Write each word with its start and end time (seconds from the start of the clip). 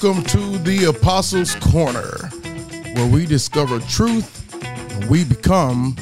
Welcome 0.00 0.22
to 0.26 0.58
the 0.58 0.84
Apostles' 0.84 1.56
Corner, 1.56 2.30
where 2.94 3.10
we 3.10 3.26
discover 3.26 3.80
truth 3.80 4.54
and 4.64 5.10
we 5.10 5.24
become 5.24 5.96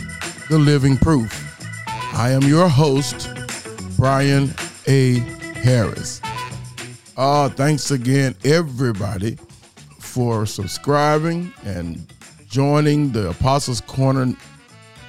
the 0.50 0.58
living 0.58 0.98
proof. 0.98 1.32
I 2.14 2.28
am 2.28 2.42
your 2.42 2.68
host, 2.68 3.30
Brian 3.96 4.52
A. 4.86 5.20
Harris. 5.62 6.20
Uh, 7.16 7.48
thanks 7.48 7.90
again, 7.90 8.36
everybody, 8.44 9.38
for 9.98 10.44
subscribing 10.44 11.50
and 11.64 12.06
joining 12.50 13.12
the 13.12 13.30
Apostles' 13.30 13.80
Corner 13.80 14.36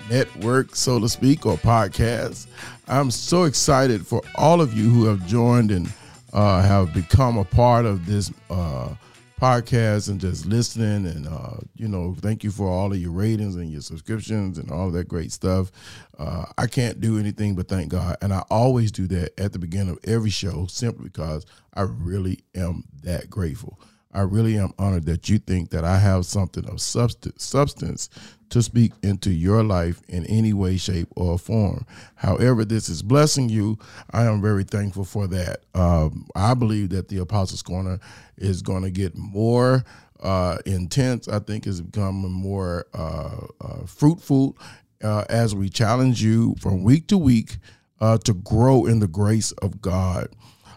network, 0.09 0.77
so 0.77 0.97
to 0.97 1.09
speak, 1.09 1.45
or 1.45 1.57
podcast. 1.57 2.47
I'm 2.87 3.11
so 3.11 3.43
excited 3.43 4.07
for 4.07 4.21
all 4.35 4.61
of 4.61 4.73
you 4.73 4.89
who 4.89 5.07
have 5.07 5.27
joined 5.27 5.71
and 5.71 5.91
uh, 6.37 6.61
have 6.61 6.93
become 6.93 7.35
a 7.35 7.43
part 7.43 7.83
of 7.83 8.05
this 8.05 8.31
uh, 8.51 8.93
podcast 9.41 10.07
and 10.07 10.21
just 10.21 10.45
listening. 10.45 11.07
And, 11.07 11.27
uh, 11.27 11.57
you 11.75 11.87
know, 11.87 12.15
thank 12.21 12.43
you 12.43 12.51
for 12.51 12.67
all 12.67 12.91
of 12.91 12.99
your 12.99 13.09
ratings 13.09 13.55
and 13.55 13.71
your 13.71 13.81
subscriptions 13.81 14.59
and 14.59 14.69
all 14.69 14.91
that 14.91 15.07
great 15.07 15.31
stuff. 15.31 15.71
Uh, 16.19 16.45
I 16.55 16.67
can't 16.67 17.01
do 17.01 17.17
anything 17.17 17.55
but 17.55 17.67
thank 17.67 17.89
God. 17.89 18.17
And 18.21 18.31
I 18.31 18.43
always 18.51 18.91
do 18.91 19.07
that 19.07 19.31
at 19.39 19.51
the 19.51 19.57
beginning 19.57 19.89
of 19.89 19.99
every 20.03 20.29
show 20.29 20.67
simply 20.67 21.05
because 21.05 21.43
I 21.73 21.81
really 21.81 22.41
am 22.53 22.83
that 23.01 23.31
grateful. 23.31 23.79
I 24.13 24.21
really 24.21 24.59
am 24.59 24.73
honored 24.77 25.07
that 25.07 25.29
you 25.29 25.39
think 25.39 25.71
that 25.71 25.85
I 25.85 25.97
have 25.97 26.27
something 26.27 26.69
of 26.69 26.81
substance, 26.81 27.43
substance 27.43 28.09
to 28.49 28.61
speak 28.61 28.93
into 29.03 29.29
your 29.29 29.63
life 29.63 30.01
in 30.07 30.25
any 30.25 30.53
way, 30.53 30.77
shape, 30.77 31.09
or 31.15 31.37
form. 31.37 31.85
However, 32.15 32.63
this 32.63 32.89
is 32.89 33.01
blessing 33.01 33.49
you. 33.49 33.77
I 34.11 34.23
am 34.23 34.41
very 34.41 34.63
thankful 34.63 35.03
for 35.03 35.27
that. 35.27 35.61
Um, 35.73 36.27
I 36.35 36.53
believe 36.53 36.89
that 36.89 37.09
the 37.09 37.17
Apostles' 37.17 37.61
Corner 37.61 37.99
is 38.37 38.61
going 38.61 38.83
to 38.83 38.91
get 38.91 39.17
more 39.17 39.83
uh, 40.21 40.57
intense. 40.65 41.27
I 41.27 41.39
think 41.39 41.67
it's 41.67 41.81
becoming 41.81 42.31
more 42.31 42.85
uh, 42.93 43.47
uh, 43.61 43.85
fruitful 43.85 44.57
uh, 45.03 45.25
as 45.29 45.53
we 45.53 45.69
challenge 45.69 46.23
you 46.23 46.55
from 46.59 46.83
week 46.83 47.07
to 47.07 47.17
week 47.17 47.57
uh, 47.99 48.17
to 48.19 48.33
grow 48.33 48.85
in 48.85 48.99
the 48.99 49.07
grace 49.07 49.51
of 49.53 49.81
God. 49.81 50.29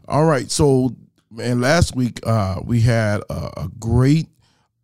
All 0.09 0.25
right, 0.25 0.51
so 0.51 0.97
and 1.41 1.61
last 1.61 1.95
week 1.95 2.21
uh, 2.27 2.61
we 2.65 2.81
had 2.81 3.21
a, 3.31 3.61
a 3.63 3.71
great 3.79 4.27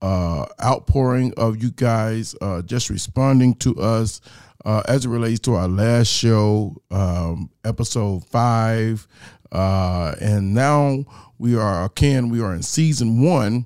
uh, 0.02 0.46
outpouring 0.62 1.32
of 1.36 1.62
you 1.62 1.70
guys 1.70 2.34
uh, 2.40 2.62
just 2.62 2.90
responding 2.90 3.54
to 3.56 3.76
us 3.76 4.20
uh, 4.64 4.82
as 4.88 5.04
it 5.04 5.08
relates 5.08 5.40
to 5.40 5.54
our 5.54 5.68
last 5.68 6.08
show, 6.08 6.76
um, 6.90 7.50
episode 7.64 8.24
five. 8.26 9.06
Uh, 9.52 10.14
and 10.20 10.54
now 10.54 11.04
we 11.38 11.56
are, 11.56 11.84
again, 11.84 12.28
we 12.28 12.40
are 12.40 12.54
in 12.54 12.62
season 12.62 13.22
one 13.22 13.64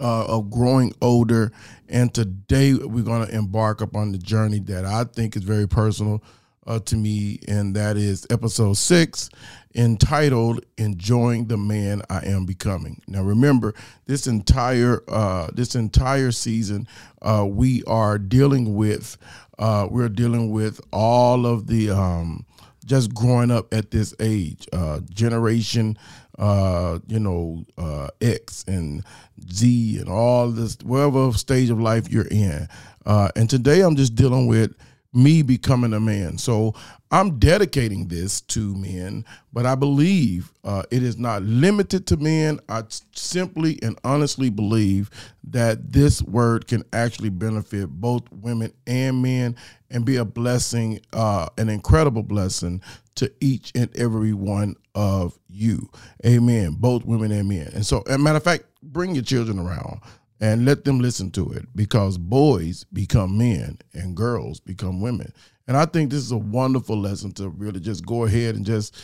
uh, 0.00 0.24
of 0.26 0.50
growing 0.50 0.94
older. 1.02 1.52
And 1.88 2.12
today 2.12 2.72
we're 2.74 3.04
going 3.04 3.26
to 3.26 3.34
embark 3.34 3.82
upon 3.82 4.12
the 4.12 4.18
journey 4.18 4.60
that 4.60 4.86
I 4.86 5.04
think 5.04 5.36
is 5.36 5.42
very 5.42 5.68
personal 5.68 6.22
uh, 6.66 6.78
to 6.80 6.96
me, 6.96 7.38
and 7.48 7.74
that 7.76 7.96
is 7.96 8.26
episode 8.30 8.76
six 8.76 9.28
entitled 9.74 10.64
"Enjoying 10.78 11.46
the 11.46 11.56
Man 11.56 12.02
I 12.10 12.26
Am 12.26 12.44
Becoming." 12.44 13.00
Now, 13.06 13.22
remember 13.22 13.74
this 14.06 14.26
entire 14.26 15.02
uh, 15.08 15.48
this 15.52 15.74
entire 15.74 16.32
season, 16.32 16.86
uh, 17.20 17.46
we 17.48 17.82
are 17.84 18.18
dealing 18.18 18.74
with 18.74 19.16
uh, 19.58 19.88
we're 19.90 20.08
dealing 20.08 20.50
with 20.50 20.80
all 20.92 21.46
of 21.46 21.66
the 21.66 21.90
um, 21.90 22.46
just 22.84 23.14
growing 23.14 23.50
up 23.50 23.72
at 23.72 23.90
this 23.90 24.14
age, 24.20 24.66
uh, 24.72 25.00
generation, 25.10 25.96
uh, 26.38 26.98
you 27.06 27.20
know, 27.20 27.64
uh, 27.78 28.08
X 28.20 28.64
and 28.66 29.04
Z 29.52 29.98
and 29.98 30.08
all 30.08 30.50
this, 30.50 30.76
whatever 30.82 31.32
stage 31.32 31.70
of 31.70 31.80
life 31.80 32.10
you're 32.10 32.26
in. 32.26 32.68
Uh, 33.06 33.30
and 33.36 33.48
today 33.48 33.80
I'm 33.80 33.96
just 33.96 34.14
dealing 34.14 34.46
with 34.46 34.74
me 35.12 35.42
becoming 35.42 35.92
a 35.92 36.00
man. 36.00 36.38
So 36.38 36.74
I'm 37.10 37.38
dedicating 37.38 38.08
this 38.08 38.40
to 38.42 38.74
men, 38.74 39.24
but 39.52 39.66
I 39.66 39.74
believe 39.74 40.52
uh, 40.64 40.84
it 40.90 41.02
is 41.02 41.18
not 41.18 41.42
limited 41.42 42.06
to 42.08 42.16
men. 42.16 42.60
I 42.68 42.84
simply 43.14 43.78
and 43.82 43.98
honestly 44.04 44.48
believe 44.48 45.10
that 45.44 45.92
this 45.92 46.22
word 46.22 46.66
can 46.66 46.84
actually 46.92 47.28
benefit 47.28 47.88
both 47.90 48.22
women 48.32 48.72
and 48.86 49.20
men 49.20 49.56
and 49.90 50.06
be 50.06 50.16
a 50.16 50.24
blessing, 50.24 51.00
uh, 51.12 51.48
an 51.58 51.68
incredible 51.68 52.22
blessing 52.22 52.80
to 53.16 53.30
each 53.40 53.72
and 53.74 53.94
every 53.96 54.32
one 54.32 54.74
of 54.94 55.38
you. 55.48 55.90
Amen. 56.24 56.76
Both 56.78 57.04
women 57.04 57.30
and 57.30 57.48
men. 57.48 57.70
And 57.74 57.84
so, 57.84 58.02
as 58.06 58.14
a 58.14 58.18
matter 58.18 58.38
of 58.38 58.44
fact, 58.44 58.64
bring 58.82 59.14
your 59.14 59.24
children 59.24 59.58
around 59.58 60.00
and 60.42 60.64
let 60.64 60.84
them 60.84 60.98
listen 60.98 61.30
to 61.30 61.50
it 61.52 61.66
because 61.74 62.18
boys 62.18 62.84
become 62.92 63.38
men 63.38 63.78
and 63.94 64.16
girls 64.16 64.58
become 64.58 65.00
women. 65.00 65.32
And 65.68 65.76
I 65.76 65.86
think 65.86 66.10
this 66.10 66.18
is 66.18 66.32
a 66.32 66.36
wonderful 66.36 66.98
lesson 66.98 67.30
to 67.34 67.48
really 67.48 67.78
just 67.78 68.04
go 68.04 68.24
ahead 68.24 68.56
and 68.56 68.66
just 68.66 68.94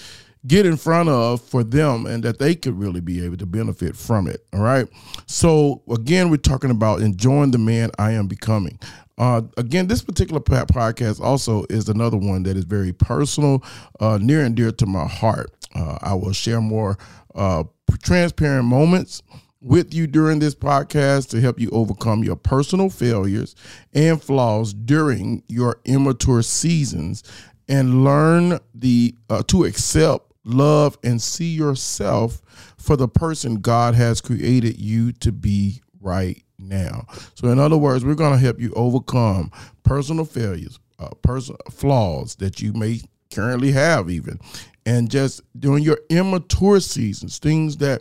get 0.48 0.66
in 0.66 0.76
front 0.76 1.08
of 1.08 1.40
for 1.40 1.62
them 1.62 2.06
and 2.06 2.24
that 2.24 2.40
they 2.40 2.56
could 2.56 2.76
really 2.76 3.00
be 3.00 3.24
able 3.24 3.36
to 3.36 3.46
benefit 3.46 3.96
from 3.96 4.26
it. 4.26 4.44
All 4.52 4.60
right. 4.60 4.88
So, 5.26 5.80
again, 5.88 6.28
we're 6.28 6.38
talking 6.38 6.72
about 6.72 7.02
enjoying 7.02 7.52
the 7.52 7.58
man 7.58 7.92
I 8.00 8.12
am 8.12 8.26
becoming. 8.26 8.78
Uh, 9.16 9.42
again, 9.56 9.86
this 9.86 10.02
particular 10.02 10.40
podcast 10.40 11.20
also 11.20 11.64
is 11.70 11.88
another 11.88 12.16
one 12.16 12.42
that 12.44 12.56
is 12.56 12.64
very 12.64 12.92
personal, 12.92 13.62
uh, 14.00 14.18
near 14.20 14.44
and 14.44 14.56
dear 14.56 14.72
to 14.72 14.86
my 14.86 15.06
heart. 15.06 15.52
Uh, 15.72 15.98
I 16.02 16.14
will 16.14 16.32
share 16.32 16.60
more 16.60 16.98
uh, 17.36 17.62
transparent 18.02 18.64
moments 18.64 19.22
with 19.60 19.92
you 19.92 20.06
during 20.06 20.38
this 20.38 20.54
podcast 20.54 21.28
to 21.30 21.40
help 21.40 21.58
you 21.58 21.68
overcome 21.70 22.22
your 22.22 22.36
personal 22.36 22.88
failures 22.88 23.54
and 23.92 24.22
flaws 24.22 24.72
during 24.72 25.42
your 25.48 25.80
immature 25.84 26.42
seasons 26.42 27.22
and 27.68 28.04
learn 28.04 28.58
the 28.74 29.14
uh, 29.28 29.42
to 29.48 29.64
accept 29.64 30.32
love 30.44 30.96
and 31.02 31.20
see 31.20 31.48
yourself 31.48 32.40
for 32.78 32.96
the 32.96 33.08
person 33.08 33.56
God 33.56 33.94
has 33.94 34.20
created 34.20 34.78
you 34.78 35.12
to 35.12 35.32
be 35.32 35.82
right 36.00 36.42
now. 36.58 37.06
So 37.34 37.48
in 37.48 37.58
other 37.58 37.76
words, 37.76 38.04
we're 38.04 38.14
going 38.14 38.32
to 38.32 38.38
help 38.38 38.60
you 38.60 38.72
overcome 38.74 39.50
personal 39.82 40.24
failures, 40.24 40.78
uh, 40.98 41.10
personal 41.22 41.58
flaws 41.70 42.36
that 42.36 42.60
you 42.60 42.72
may 42.72 43.00
currently 43.30 43.72
have 43.72 44.08
even 44.08 44.40
and 44.86 45.10
just 45.10 45.42
during 45.60 45.84
your 45.84 45.98
immature 46.08 46.80
seasons, 46.80 47.38
things 47.38 47.76
that 47.76 48.00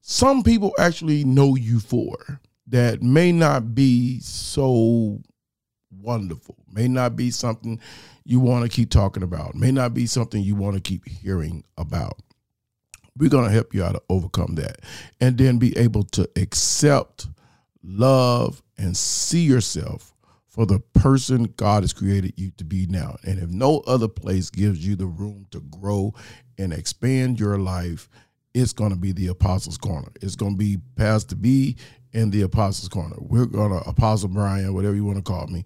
some 0.00 0.42
people 0.42 0.74
actually 0.78 1.24
know 1.24 1.54
you 1.54 1.80
for 1.80 2.40
that 2.66 3.02
may 3.02 3.32
not 3.32 3.74
be 3.74 4.20
so 4.20 5.20
wonderful, 5.90 6.56
may 6.72 6.88
not 6.88 7.16
be 7.16 7.30
something 7.30 7.80
you 8.24 8.40
want 8.40 8.64
to 8.64 8.74
keep 8.74 8.90
talking 8.90 9.22
about, 9.22 9.54
may 9.54 9.72
not 9.72 9.92
be 9.92 10.06
something 10.06 10.42
you 10.42 10.54
want 10.54 10.76
to 10.76 10.80
keep 10.80 11.06
hearing 11.06 11.64
about. 11.76 12.18
We're 13.16 13.30
going 13.30 13.46
to 13.46 13.52
help 13.52 13.74
you 13.74 13.84
out 13.84 13.92
to 13.92 14.02
overcome 14.08 14.54
that 14.54 14.80
and 15.20 15.36
then 15.36 15.58
be 15.58 15.76
able 15.76 16.04
to 16.04 16.28
accept, 16.36 17.26
love, 17.82 18.62
and 18.78 18.96
see 18.96 19.42
yourself 19.42 20.14
for 20.46 20.64
the 20.64 20.80
person 20.94 21.52
God 21.56 21.82
has 21.82 21.92
created 21.92 22.34
you 22.36 22.50
to 22.52 22.64
be 22.64 22.86
now. 22.86 23.16
And 23.24 23.38
if 23.38 23.50
no 23.50 23.80
other 23.86 24.08
place 24.08 24.50
gives 24.50 24.84
you 24.86 24.96
the 24.96 25.06
room 25.06 25.46
to 25.50 25.60
grow 25.60 26.14
and 26.56 26.72
expand 26.72 27.38
your 27.38 27.58
life, 27.58 28.08
it's 28.54 28.72
going 28.72 28.90
to 28.90 28.96
be 28.96 29.12
the 29.12 29.28
Apostles' 29.28 29.78
Corner. 29.78 30.08
It's 30.20 30.36
going 30.36 30.54
to 30.54 30.58
be 30.58 30.78
Pastor 30.96 31.36
B 31.36 31.76
in 32.12 32.30
the 32.30 32.42
Apostles' 32.42 32.88
Corner. 32.88 33.16
We're 33.18 33.46
going 33.46 33.70
to, 33.70 33.88
Apostle 33.88 34.28
Brian, 34.28 34.74
whatever 34.74 34.94
you 34.94 35.04
want 35.04 35.18
to 35.18 35.22
call 35.22 35.46
me. 35.46 35.64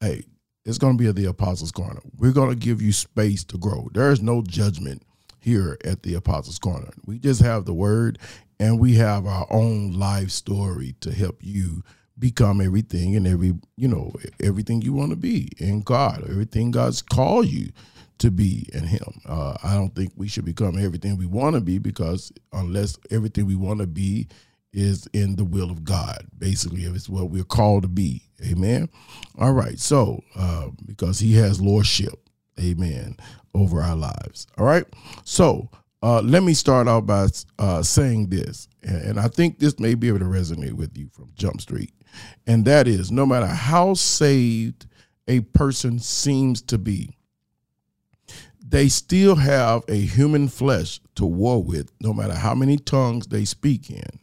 Hey, 0.00 0.24
it's 0.64 0.78
going 0.78 0.96
to 0.96 1.02
be 1.02 1.08
at 1.08 1.16
the 1.16 1.26
Apostles' 1.26 1.72
Corner. 1.72 2.00
We're 2.18 2.32
going 2.32 2.50
to 2.50 2.56
give 2.56 2.80
you 2.80 2.92
space 2.92 3.42
to 3.44 3.58
grow. 3.58 3.88
There 3.92 4.12
is 4.12 4.22
no 4.22 4.42
judgment 4.42 5.02
here 5.40 5.78
at 5.84 6.02
the 6.02 6.14
Apostles' 6.14 6.58
Corner. 6.58 6.90
We 7.04 7.18
just 7.18 7.42
have 7.42 7.64
the 7.64 7.74
word 7.74 8.18
and 8.60 8.78
we 8.78 8.94
have 8.94 9.26
our 9.26 9.46
own 9.50 9.92
life 9.92 10.30
story 10.30 10.94
to 11.00 11.12
help 11.12 11.38
you 11.40 11.82
become 12.18 12.60
everything 12.60 13.16
and 13.16 13.26
every, 13.26 13.54
you 13.76 13.88
know, 13.88 14.12
everything 14.42 14.82
you 14.82 14.92
want 14.92 15.10
to 15.10 15.16
be 15.16 15.48
in 15.58 15.82
God, 15.82 16.24
everything 16.28 16.72
God's 16.72 17.00
called 17.02 17.46
you 17.46 17.70
to 18.18 18.30
be 18.30 18.68
in 18.72 18.84
him. 18.84 19.20
Uh, 19.26 19.56
I 19.62 19.74
don't 19.74 19.94
think 19.94 20.12
we 20.16 20.28
should 20.28 20.44
become 20.44 20.78
everything 20.78 21.16
we 21.16 21.26
want 21.26 21.54
to 21.54 21.60
be 21.60 21.78
because 21.78 22.32
unless 22.52 22.98
everything 23.10 23.46
we 23.46 23.54
want 23.54 23.80
to 23.80 23.86
be 23.86 24.28
is 24.72 25.06
in 25.12 25.36
the 25.36 25.44
will 25.44 25.70
of 25.70 25.84
God, 25.84 26.26
basically, 26.36 26.84
if 26.84 26.94
it's 26.94 27.08
what 27.08 27.30
we're 27.30 27.44
called 27.44 27.82
to 27.82 27.88
be. 27.88 28.22
Amen. 28.44 28.88
All 29.38 29.52
right. 29.52 29.78
So, 29.78 30.22
uh, 30.36 30.68
because 30.84 31.18
he 31.18 31.34
has 31.34 31.60
lordship, 31.60 32.28
amen, 32.60 33.16
over 33.54 33.82
our 33.82 33.96
lives. 33.96 34.46
All 34.58 34.66
right. 34.66 34.84
So, 35.24 35.70
uh, 36.02 36.20
let 36.20 36.42
me 36.42 36.54
start 36.54 36.86
out 36.86 37.06
by 37.06 37.26
uh, 37.58 37.82
saying 37.82 38.28
this, 38.28 38.68
and, 38.82 39.02
and 39.02 39.20
I 39.20 39.26
think 39.26 39.58
this 39.58 39.80
may 39.80 39.94
be 39.94 40.06
able 40.08 40.20
to 40.20 40.26
resonate 40.26 40.74
with 40.74 40.96
you 40.96 41.08
from 41.08 41.32
Jump 41.34 41.60
Street, 41.60 41.92
and 42.46 42.64
that 42.66 42.86
is 42.86 43.10
no 43.10 43.26
matter 43.26 43.46
how 43.46 43.94
saved 43.94 44.86
a 45.26 45.40
person 45.40 45.98
seems 45.98 46.62
to 46.62 46.78
be, 46.78 47.17
they 48.70 48.88
still 48.88 49.36
have 49.36 49.82
a 49.88 49.96
human 49.96 50.48
flesh 50.48 51.00
to 51.14 51.24
war 51.24 51.62
with, 51.62 51.90
no 52.00 52.12
matter 52.12 52.34
how 52.34 52.54
many 52.54 52.76
tongues 52.76 53.26
they 53.28 53.44
speak 53.44 53.90
in. 53.90 54.18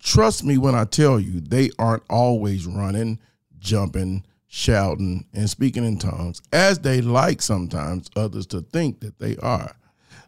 Trust 0.00 0.42
me 0.42 0.58
when 0.58 0.74
I 0.74 0.84
tell 0.84 1.20
you, 1.20 1.40
they 1.40 1.70
aren't 1.78 2.02
always 2.10 2.66
running, 2.66 3.20
jumping, 3.60 4.24
shouting, 4.48 5.26
and 5.32 5.48
speaking 5.48 5.84
in 5.84 5.98
tongues, 5.98 6.42
as 6.52 6.80
they 6.80 7.00
like 7.00 7.40
sometimes 7.40 8.10
others 8.16 8.46
to 8.46 8.62
think 8.62 9.00
that 9.00 9.20
they 9.20 9.36
are. 9.36 9.76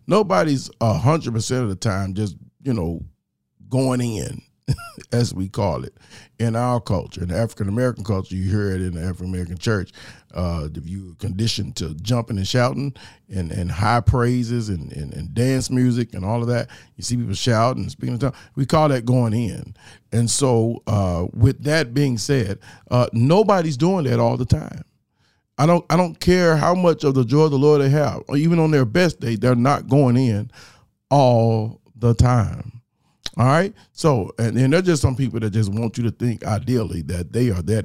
Nobody's 0.07 0.69
100% 0.81 1.63
of 1.63 1.69
the 1.69 1.75
time 1.75 2.15
just, 2.15 2.37
you 2.63 2.73
know, 2.73 3.01
going 3.69 4.01
in 4.01 4.43
as 5.13 5.35
we 5.35 5.49
call 5.49 5.85
it 5.85 5.95
in 6.39 6.57
our 6.57 6.81
culture, 6.81 7.23
in 7.23 7.31
African 7.31 7.69
American 7.69 8.05
culture, 8.05 8.35
you 8.35 8.49
hear 8.51 8.71
it 8.71 8.81
in 8.81 8.95
the 8.95 9.03
African 9.03 9.27
American 9.27 9.59
church. 9.59 9.93
Uh, 10.33 10.69
you 10.83 11.15
conditioned 11.19 11.77
to 11.77 11.95
jumping 11.97 12.39
and 12.39 12.49
shouting 12.49 12.93
and, 13.29 13.53
and 13.53 13.71
high 13.71 14.01
praises 14.01 14.69
and, 14.69 14.93
and, 14.93 15.15
and, 15.15 15.33
dance 15.33 15.71
music 15.71 16.13
and 16.13 16.25
all 16.25 16.43
of 16.43 16.49
that, 16.49 16.69
you 16.97 17.05
see 17.05 17.17
people 17.17 17.35
shouting 17.35 17.83
and 17.83 17.93
speaking. 17.93 18.19
Tongue, 18.19 18.35
we 18.57 18.67
call 18.67 18.89
that 18.89 19.05
going 19.05 19.33
in. 19.33 19.77
And 20.11 20.29
so, 20.29 20.83
uh, 20.89 21.27
with 21.33 21.63
that 21.65 21.95
being 21.95 22.19
said, 22.19 22.59
uh, 22.91 23.07
nobody's 23.13 23.77
doing 23.77 24.07
that 24.07 24.19
all 24.19 24.37
the 24.37 24.45
time. 24.45 24.85
I 25.57 25.67
don't 25.67 25.85
I 25.89 25.97
don't 25.97 26.19
care 26.19 26.57
how 26.57 26.75
much 26.75 27.05
of 27.05 27.15
the 27.15 27.25
joy 27.25 27.43
of 27.43 27.53
the 27.53 27.59
Lord 27.59 27.81
they 27.81 27.91
have, 27.91 28.23
or 28.27 28.37
even 28.37 28.59
on 28.59 28.73
their 28.73 28.85
best 28.85 29.21
day, 29.21 29.37
they're 29.37 29.55
not 29.55 29.89
going 29.89 30.17
in 30.17 30.51
all 31.11 31.81
the 31.95 32.15
time. 32.15 32.74
All 33.37 33.47
right. 33.47 33.75
So, 33.93 34.31
and, 34.39 34.57
and 34.57 34.73
there's 34.73 34.85
just 34.85 35.03
some 35.03 35.17
people 35.17 35.41
that 35.41 35.51
just 35.51 35.73
want 35.73 35.99
you 35.99 36.05
to 36.05 36.11
think 36.11 36.45
ideally 36.45 37.03
that 37.03 37.33
they 37.33 37.51
are 37.51 37.63
that 37.63 37.85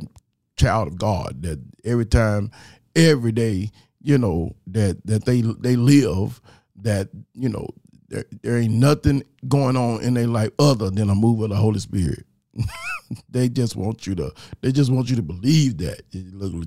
child 0.58 0.88
of 0.88 0.98
God, 0.98 1.42
that 1.42 1.60
every 1.84 2.06
time, 2.06 2.52
every 2.96 3.32
day, 3.32 3.72
you 4.02 4.18
know, 4.18 4.56
that 4.68 5.06
that 5.06 5.26
they 5.26 5.42
they 5.42 5.76
live, 5.76 6.40
that, 6.82 7.10
you 7.34 7.50
know, 7.50 7.68
there, 8.10 8.26
there 8.42 8.58
ain't 8.58 8.74
nothing 8.74 9.24
going 9.48 9.76
on 9.76 10.02
in 10.02 10.14
their 10.14 10.28
life 10.28 10.52
other 10.60 10.90
than 10.90 11.10
a 11.10 11.16
move 11.16 11.42
of 11.42 11.50
the 11.50 11.56
Holy 11.56 11.80
Spirit. 11.80 12.26
they 13.30 13.50
just 13.50 13.76
want 13.76 14.06
you 14.06 14.16
to 14.16 14.32
they 14.62 14.72
just 14.72 14.92
want 14.92 15.10
you 15.10 15.16
to 15.16 15.22
believe 15.22 15.78
that. 15.78 16.02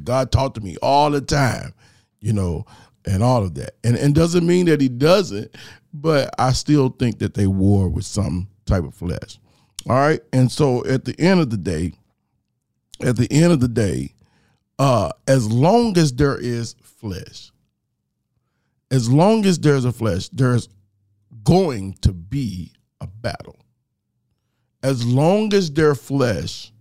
God 0.04 0.32
talked 0.32 0.56
to 0.56 0.60
me 0.60 0.76
all 0.82 1.10
the 1.10 1.20
time, 1.20 1.72
you 2.20 2.32
know, 2.32 2.64
and 3.04 3.22
all 3.22 3.44
of 3.44 3.54
that. 3.54 3.76
And 3.84 3.96
and 3.96 4.14
doesn't 4.14 4.46
mean 4.46 4.66
that 4.66 4.80
he 4.80 4.88
doesn't, 4.88 5.54
but 5.92 6.34
I 6.38 6.52
still 6.52 6.88
think 6.88 7.18
that 7.20 7.34
they 7.34 7.46
war 7.46 7.88
with 7.88 8.04
some 8.04 8.48
type 8.66 8.84
of 8.84 8.94
flesh. 8.94 9.38
All 9.88 9.96
right. 9.96 10.20
And 10.32 10.50
so 10.50 10.84
at 10.86 11.04
the 11.04 11.18
end 11.18 11.40
of 11.40 11.50
the 11.50 11.56
day, 11.56 11.94
at 13.00 13.16
the 13.16 13.30
end 13.30 13.52
of 13.52 13.60
the 13.60 13.68
day, 13.68 14.14
uh, 14.78 15.10
as 15.26 15.50
long 15.50 15.96
as 15.98 16.12
there 16.12 16.38
is 16.38 16.74
flesh, 16.82 17.50
as 18.90 19.10
long 19.10 19.44
as 19.46 19.58
there's 19.58 19.84
a 19.84 19.92
flesh, 19.92 20.28
there's 20.28 20.68
going 21.44 21.94
to 22.02 22.12
be 22.12 22.72
a 23.00 23.06
battle. 23.06 23.58
As 24.82 25.04
long 25.04 25.52
as 25.54 25.70
there's 25.70 25.98
flesh, 25.98 26.72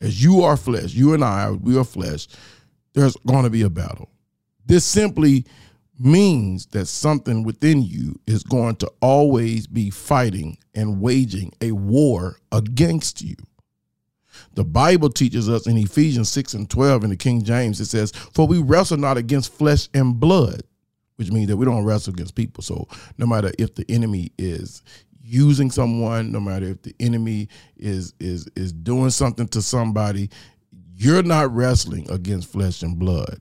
as 0.00 0.22
you 0.22 0.42
are 0.42 0.56
flesh, 0.56 0.94
you 0.94 1.14
and 1.14 1.24
I, 1.24 1.50
we 1.50 1.76
are 1.78 1.84
flesh, 1.84 2.28
there's 2.94 3.16
going 3.26 3.44
to 3.44 3.50
be 3.50 3.62
a 3.62 3.70
battle. 3.70 4.10
This 4.66 4.84
simply 4.84 5.46
means 5.98 6.66
that 6.66 6.86
something 6.86 7.42
within 7.42 7.82
you 7.82 8.18
is 8.26 8.42
going 8.42 8.76
to 8.76 8.90
always 9.00 9.66
be 9.66 9.90
fighting 9.90 10.58
and 10.74 11.00
waging 11.00 11.52
a 11.60 11.72
war 11.72 12.36
against 12.52 13.20
you. 13.22 13.36
The 14.54 14.64
Bible 14.64 15.10
teaches 15.10 15.48
us 15.48 15.66
in 15.66 15.76
Ephesians 15.76 16.28
6 16.30 16.54
and 16.54 16.70
12 16.70 17.04
in 17.04 17.10
the 17.10 17.16
King 17.16 17.42
James, 17.42 17.80
it 17.80 17.86
says, 17.86 18.12
For 18.34 18.46
we 18.46 18.58
wrestle 18.58 18.96
not 18.96 19.16
against 19.16 19.52
flesh 19.52 19.88
and 19.94 20.18
blood, 20.18 20.62
which 21.16 21.32
means 21.32 21.48
that 21.48 21.56
we 21.56 21.64
don't 21.64 21.84
wrestle 21.84 22.12
against 22.12 22.34
people. 22.34 22.62
So 22.62 22.86
no 23.18 23.26
matter 23.26 23.52
if 23.58 23.74
the 23.74 23.84
enemy 23.88 24.32
is 24.38 24.82
using 25.20 25.70
someone, 25.70 26.32
no 26.32 26.40
matter 26.40 26.66
if 26.66 26.82
the 26.82 26.94
enemy 27.00 27.48
is 27.76 28.14
is 28.18 28.48
is 28.56 28.72
doing 28.72 29.10
something 29.10 29.48
to 29.48 29.60
somebody, 29.60 30.30
you're 30.94 31.22
not 31.22 31.54
wrestling 31.54 32.10
against 32.10 32.50
flesh 32.50 32.82
and 32.82 32.98
blood. 32.98 33.40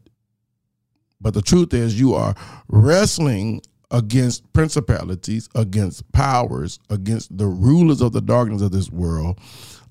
But 1.19 1.33
the 1.33 1.41
truth 1.41 1.73
is, 1.73 1.99
you 1.99 2.13
are 2.13 2.35
wrestling 2.67 3.61
against 3.91 4.51
principalities, 4.53 5.49
against 5.55 6.11
powers, 6.11 6.79
against 6.89 7.37
the 7.37 7.47
rulers 7.47 8.01
of 8.01 8.13
the 8.13 8.21
darkness 8.21 8.61
of 8.61 8.71
this 8.71 8.91
world, 8.91 9.39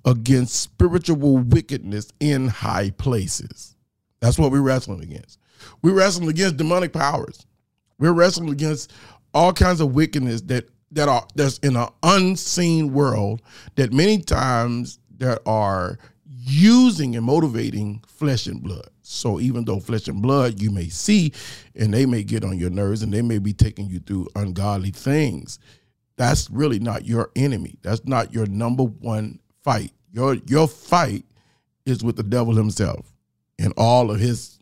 against 0.04 0.54
spiritual 0.54 1.38
wickedness 1.38 2.12
in 2.20 2.48
high 2.48 2.90
places. 2.90 3.74
That's 4.20 4.38
what 4.38 4.52
we're 4.52 4.60
wrestling 4.62 5.02
against. 5.02 5.38
We're 5.82 5.94
wrestling 5.94 6.28
against 6.28 6.56
demonic 6.58 6.92
powers. 6.92 7.46
We're 7.98 8.12
wrestling 8.12 8.50
against 8.50 8.92
all 9.34 9.52
kinds 9.52 9.80
of 9.80 9.94
wickedness 9.94 10.42
that 10.42 10.68
that 10.92 11.08
are 11.08 11.26
that's 11.34 11.58
in 11.58 11.76
an 11.76 11.88
unseen 12.02 12.92
world 12.92 13.42
that 13.74 13.92
many 13.92 14.18
times 14.18 14.98
that 15.18 15.40
are 15.46 15.98
using 16.46 17.16
and 17.16 17.26
motivating 17.26 18.02
flesh 18.06 18.46
and 18.46 18.62
blood. 18.62 18.88
So 19.02 19.40
even 19.40 19.64
though 19.64 19.80
flesh 19.80 20.06
and 20.08 20.22
blood 20.22 20.60
you 20.62 20.70
may 20.70 20.88
see 20.88 21.32
and 21.74 21.92
they 21.92 22.06
may 22.06 22.22
get 22.22 22.44
on 22.44 22.58
your 22.58 22.70
nerves 22.70 23.02
and 23.02 23.12
they 23.12 23.22
may 23.22 23.38
be 23.38 23.52
taking 23.52 23.86
you 23.88 23.98
through 23.98 24.28
ungodly 24.36 24.90
things, 24.90 25.58
that's 26.16 26.48
really 26.50 26.78
not 26.78 27.04
your 27.04 27.30
enemy. 27.36 27.76
That's 27.82 28.04
not 28.06 28.32
your 28.32 28.46
number 28.46 28.84
one 28.84 29.40
fight. 29.62 29.92
Your 30.12 30.34
your 30.46 30.68
fight 30.68 31.24
is 31.84 32.02
with 32.02 32.16
the 32.16 32.22
devil 32.22 32.54
himself 32.54 33.12
and 33.58 33.72
all 33.76 34.10
of 34.10 34.20
his, 34.20 34.58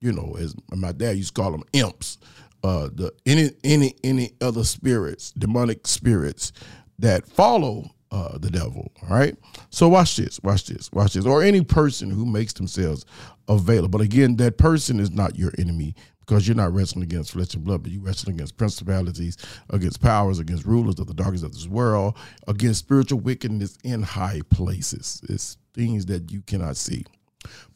you 0.00 0.12
know, 0.12 0.36
as 0.38 0.54
my 0.74 0.92
dad 0.92 1.16
used 1.16 1.34
to 1.34 1.40
call 1.42 1.52
them 1.52 1.64
imps. 1.72 2.18
Uh, 2.64 2.88
the 2.92 3.12
any 3.26 3.50
any 3.62 3.94
any 4.02 4.32
other 4.40 4.64
spirits, 4.64 5.32
demonic 5.32 5.86
spirits 5.86 6.52
that 6.98 7.26
follow 7.26 7.90
uh, 8.10 8.38
the 8.38 8.50
devil. 8.50 8.92
All 9.02 9.16
right. 9.16 9.36
So 9.70 9.88
watch 9.88 10.16
this, 10.16 10.40
watch 10.42 10.66
this, 10.66 10.90
watch 10.92 11.14
this. 11.14 11.26
Or 11.26 11.42
any 11.42 11.62
person 11.62 12.10
who 12.10 12.26
makes 12.26 12.52
themselves 12.52 13.04
available. 13.48 14.00
Again, 14.00 14.36
that 14.36 14.58
person 14.58 15.00
is 15.00 15.10
not 15.10 15.36
your 15.36 15.52
enemy 15.58 15.94
because 16.20 16.46
you're 16.46 16.56
not 16.56 16.72
wrestling 16.72 17.04
against 17.04 17.32
flesh 17.32 17.54
and 17.54 17.64
blood, 17.64 17.82
but 17.82 17.92
you're 17.92 18.02
wrestling 18.02 18.36
against 18.36 18.56
principalities, 18.56 19.36
against 19.70 20.00
powers, 20.00 20.38
against 20.38 20.64
rulers 20.64 20.98
of 20.98 21.06
the 21.06 21.14
darkness 21.14 21.42
of 21.42 21.52
this 21.52 21.68
world, 21.68 22.16
against 22.48 22.80
spiritual 22.80 23.20
wickedness 23.20 23.78
in 23.84 24.02
high 24.02 24.40
places. 24.50 25.20
It's 25.28 25.56
things 25.72 26.06
that 26.06 26.32
you 26.32 26.42
cannot 26.42 26.76
see. 26.76 27.04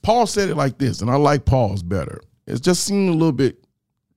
Paul 0.03 0.27
said 0.27 0.49
it 0.49 0.57
like 0.57 0.79
this, 0.79 1.01
and 1.01 1.11
I 1.11 1.17
like 1.17 1.45
Paul's 1.45 1.83
better. 1.83 2.21
It 2.47 2.61
just 2.61 2.85
seemed 2.85 3.11
a 3.11 3.13
little 3.13 3.33
bit 3.33 3.65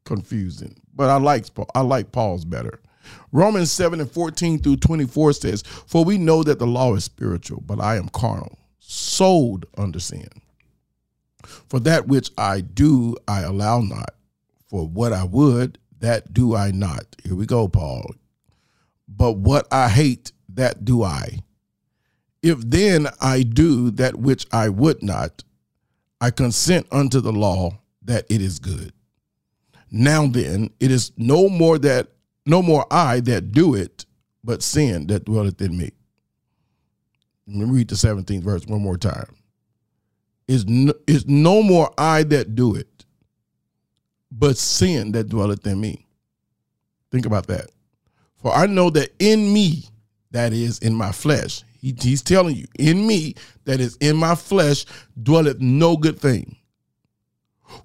confusing, 0.04 0.76
but 0.96 1.10
I 1.10 1.18
like 1.18 1.46
I 1.76 1.82
like 1.82 2.12
Paul's 2.12 2.46
better. 2.46 2.82
Romans 3.32 3.72
7 3.72 4.00
and 4.00 4.12
14 4.12 4.60
through 4.60 4.78
24 4.78 5.34
says, 5.34 5.64
For 5.88 6.04
we 6.04 6.18
know 6.18 6.44
that 6.44 6.60
the 6.60 6.68
law 6.68 6.96
is 6.96 7.04
spiritual, 7.04 7.62
but 7.66 7.80
I 7.80 7.98
am 7.98 8.10
carnal, 8.10 8.58
sold 8.80 9.66
under 9.78 10.00
sin. 10.00 10.30
For 11.46 11.80
that 11.82 12.08
which 12.08 12.32
I 12.38 12.62
do, 12.62 13.16
I 13.28 13.42
allow 13.42 13.82
not. 13.82 14.16
For 14.68 14.88
what 14.88 15.14
I 15.14 15.24
would, 15.24 15.78
that 16.00 16.34
do 16.34 16.56
I 16.56 16.72
not. 16.72 17.06
Here 17.24 17.36
we 17.36 17.46
go, 17.46 17.68
Paul. 17.68 18.16
But 19.08 19.34
what 19.34 19.68
I 19.72 19.90
hate, 19.90 20.32
that 20.50 20.86
do 20.86 21.04
I. 21.04 21.40
If 22.42 22.60
then 22.62 23.08
I 23.22 23.44
do 23.44 23.92
that 23.92 24.18
which 24.18 24.46
I 24.52 24.70
would 24.70 25.02
not, 25.02 25.44
I 26.20 26.32
consent 26.32 26.88
unto 26.92 27.22
the 27.22 27.32
law 27.32 27.80
that 28.02 28.26
it 28.30 28.42
is 28.42 28.60
good. 28.60 28.94
Now 29.92 30.28
then, 30.28 30.72
it 30.80 30.92
is 30.92 31.12
no 31.18 31.50
more 31.50 31.78
that 31.80 32.10
no 32.46 32.62
more 32.62 32.86
I 32.92 33.20
that 33.22 33.52
do 33.52 33.76
it, 33.76 34.06
but 34.44 34.62
sin 34.62 35.08
that 35.08 35.26
dwelleth 35.26 35.62
in 35.62 35.78
me. 35.78 35.92
Let 37.48 37.58
me 37.58 37.66
read 37.66 37.90
the 37.90 37.96
17th 37.96 38.44
verse 38.44 38.66
one 38.66 38.82
more 38.82 38.98
time. 38.98 39.36
Is 40.48 40.66
no, 40.66 40.94
is 41.08 41.26
no 41.28 41.64
more 41.64 41.92
I 41.98 42.24
that 42.24 42.56
do 42.56 42.76
it, 42.76 43.06
but 44.32 44.58
sin 44.58 45.14
that 45.14 45.30
dwelleth 45.30 45.66
in 45.66 45.80
me. 45.80 46.06
Think 47.12 47.26
about 47.26 47.48
that. 47.48 47.70
For 48.42 48.52
I 48.52 48.66
know 48.66 48.90
that 48.90 49.14
in 49.20 49.54
me, 49.54 49.86
that 50.32 50.52
is 50.52 50.80
in 50.80 50.94
my 50.94 51.12
flesh, 51.12 51.64
he, 51.80 51.96
he's 51.98 52.22
telling 52.22 52.56
you, 52.56 52.66
in 52.78 53.08
me, 53.08 53.36
that 53.66 53.80
is 53.80 53.96
in 53.98 54.18
my 54.18 54.36
flesh, 54.36 54.86
dwelleth 55.22 55.60
no 55.60 55.96
good 55.96 56.20
thing. 56.20 56.58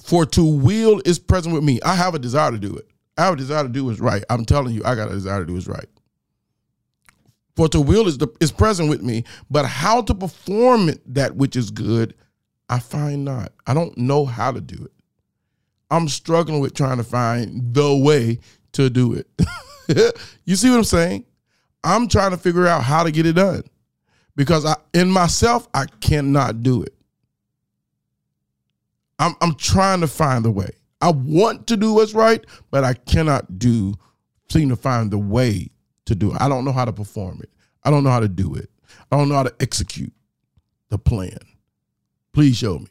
For 0.02 0.26
to 0.26 0.44
will 0.44 1.00
is 1.04 1.18
present 1.18 1.54
with 1.54 1.64
me. 1.64 1.80
I 1.82 1.94
have 1.94 2.14
a 2.14 2.18
desire 2.18 2.50
to 2.50 2.58
do 2.58 2.74
it. 2.74 2.87
I 3.18 3.24
have 3.24 3.34
a 3.34 3.36
desire 3.36 3.64
to 3.64 3.68
do 3.68 3.84
what's 3.84 3.98
right. 3.98 4.22
I'm 4.30 4.44
telling 4.44 4.74
you, 4.74 4.82
I 4.84 4.94
got 4.94 5.10
a 5.10 5.14
desire 5.14 5.40
to 5.40 5.46
do 5.46 5.54
what's 5.54 5.66
right. 5.66 5.88
For 7.56 7.68
to 7.70 7.80
will 7.80 8.06
is 8.06 8.18
the, 8.18 8.28
is 8.40 8.52
present 8.52 8.88
with 8.88 9.02
me, 9.02 9.24
but 9.50 9.66
how 9.66 10.00
to 10.02 10.14
perform 10.14 10.88
it, 10.88 11.00
that 11.14 11.34
which 11.34 11.56
is 11.56 11.72
good, 11.72 12.14
I 12.68 12.78
find 12.78 13.24
not. 13.24 13.52
I 13.66 13.74
don't 13.74 13.98
know 13.98 14.24
how 14.24 14.52
to 14.52 14.60
do 14.60 14.84
it. 14.84 14.92
I'm 15.90 16.08
struggling 16.08 16.60
with 16.60 16.74
trying 16.74 16.98
to 16.98 17.04
find 17.04 17.74
the 17.74 17.96
way 17.96 18.38
to 18.72 18.88
do 18.88 19.14
it. 19.14 19.26
you 20.44 20.54
see 20.54 20.70
what 20.70 20.76
I'm 20.76 20.84
saying? 20.84 21.24
I'm 21.82 22.06
trying 22.06 22.30
to 22.30 22.36
figure 22.36 22.66
out 22.66 22.84
how 22.84 23.02
to 23.02 23.10
get 23.10 23.26
it 23.26 23.32
done 23.32 23.64
because 24.36 24.64
I, 24.64 24.76
in 24.94 25.10
myself, 25.10 25.66
I 25.74 25.86
cannot 26.00 26.62
do 26.62 26.82
it. 26.82 26.94
I'm, 29.18 29.34
I'm 29.40 29.56
trying 29.56 30.02
to 30.02 30.06
find 30.06 30.44
the 30.44 30.50
way. 30.50 30.70
I 31.00 31.10
want 31.10 31.66
to 31.68 31.76
do 31.76 31.94
what's 31.94 32.14
right, 32.14 32.44
but 32.70 32.84
I 32.84 32.94
cannot 32.94 33.58
do, 33.58 33.94
seem 34.50 34.68
to 34.70 34.76
find 34.76 35.10
the 35.10 35.18
way 35.18 35.70
to 36.06 36.14
do 36.14 36.32
it. 36.32 36.40
I 36.40 36.48
don't 36.48 36.64
know 36.64 36.72
how 36.72 36.84
to 36.84 36.92
perform 36.92 37.40
it. 37.42 37.50
I 37.84 37.90
don't 37.90 38.04
know 38.04 38.10
how 38.10 38.20
to 38.20 38.28
do 38.28 38.54
it. 38.54 38.70
I 39.10 39.16
don't 39.16 39.28
know 39.28 39.36
how 39.36 39.44
to 39.44 39.54
execute 39.60 40.12
the 40.88 40.98
plan. 40.98 41.38
Please 42.32 42.56
show 42.56 42.78
me. 42.78 42.88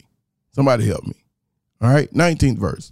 Somebody 0.51 0.87
help 0.87 1.05
me. 1.05 1.15
All 1.81 1.89
right, 1.89 2.11
19th 2.13 2.57
verse. 2.57 2.91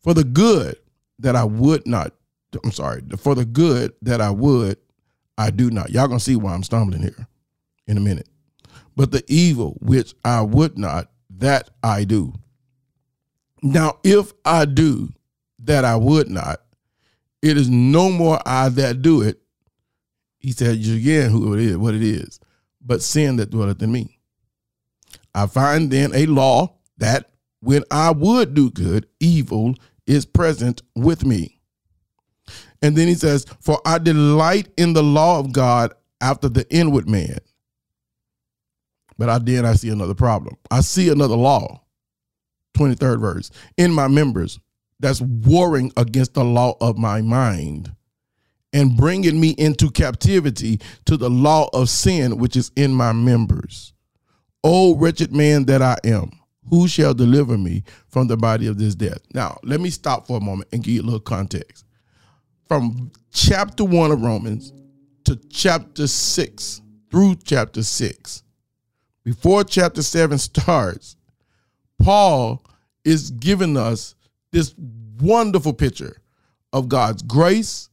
For 0.00 0.14
the 0.14 0.24
good 0.24 0.76
that 1.18 1.34
I 1.34 1.44
would 1.44 1.86
not, 1.86 2.12
I'm 2.62 2.72
sorry, 2.72 3.02
for 3.18 3.34
the 3.34 3.44
good 3.44 3.92
that 4.02 4.20
I 4.20 4.30
would, 4.30 4.78
I 5.36 5.50
do 5.50 5.70
not. 5.70 5.90
Y'all 5.90 6.06
gonna 6.06 6.20
see 6.20 6.36
why 6.36 6.54
I'm 6.54 6.62
stumbling 6.62 7.02
here 7.02 7.26
in 7.86 7.96
a 7.96 8.00
minute. 8.00 8.28
But 8.96 9.12
the 9.12 9.24
evil 9.28 9.76
which 9.80 10.14
I 10.24 10.42
would 10.42 10.78
not, 10.78 11.10
that 11.30 11.70
I 11.82 12.04
do. 12.04 12.34
Now, 13.62 13.98
if 14.04 14.32
I 14.44 14.64
do 14.64 15.12
that 15.60 15.84
I 15.84 15.96
would 15.96 16.28
not, 16.28 16.60
it 17.42 17.56
is 17.56 17.68
no 17.68 18.10
more 18.10 18.40
I 18.46 18.68
that 18.70 19.02
do 19.02 19.22
it. 19.22 19.40
He 20.38 20.52
said 20.52 20.76
again 20.76 21.30
who 21.30 21.54
it 21.54 21.60
is, 21.60 21.76
what 21.76 21.94
it 21.94 22.02
is, 22.02 22.40
but 22.80 23.02
sin 23.02 23.36
that 23.36 23.50
dwelleth 23.50 23.82
in 23.82 23.90
me. 23.90 24.18
I 25.34 25.46
find 25.46 25.90
then 25.90 26.12
a 26.14 26.26
law 26.26 26.74
that 26.98 27.30
when 27.60 27.84
I 27.90 28.10
would 28.12 28.54
do 28.54 28.70
good, 28.70 29.06
evil 29.20 29.74
is 30.06 30.24
present 30.24 30.82
with 30.94 31.24
me. 31.24 31.60
And 32.80 32.96
then 32.96 33.08
he 33.08 33.14
says, 33.14 33.46
For 33.60 33.80
I 33.84 33.98
delight 33.98 34.68
in 34.76 34.92
the 34.92 35.02
law 35.02 35.40
of 35.40 35.52
God 35.52 35.92
after 36.20 36.48
the 36.48 36.68
inward 36.72 37.08
man. 37.08 37.38
But 39.18 39.28
I 39.28 39.38
then 39.38 39.66
I 39.66 39.74
see 39.74 39.90
another 39.90 40.14
problem. 40.14 40.56
I 40.70 40.80
see 40.80 41.08
another 41.08 41.36
law 41.36 41.82
23rd 42.74 43.20
verse, 43.20 43.50
in 43.76 43.92
my 43.92 44.08
members 44.08 44.60
that's 45.00 45.20
warring 45.20 45.92
against 45.96 46.34
the 46.34 46.44
law 46.44 46.76
of 46.80 46.98
my 46.98 47.22
mind 47.22 47.92
and 48.72 48.96
bringing 48.96 49.40
me 49.40 49.50
into 49.58 49.90
captivity 49.90 50.80
to 51.06 51.16
the 51.16 51.30
law 51.30 51.68
of 51.72 51.88
sin 51.88 52.38
which 52.38 52.56
is 52.56 52.70
in 52.76 52.92
my 52.92 53.12
members. 53.12 53.92
O 54.64 54.96
wretched 54.96 55.32
man 55.32 55.64
that 55.66 55.82
I 55.82 55.96
am, 56.04 56.30
who 56.68 56.88
shall 56.88 57.14
deliver 57.14 57.56
me 57.56 57.84
from 58.08 58.26
the 58.26 58.36
body 58.36 58.66
of 58.66 58.78
this 58.78 58.94
death? 58.94 59.20
Now, 59.32 59.58
let 59.62 59.80
me 59.80 59.90
stop 59.90 60.26
for 60.26 60.36
a 60.36 60.40
moment 60.40 60.68
and 60.72 60.82
give 60.82 60.94
you 60.94 61.02
a 61.02 61.04
little 61.04 61.20
context. 61.20 61.84
From 62.66 63.10
chapter 63.32 63.84
1 63.84 64.10
of 64.10 64.20
Romans 64.20 64.72
to 65.24 65.36
chapter 65.50 66.06
6, 66.06 66.82
through 67.10 67.36
chapter 67.44 67.82
6, 67.82 68.42
before 69.24 69.64
chapter 69.64 70.02
7 70.02 70.36
starts, 70.36 71.16
Paul 72.02 72.64
is 73.04 73.30
giving 73.32 73.76
us 73.76 74.14
this 74.50 74.74
wonderful 75.20 75.72
picture 75.72 76.16
of 76.72 76.88
God's 76.88 77.22
grace, 77.22 77.88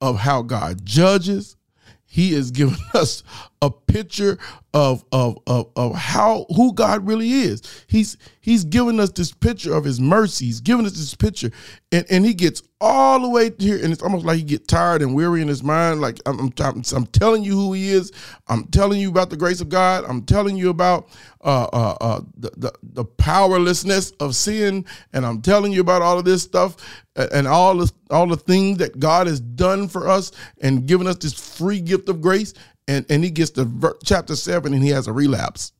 of 0.00 0.18
how 0.18 0.42
God 0.42 0.84
judges. 0.84 1.56
He 2.04 2.34
is 2.34 2.50
giving 2.50 2.76
us 2.94 3.22
a 3.62 3.70
picture 3.70 4.38
of, 4.72 5.04
of, 5.12 5.38
of, 5.46 5.70
of 5.76 5.94
how 5.94 6.46
who 6.54 6.72
God 6.72 7.06
really 7.06 7.30
is. 7.30 7.62
He's 7.88 8.16
he's 8.40 8.64
giving 8.64 8.98
us 9.00 9.10
this 9.10 9.32
picture 9.32 9.74
of 9.74 9.84
his 9.84 10.00
mercy. 10.00 10.46
He's 10.46 10.60
giving 10.60 10.86
us 10.86 10.92
this 10.92 11.14
picture. 11.14 11.50
And, 11.92 12.06
and 12.08 12.24
he 12.24 12.32
gets 12.32 12.62
all 12.80 13.20
the 13.20 13.28
way 13.28 13.50
here, 13.58 13.78
and 13.82 13.92
it's 13.92 14.02
almost 14.02 14.24
like 14.24 14.38
he 14.38 14.44
get 14.44 14.66
tired 14.66 15.02
and 15.02 15.14
weary 15.14 15.42
in 15.42 15.48
his 15.48 15.62
mind. 15.62 16.00
Like 16.00 16.18
I'm, 16.24 16.40
I'm, 16.40 16.82
I'm 16.94 17.06
telling 17.06 17.42
you 17.42 17.52
who 17.52 17.74
he 17.74 17.90
is. 17.90 18.12
I'm 18.48 18.64
telling 18.68 19.00
you 19.00 19.10
about 19.10 19.28
the 19.28 19.36
grace 19.36 19.60
of 19.60 19.68
God. 19.68 20.04
I'm 20.08 20.22
telling 20.22 20.56
you 20.56 20.70
about 20.70 21.08
uh, 21.42 21.64
uh, 21.72 21.96
uh, 22.00 22.20
the, 22.38 22.50
the, 22.56 22.72
the 22.82 23.04
powerlessness 23.04 24.12
of 24.12 24.34
sin, 24.36 24.86
and 25.12 25.26
I'm 25.26 25.42
telling 25.42 25.72
you 25.72 25.80
about 25.82 26.00
all 26.00 26.18
of 26.18 26.24
this 26.24 26.42
stuff 26.42 26.76
and 27.16 27.46
all 27.46 27.76
the 27.76 27.92
all 28.10 28.26
the 28.26 28.36
things 28.36 28.78
that 28.78 28.98
God 28.98 29.26
has 29.26 29.40
done 29.40 29.88
for 29.88 30.08
us 30.08 30.32
and 30.62 30.86
given 30.86 31.06
us 31.06 31.16
this 31.16 31.34
free 31.34 31.80
gift 31.80 32.08
of 32.08 32.20
grace 32.20 32.54
and, 32.90 33.06
and 33.08 33.24
he 33.24 33.30
gets 33.30 33.50
to 33.52 33.64
ver- 33.64 33.96
chapter 34.04 34.34
seven 34.34 34.74
and 34.74 34.82
he 34.82 34.90
has 34.90 35.06
a 35.06 35.12
relapse. 35.12 35.72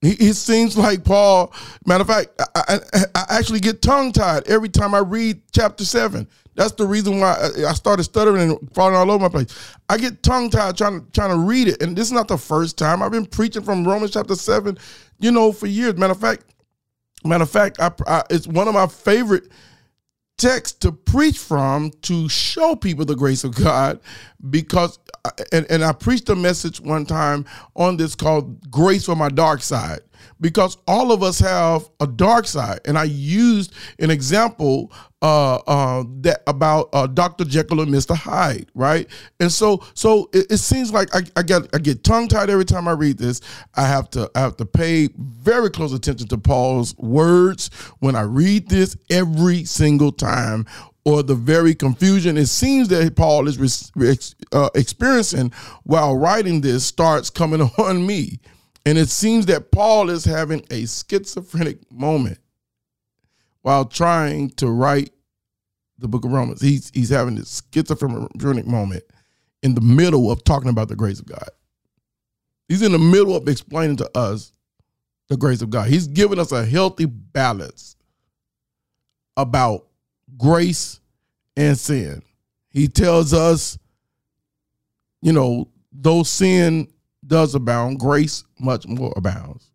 He, 0.00 0.12
it 0.12 0.34
seems 0.34 0.76
like 0.76 1.04
Paul, 1.04 1.52
matter 1.86 2.02
of 2.02 2.08
fact, 2.08 2.40
I, 2.54 2.78
I, 2.94 3.04
I 3.14 3.24
actually 3.28 3.60
get 3.60 3.82
tongue 3.82 4.10
tied 4.10 4.48
every 4.48 4.70
time 4.70 4.94
I 4.94 5.00
read 5.00 5.42
chapter 5.52 5.84
seven. 5.84 6.26
That's 6.56 6.72
the 6.72 6.86
reason 6.86 7.20
why 7.20 7.50
I 7.66 7.72
started 7.74 8.04
stuttering 8.04 8.50
and 8.50 8.74
falling 8.74 8.94
all 8.94 9.10
over 9.10 9.24
my 9.24 9.28
place. 9.28 9.54
I 9.88 9.98
get 9.98 10.22
tongue 10.22 10.50
tied 10.50 10.76
trying 10.76 11.00
to 11.00 11.10
trying 11.10 11.30
to 11.30 11.38
read 11.38 11.68
it, 11.68 11.82
and 11.82 11.96
this 11.96 12.06
is 12.06 12.12
not 12.12 12.28
the 12.28 12.38
first 12.38 12.78
time 12.78 13.02
I've 13.02 13.10
been 13.10 13.26
preaching 13.26 13.62
from 13.62 13.84
Romans 13.84 14.12
chapter 14.12 14.36
seven, 14.36 14.78
you 15.18 15.32
know, 15.32 15.52
for 15.52 15.66
years. 15.66 15.96
Matter 15.96 16.12
of 16.12 16.20
fact, 16.20 16.44
matter 17.24 17.42
of 17.42 17.50
fact, 17.50 17.80
I, 17.80 17.90
I, 18.06 18.22
it's 18.30 18.46
one 18.46 18.68
of 18.68 18.74
my 18.74 18.86
favorite 18.86 19.48
text 20.36 20.82
to 20.82 20.92
preach 20.92 21.38
from 21.38 21.90
to 22.02 22.28
show 22.28 22.74
people 22.74 23.04
the 23.04 23.14
grace 23.14 23.44
of 23.44 23.54
God 23.54 24.00
because 24.50 24.98
and, 25.52 25.66
and 25.70 25.84
I 25.84 25.92
preached 25.92 26.28
a 26.28 26.36
message 26.36 26.80
one 26.80 27.06
time 27.06 27.46
on 27.76 27.96
this 27.96 28.14
called 28.14 28.70
Grace 28.70 29.06
for 29.06 29.16
My 29.16 29.28
Dark 29.28 29.62
Side 29.62 30.00
because 30.40 30.76
all 30.86 31.12
of 31.12 31.22
us 31.22 31.38
have 31.38 31.88
a 32.00 32.06
dark 32.06 32.46
side 32.46 32.80
and 32.84 32.98
I 32.98 33.04
used 33.04 33.72
an 33.98 34.10
example 34.10 34.92
uh, 35.24 35.54
uh, 35.66 36.04
that 36.20 36.42
about 36.46 36.90
uh, 36.92 37.06
Dr. 37.06 37.46
Jekyll 37.46 37.80
and 37.80 37.90
Mr. 37.90 38.14
Hyde, 38.14 38.70
right? 38.74 39.08
And 39.40 39.50
so, 39.50 39.82
so 39.94 40.28
it, 40.34 40.52
it 40.52 40.56
seems 40.58 40.92
like 40.92 41.14
I, 41.14 41.20
I, 41.34 41.42
get 41.42 41.62
I 41.74 41.78
get 41.78 42.04
tongue 42.04 42.28
tied 42.28 42.50
every 42.50 42.66
time 42.66 42.86
I 42.86 42.92
read 42.92 43.16
this. 43.16 43.40
I 43.74 43.86
have 43.86 44.10
to 44.10 44.30
I 44.34 44.40
have 44.40 44.58
to 44.58 44.66
pay 44.66 45.08
very 45.16 45.70
close 45.70 45.94
attention 45.94 46.28
to 46.28 46.36
Paul's 46.36 46.94
words 46.98 47.70
when 48.00 48.16
I 48.16 48.20
read 48.20 48.68
this 48.68 48.98
every 49.10 49.64
single 49.64 50.12
time. 50.12 50.66
Or 51.06 51.22
the 51.22 51.34
very 51.34 51.74
confusion 51.74 52.36
it 52.36 52.46
seems 52.46 52.88
that 52.88 53.16
Paul 53.16 53.48
is 53.48 53.92
uh, 54.52 54.68
experiencing 54.74 55.52
while 55.84 56.16
writing 56.16 56.60
this 56.60 56.84
starts 56.84 57.30
coming 57.30 57.62
on 57.78 58.06
me. 58.06 58.40
And 58.86 58.98
it 58.98 59.08
seems 59.08 59.46
that 59.46 59.70
Paul 59.70 60.10
is 60.10 60.24
having 60.24 60.64
a 60.70 60.86
schizophrenic 60.86 61.90
moment 61.90 62.38
while 63.62 63.86
trying 63.86 64.50
to 64.50 64.70
write 64.70 65.10
the 65.98 66.08
book 66.08 66.24
of 66.24 66.32
Romans. 66.32 66.60
He's 66.60 66.90
he's 66.92 67.08
having 67.08 67.36
this 67.36 67.62
schizophrenic 67.72 68.66
moment 68.66 69.04
in 69.62 69.74
the 69.74 69.80
middle 69.80 70.30
of 70.30 70.44
talking 70.44 70.68
about 70.68 70.88
the 70.88 70.96
grace 70.96 71.18
of 71.18 71.26
God. 71.26 71.48
He's 72.68 72.82
in 72.82 72.92
the 72.92 72.98
middle 72.98 73.34
of 73.34 73.48
explaining 73.48 73.96
to 73.96 74.18
us 74.18 74.52
the 75.28 75.36
grace 75.36 75.62
of 75.62 75.70
God. 75.70 75.88
He's 75.88 76.06
giving 76.06 76.38
us 76.38 76.52
a 76.52 76.66
healthy 76.66 77.06
balance 77.06 77.96
about 79.36 79.86
grace 80.36 81.00
and 81.56 81.78
sin. 81.78 82.22
He 82.68 82.88
tells 82.88 83.32
us, 83.32 83.78
you 85.22 85.32
know, 85.32 85.68
though 85.92 86.22
sin 86.22 86.88
does 87.26 87.54
abound, 87.54 87.98
grace 87.98 88.44
much 88.58 88.86
more 88.86 89.12
abounds. 89.16 89.70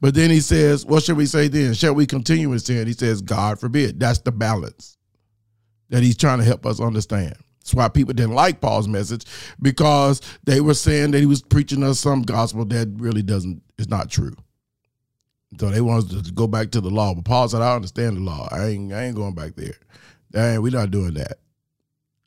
But 0.00 0.14
then 0.14 0.30
he 0.30 0.40
says, 0.40 0.84
What 0.84 1.02
should 1.02 1.16
we 1.16 1.26
say 1.26 1.48
then? 1.48 1.74
Shall 1.74 1.94
we 1.94 2.06
continue 2.06 2.52
in 2.52 2.58
sin? 2.58 2.86
He 2.86 2.92
says, 2.92 3.22
God 3.22 3.58
forbid. 3.58 3.98
That's 3.98 4.18
the 4.18 4.32
balance 4.32 4.98
that 5.88 6.02
he's 6.02 6.16
trying 6.16 6.38
to 6.38 6.44
help 6.44 6.66
us 6.66 6.80
understand. 6.80 7.34
That's 7.60 7.74
why 7.74 7.88
people 7.88 8.14
didn't 8.14 8.34
like 8.34 8.60
Paul's 8.60 8.88
message 8.88 9.24
because 9.60 10.20
they 10.44 10.60
were 10.60 10.74
saying 10.74 11.10
that 11.12 11.20
he 11.20 11.26
was 11.26 11.42
preaching 11.42 11.82
us 11.82 12.00
some 12.00 12.22
gospel 12.22 12.64
that 12.66 12.88
really 12.96 13.22
doesn't 13.22 13.62
is 13.78 13.88
not 13.88 14.10
true. 14.10 14.34
So 15.58 15.68
they 15.68 15.80
wanted 15.80 16.24
to 16.24 16.32
go 16.32 16.46
back 16.46 16.70
to 16.70 16.80
the 16.80 16.90
law. 16.90 17.14
But 17.14 17.24
Paul 17.24 17.48
said, 17.48 17.62
I 17.62 17.74
understand 17.74 18.16
the 18.16 18.20
law. 18.20 18.48
I 18.50 18.66
ain't 18.66 18.92
I 18.92 19.04
ain't 19.04 19.16
going 19.16 19.34
back 19.34 19.56
there. 19.56 19.74
Ain't, 20.34 20.62
we're 20.62 20.70
not 20.70 20.90
doing 20.90 21.14
that. 21.14 21.38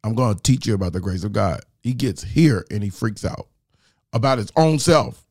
I'm 0.04 0.14
going 0.14 0.36
to 0.36 0.42
teach 0.42 0.68
you 0.68 0.74
about 0.74 0.92
the 0.92 1.00
grace 1.00 1.24
of 1.24 1.32
God. 1.32 1.62
He 1.82 1.94
gets 1.94 2.22
here 2.22 2.66
and 2.70 2.84
he 2.84 2.90
freaks 2.90 3.24
out 3.24 3.48
about 4.14 4.38
his 4.38 4.52
own 4.56 4.80
self. 4.80 5.26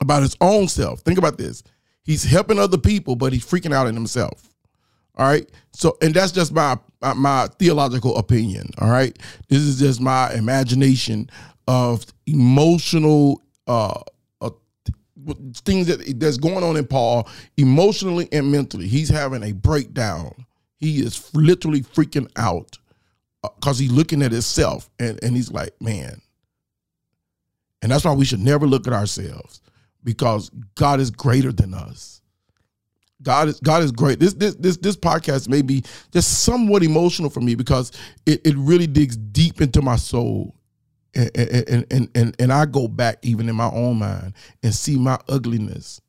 About 0.00 0.22
his 0.22 0.36
own 0.40 0.68
self. 0.68 1.00
Think 1.00 1.18
about 1.18 1.38
this. 1.38 1.62
He's 2.02 2.24
helping 2.24 2.58
other 2.58 2.78
people, 2.78 3.16
but 3.16 3.32
he's 3.32 3.44
freaking 3.44 3.74
out 3.74 3.86
in 3.86 3.94
himself. 3.94 4.48
All 5.16 5.26
right. 5.26 5.48
So, 5.72 5.98
and 6.00 6.14
that's 6.14 6.32
just 6.32 6.52
my 6.52 6.78
my 7.16 7.48
theological 7.58 8.16
opinion. 8.16 8.70
All 8.78 8.90
right. 8.90 9.16
This 9.48 9.60
is 9.60 9.78
just 9.78 10.00
my 10.00 10.32
imagination 10.32 11.28
of 11.66 12.06
emotional 12.26 13.42
uh, 13.66 14.00
uh 14.40 14.50
things 15.64 15.88
that 15.88 16.18
that's 16.20 16.38
going 16.38 16.62
on 16.62 16.76
in 16.76 16.86
Paul 16.86 17.28
emotionally 17.56 18.28
and 18.32 18.50
mentally. 18.50 18.86
He's 18.86 19.08
having 19.08 19.42
a 19.42 19.52
breakdown. 19.52 20.46
He 20.76 21.00
is 21.00 21.34
literally 21.34 21.82
freaking 21.82 22.30
out 22.36 22.78
because 23.42 23.80
uh, 23.80 23.82
he's 23.82 23.92
looking 23.92 24.22
at 24.22 24.30
himself 24.30 24.88
and 25.00 25.22
and 25.22 25.34
he's 25.34 25.50
like, 25.50 25.74
man, 25.82 26.22
and 27.82 27.92
that's 27.92 28.04
why 28.04 28.12
we 28.14 28.24
should 28.24 28.40
never 28.40 28.66
look 28.66 28.86
at 28.86 28.92
ourselves 28.92 29.60
because 30.04 30.50
God 30.74 31.00
is 31.00 31.10
greater 31.10 31.52
than 31.52 31.74
us. 31.74 32.20
God 33.22 33.48
is 33.48 33.60
God 33.60 33.82
is 33.82 33.90
great. 33.92 34.20
This 34.20 34.34
this 34.34 34.54
this 34.56 34.76
this 34.76 34.96
podcast 34.96 35.48
may 35.48 35.62
be 35.62 35.82
just 36.12 36.42
somewhat 36.44 36.82
emotional 36.82 37.30
for 37.30 37.40
me 37.40 37.54
because 37.54 37.92
it, 38.26 38.40
it 38.46 38.54
really 38.56 38.86
digs 38.86 39.16
deep 39.16 39.60
into 39.60 39.82
my 39.82 39.96
soul. 39.96 40.54
And, 41.14 41.30
and, 41.36 41.86
and, 41.90 42.10
and, 42.14 42.36
and 42.38 42.52
I 42.52 42.66
go 42.66 42.86
back 42.86 43.18
even 43.22 43.48
in 43.48 43.56
my 43.56 43.70
own 43.70 43.98
mind 43.98 44.34
and 44.62 44.72
see 44.72 44.96
my 44.96 45.18
ugliness 45.28 46.00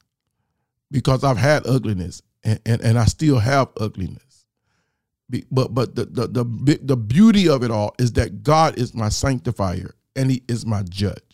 because 0.91 1.23
I've 1.23 1.37
had 1.37 1.65
ugliness 1.65 2.21
and, 2.43 2.59
and, 2.65 2.81
and 2.81 2.99
I 2.99 3.05
still 3.05 3.39
have 3.39 3.69
ugliness. 3.79 4.45
But 5.51 5.73
but 5.73 5.95
the, 5.95 6.05
the 6.05 6.27
the 6.27 6.79
the 6.81 6.97
beauty 6.97 7.47
of 7.47 7.63
it 7.63 7.69
all 7.69 7.93
is 7.99 8.13
that 8.13 8.43
God 8.43 8.77
is 8.79 8.95
my 8.95 9.09
sanctifier 9.09 9.95
and 10.15 10.31
He 10.31 10.43
is 10.47 10.65
my 10.65 10.83
judge, 10.83 11.28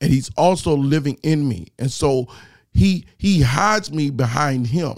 and 0.00 0.12
He's 0.12 0.30
also 0.36 0.76
living 0.76 1.18
in 1.22 1.48
me, 1.48 1.68
and 1.78 1.90
so 1.90 2.28
He 2.72 3.06
He 3.18 3.42
hides 3.42 3.92
me 3.92 4.10
behind 4.10 4.66
Him, 4.68 4.96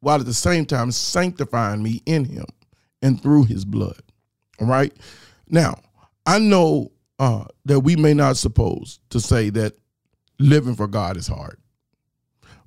while 0.00 0.20
at 0.20 0.26
the 0.26 0.34
same 0.34 0.66
time 0.66 0.90
sanctifying 0.92 1.82
me 1.82 2.02
in 2.06 2.24
Him 2.24 2.46
and 3.02 3.22
through 3.22 3.44
His 3.44 3.64
blood. 3.64 4.00
All 4.60 4.66
right, 4.66 4.92
now 5.48 5.80
I 6.26 6.38
know 6.38 6.92
uh, 7.18 7.44
that 7.66 7.80
we 7.80 7.96
may 7.96 8.14
not 8.14 8.36
suppose 8.36 9.00
to 9.10 9.20
say 9.20 9.50
that 9.50 9.74
living 10.38 10.74
for 10.74 10.86
God 10.86 11.16
is 11.16 11.28
hard. 11.28 11.58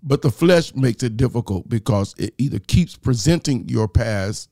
But 0.03 0.21
the 0.21 0.29
flesh 0.29 0.75
makes 0.75 1.01
it 1.01 1.17
difficult 1.17 1.67
because 1.69 2.13
it 2.17 2.33
either 2.37 2.59
keeps 2.59 2.97
presenting 2.97 3.67
your 3.69 3.87
past 3.87 4.49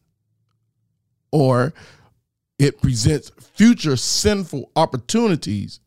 or 1.32 1.74
it 2.58 2.82
presents 2.82 3.32
future 3.54 3.98
sinful 3.98 4.72
opportunities 4.76 5.82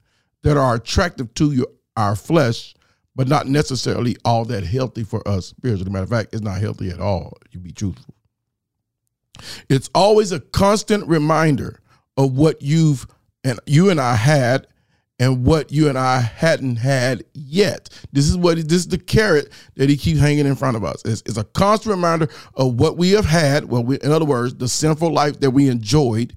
that 0.45 0.57
are 0.57 0.77
attractive 0.77 1.35
to 1.35 1.53
your, 1.53 1.67
our 1.97 2.15
flesh, 2.15 2.75
but 3.17 3.27
not 3.27 3.49
necessarily 3.49 4.17
all 4.25 4.45
that 4.45 4.63
healthy 4.63 5.03
for 5.03 5.27
us 5.27 5.47
spiritually. 5.47 5.91
Matter 5.91 6.05
of 6.05 6.11
fact, 6.11 6.35
it's 6.35 6.43
not 6.43 6.61
healthy 6.61 6.91
at 6.91 7.01
all, 7.01 7.37
you 7.51 7.59
be 7.59 7.73
truthful. 7.73 8.15
It's 9.69 9.91
always 9.95 10.31
a 10.33 10.41
constant 10.41 11.09
reminder 11.09 11.81
of 12.17 12.37
what 12.37 12.63
you've 12.63 13.07
and 13.43 13.59
you 13.67 13.91
and 13.91 14.01
I 14.01 14.15
had 14.15 14.69
and 15.19 15.45
what 15.45 15.73
you 15.73 15.89
and 15.89 15.99
I 15.99 16.21
hadn't 16.21 16.77
had 16.77 17.25
yet. 17.33 17.89
This 18.13 18.29
is 18.29 18.37
what 18.37 18.57
this 18.57 18.73
is 18.73 18.89
the 18.89 18.99
carrot 18.99 19.51
that 19.77 19.89
he 19.89 19.97
keeps 19.97 20.21
hanging 20.21 20.47
in 20.47 20.57
front 20.57 20.77
of 20.77 20.85
us. 20.85 21.03
It's, 21.05 21.23
it's 21.27 21.39
a 21.39 21.45
constant 21.45 21.95
reminder 21.95 22.29
of 22.55 22.75
what 22.75 22.97
we 22.97 23.11
have 23.11 23.25
had. 23.25 23.65
Well, 23.65 23.85
we, 23.85 23.99
in 24.01 24.13
other 24.13 24.25
words, 24.25 24.55
the 24.55 24.69
sinful 24.69 25.11
life 25.11 25.41
that 25.41 25.51
we 25.51 25.69
enjoyed, 25.69 26.35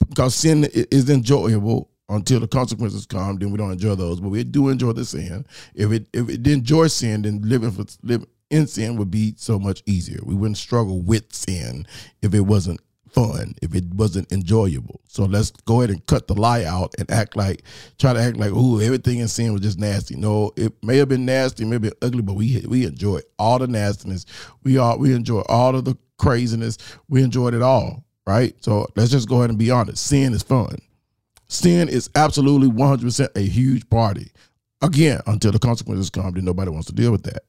because 0.00 0.34
sin 0.34 0.64
is 0.72 1.08
enjoyable 1.08 1.90
until 2.08 2.40
the 2.40 2.48
consequences 2.48 3.06
come. 3.06 3.38
Then 3.38 3.50
we 3.50 3.58
don't 3.58 3.72
enjoy 3.72 3.94
those, 3.94 4.20
but 4.20 4.28
we 4.28 4.44
do 4.44 4.68
enjoy 4.68 4.92
the 4.92 5.04
sin. 5.04 5.46
If 5.74 5.92
it 5.92 6.08
if 6.12 6.28
it 6.28 6.42
didn't 6.42 6.60
enjoy 6.60 6.88
sin, 6.88 7.22
then 7.22 7.40
living 7.42 7.70
for 7.70 7.84
living 8.02 8.28
in 8.50 8.66
sin 8.66 8.96
would 8.96 9.10
be 9.10 9.34
so 9.36 9.58
much 9.58 9.82
easier. 9.86 10.20
We 10.24 10.34
wouldn't 10.34 10.58
struggle 10.58 11.00
with 11.00 11.32
sin 11.34 11.86
if 12.22 12.34
it 12.34 12.42
wasn't 12.42 12.80
fun 13.14 13.54
if 13.62 13.74
it 13.74 13.84
wasn't 13.94 14.30
enjoyable. 14.32 15.00
So 15.06 15.24
let's 15.24 15.52
go 15.52 15.80
ahead 15.80 15.90
and 15.90 16.04
cut 16.06 16.26
the 16.26 16.34
lie 16.34 16.64
out 16.64 16.94
and 16.98 17.10
act 17.10 17.36
like, 17.36 17.62
try 17.98 18.12
to 18.12 18.20
act 18.20 18.36
like, 18.36 18.50
ooh, 18.50 18.80
everything 18.80 19.20
in 19.20 19.28
sin 19.28 19.52
was 19.52 19.62
just 19.62 19.78
nasty. 19.78 20.16
No, 20.16 20.52
it 20.56 20.72
may 20.82 20.96
have 20.98 21.08
been 21.08 21.24
nasty, 21.24 21.64
maybe 21.64 21.92
ugly, 22.02 22.22
but 22.22 22.34
we 22.34 22.64
we 22.68 22.84
enjoy 22.84 23.20
all 23.38 23.58
the 23.58 23.68
nastiness. 23.68 24.26
We 24.64 24.78
all 24.78 24.98
we 24.98 25.14
enjoy 25.14 25.42
all 25.48 25.76
of 25.76 25.84
the 25.84 25.96
craziness. 26.18 26.76
We 27.08 27.22
enjoyed 27.22 27.54
it 27.54 27.62
all, 27.62 28.04
right? 28.26 28.54
So 28.62 28.88
let's 28.96 29.10
just 29.10 29.28
go 29.28 29.38
ahead 29.38 29.50
and 29.50 29.58
be 29.58 29.70
honest. 29.70 30.04
Sin 30.04 30.34
is 30.34 30.42
fun. 30.42 30.76
Sin 31.54 31.88
is 31.88 32.10
absolutely 32.14 32.68
100% 32.68 33.28
a 33.36 33.40
huge 33.40 33.88
party. 33.88 34.30
Again, 34.82 35.20
until 35.26 35.52
the 35.52 35.58
consequences 35.58 36.10
come, 36.10 36.32
then 36.32 36.44
nobody 36.44 36.70
wants 36.70 36.86
to 36.88 36.92
deal 36.92 37.12
with 37.12 37.22
that. 37.24 37.42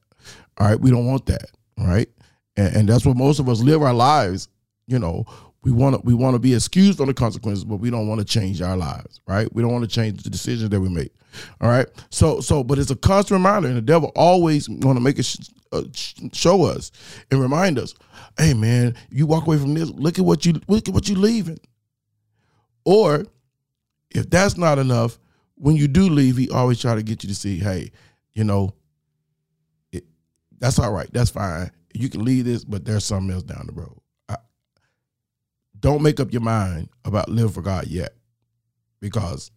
All 0.58 0.68
right, 0.68 0.80
we 0.80 0.90
don't 0.90 1.06
want 1.06 1.26
that, 1.26 1.50
right? 1.78 2.08
And, 2.56 2.76
and 2.76 2.88
that's 2.88 3.04
what 3.04 3.16
most 3.16 3.38
of 3.38 3.48
us 3.48 3.60
live 3.60 3.82
our 3.82 3.94
lives 3.94 4.48
you 4.88 4.98
know 4.98 5.26
we 5.66 5.72
want 5.72 5.96
to 5.96 6.00
we 6.04 6.14
want 6.14 6.34
to 6.34 6.38
be 6.38 6.54
excused 6.54 6.98
from 6.98 7.08
the 7.08 7.14
consequences, 7.14 7.64
but 7.64 7.76
we 7.78 7.90
don't 7.90 8.06
want 8.06 8.20
to 8.20 8.24
change 8.24 8.62
our 8.62 8.76
lives, 8.76 9.20
right? 9.26 9.52
We 9.52 9.62
don't 9.62 9.72
want 9.72 9.82
to 9.82 9.90
change 9.92 10.22
the 10.22 10.30
decisions 10.30 10.70
that 10.70 10.80
we 10.80 10.88
make. 10.88 11.12
All 11.60 11.68
right. 11.68 11.88
So 12.10 12.40
so, 12.40 12.62
but 12.62 12.78
it's 12.78 12.92
a 12.92 12.96
constant 12.96 13.38
reminder, 13.38 13.66
and 13.66 13.76
the 13.76 13.82
devil 13.82 14.12
always 14.14 14.68
want 14.68 14.96
to 14.96 15.00
make 15.00 15.18
it 15.18 15.24
sh- 15.24 15.50
uh, 15.72 15.82
show 16.32 16.62
us 16.62 16.92
and 17.32 17.40
remind 17.40 17.80
us, 17.80 17.94
hey 18.38 18.54
man, 18.54 18.94
you 19.10 19.26
walk 19.26 19.48
away 19.48 19.58
from 19.58 19.74
this. 19.74 19.90
Look 19.90 20.20
at 20.20 20.24
what 20.24 20.46
you 20.46 20.60
look 20.68 20.86
at 20.86 20.94
what 20.94 21.08
you 21.08 21.16
leaving. 21.16 21.58
Or 22.84 23.26
if 24.10 24.28
that's 24.30 24.56
not 24.56 24.78
enough, 24.78 25.18
when 25.56 25.76
you 25.76 25.88
do 25.88 26.08
leave, 26.08 26.36
he 26.36 26.50
always 26.50 26.80
try 26.80 26.94
to 26.94 27.02
get 27.02 27.22
you 27.22 27.28
to 27.28 27.34
see, 27.34 27.58
hey, 27.58 27.90
you 28.34 28.44
know, 28.44 28.74
it, 29.92 30.04
that's 30.58 30.78
all 30.78 30.92
right. 30.92 31.10
That's 31.12 31.30
fine. 31.30 31.70
You 31.94 32.08
can 32.08 32.24
leave 32.24 32.44
this, 32.44 32.64
but 32.64 32.84
there's 32.84 33.04
something 33.04 33.34
else 33.34 33.42
down 33.42 33.66
the 33.66 33.72
road 33.72 34.00
don't 35.80 36.02
make 36.02 36.20
up 36.20 36.32
your 36.32 36.42
mind 36.42 36.88
about 37.04 37.28
live 37.28 37.54
for 37.54 37.62
God 37.62 37.86
yet, 37.86 38.14
because 39.00 39.50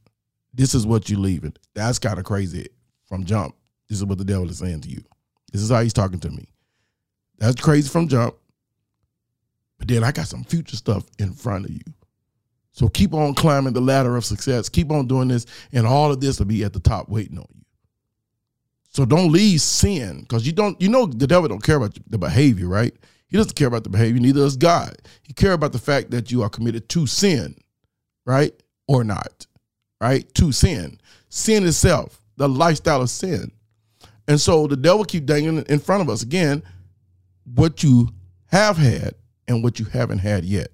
this 0.54 0.74
is 0.74 0.86
what 0.86 1.10
you're 1.10 1.20
leaving. 1.20 1.54
That's 1.74 2.00
kind 2.00 2.20
of 2.20 2.26
crazy 2.26 2.68
from 3.06 3.26
jump. 3.26 3.56
This 3.88 3.98
is 3.98 4.06
what 4.06 4.18
the 4.18 4.26
devil 4.26 4.50
is 4.50 4.60
saying 4.60 4.82
to 4.82 4.90
you. 4.90 5.04
This 5.52 5.62
is 5.62 5.72
how 5.72 5.82
he's 5.82 5.94
talking 5.94 6.20
to 6.20 6.30
me. 6.30 6.48
That's 7.38 7.60
crazy 7.60 7.90
from 7.90 8.08
jump. 8.08 8.36
But 9.78 9.88
then 9.88 10.04
I 10.04 10.12
got 10.12 10.28
some 10.28 10.44
future 10.44 10.76
stuff 10.76 11.04
in 11.18 11.34
front 11.34 11.66
of 11.66 11.72
you. 11.72 11.82
So 12.80 12.88
keep 12.88 13.14
on 13.14 13.34
climbing 13.34 13.74
the 13.74 13.82
ladder 13.82 14.16
of 14.16 14.24
success. 14.24 14.70
Keep 14.70 14.90
on 14.90 15.06
doing 15.06 15.28
this, 15.28 15.46
and 15.74 15.86
all 15.86 16.14
of 16.14 16.22
this 16.22 16.40
will 16.40 16.46
be 16.46 16.64
at 16.64 16.72
the 16.72 16.80
top 16.80 17.10
waiting 17.10 17.38
on 17.38 17.46
you. 17.54 17.66
So 18.88 19.04
don't 19.04 19.34
leave 19.34 19.60
sin 19.60 20.22
because 20.22 20.48
you 20.48 20.54
don't. 20.54 20.82
You 20.82 20.88
know 20.88 21.06
the 21.06 21.28
devil 21.28 21.50
don't 21.50 21.62
care 21.62 21.76
about 21.76 21.98
the 22.10 22.18
behavior, 22.18 22.70
right? 22.70 22.94
He 23.28 23.36
doesn't 23.36 23.58
care 23.58 23.68
about 23.68 23.84
the 23.84 23.90
behavior, 23.90 24.22
neither 24.22 24.40
does 24.40 24.56
God. 24.56 24.96
He 25.24 25.34
care 25.34 25.52
about 25.52 25.74
the 25.74 25.78
fact 25.78 26.12
that 26.12 26.32
you 26.32 26.42
are 26.42 26.48
committed 26.48 26.88
to 26.88 27.06
sin, 27.06 27.58
right? 28.26 28.54
Or 28.88 29.04
not, 29.04 29.46
right? 30.00 30.34
To 30.36 30.54
sin. 30.54 31.02
Sin 31.28 31.68
itself, 31.68 32.22
the 32.38 32.48
lifestyle 32.48 33.02
of 33.02 33.10
sin. 33.10 33.52
And 34.30 34.40
so 34.40 34.68
the 34.68 34.78
devil 34.78 35.04
keep 35.04 35.26
dangling 35.26 35.66
in 35.68 35.80
front 35.80 36.02
of 36.02 36.10
us 36.10 36.24
again 36.24 36.64
what 37.44 37.84
you 37.84 38.08
have 38.46 38.78
had 38.78 39.16
and 39.50 39.66
what 39.66 39.80
you 39.80 39.86
haven't 39.86 40.20
had 40.20 40.46
yet. 40.46 40.70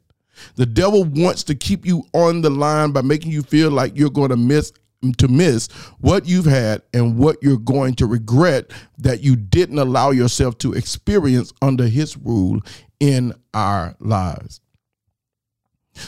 The 0.56 0.65
devil 0.65 1.04
wants 1.04 1.43
to 1.45 1.56
keep 1.56 1.86
you 1.86 2.04
on 2.13 2.41
the 2.41 2.50
line 2.50 2.91
by 2.91 3.02
making 3.02 3.32
you 3.32 3.41
feel 3.41 3.71
like 3.71 3.98
you're 3.98 4.10
going 4.10 4.30
to 4.30 4.38
miss 4.38 4.71
to 5.17 5.28
miss 5.28 5.67
what 6.00 6.26
you've 6.26 6.45
had 6.45 6.82
and 6.93 7.17
what 7.17 7.38
you're 7.43 7.58
going 7.58 7.93
to 7.93 8.08
regret 8.08 8.71
that 8.98 9.21
you 9.21 9.36
didn't 9.36 9.78
allow 9.78 10.10
yourself 10.10 10.58
to 10.58 10.74
experience 10.74 11.54
under 11.62 11.86
his 11.88 12.17
rule 12.17 12.60
in 13.00 13.34
our 13.54 13.95
lives. 14.00 14.62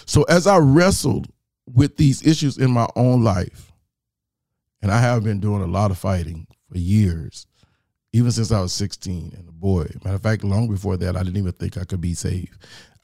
So 0.05 0.23
as 0.23 0.47
I 0.47 0.57
wrestled 0.57 1.27
with 1.71 1.97
these 1.97 2.25
issues 2.25 2.57
in 2.57 2.71
my 2.71 2.87
own 2.95 3.23
life, 3.23 3.71
and 4.81 4.91
I 4.91 4.99
have 4.99 5.23
been 5.23 5.39
doing 5.39 5.61
a 5.61 5.67
lot 5.67 5.91
of 5.91 5.97
fighting 5.97 6.47
for 6.69 6.77
years, 6.77 7.45
even 8.13 8.31
since 8.31 8.51
I 8.51 8.61
was 8.61 8.73
16 8.73 9.33
and 9.37 9.49
a 9.49 9.51
boy. 9.51 9.87
Matter 10.03 10.15
of 10.15 10.21
fact, 10.21 10.43
long 10.43 10.69
before 10.69 10.97
that, 10.97 11.15
I 11.15 11.23
didn't 11.23 11.37
even 11.37 11.51
think 11.51 11.77
I 11.77 11.83
could 11.83 12.01
be 12.01 12.13
saved. 12.13 12.57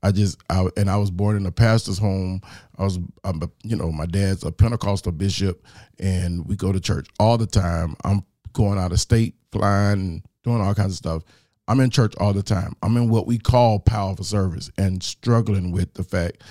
I 0.03 0.11
just 0.11 0.39
I 0.49 0.67
and 0.77 0.89
I 0.89 0.97
was 0.97 1.11
born 1.11 1.37
in 1.37 1.45
a 1.45 1.51
pastor's 1.51 1.97
home. 1.97 2.41
I 2.77 2.83
was 2.83 2.99
I'm 3.23 3.41
a, 3.41 3.49
you 3.63 3.75
know 3.75 3.91
my 3.91 4.05
dad's 4.05 4.43
a 4.43 4.51
Pentecostal 4.51 5.13
bishop, 5.13 5.65
and 5.99 6.45
we 6.45 6.55
go 6.55 6.71
to 6.71 6.79
church 6.79 7.07
all 7.19 7.37
the 7.37 7.47
time. 7.47 7.95
I'm 8.03 8.23
going 8.51 8.77
out 8.77 8.91
of 8.91 8.99
state, 8.99 9.35
flying, 9.51 10.23
doing 10.43 10.61
all 10.61 10.75
kinds 10.75 10.91
of 10.91 10.97
stuff. 10.97 11.23
I'm 11.67 11.79
in 11.79 11.89
church 11.89 12.13
all 12.19 12.33
the 12.33 12.43
time. 12.43 12.75
I'm 12.83 12.97
in 12.97 13.09
what 13.09 13.25
we 13.25 13.37
call 13.37 13.79
power 13.79 14.07
powerful 14.07 14.25
service 14.25 14.69
and 14.77 15.01
struggling 15.01 15.71
with 15.71 15.93
the 15.93 16.03
fact 16.03 16.43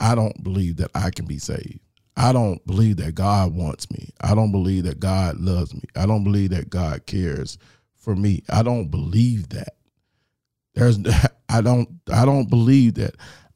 I 0.00 0.14
don't 0.14 0.42
believe 0.42 0.76
that 0.78 0.90
I 0.94 1.10
can 1.10 1.26
be 1.26 1.38
saved. 1.38 1.80
I 2.16 2.32
don't 2.32 2.64
believe 2.66 2.96
that 2.96 3.14
God 3.14 3.54
wants 3.54 3.90
me. 3.90 4.10
I 4.20 4.34
don't 4.34 4.50
believe 4.50 4.84
that 4.84 4.98
God 4.98 5.38
loves 5.38 5.74
me. 5.74 5.82
I 5.94 6.06
don't 6.06 6.24
believe 6.24 6.50
that 6.50 6.70
God 6.70 7.06
cares 7.06 7.58
for 7.96 8.16
me. 8.16 8.42
I 8.48 8.62
don't 8.62 8.88
believe 8.88 9.50
that. 9.50 9.74
There's 10.78 10.98
I 11.48 11.60
don't 11.60 11.88
I 12.12 12.24
don't 12.24 12.48
believe 12.48 12.94
that 12.94 13.14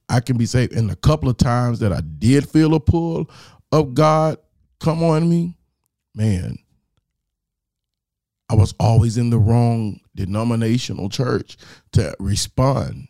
I 0.09 0.21
can 0.21 0.37
be 0.37 0.47
saved. 0.47 0.73
And 0.73 0.91
a 0.91 0.97
couple 0.97 1.29
of 1.29 1.37
times 1.37 1.79
that 1.79 1.93
I 1.93 2.01
did 2.01 2.49
feel 2.49 2.75
a 2.75 2.81
pull 2.81 3.31
of 3.71 3.95
God 3.95 4.39
come 4.81 5.03
on 5.03 5.29
me, 5.29 5.57
man, 6.15 6.57
I 8.49 8.55
was 8.55 8.75
always 8.81 9.17
in 9.17 9.31
the 9.31 9.39
wrong 9.39 10.01
denominational 10.15 11.09
church 11.09 11.57
to 11.93 12.15
respond 12.19 13.09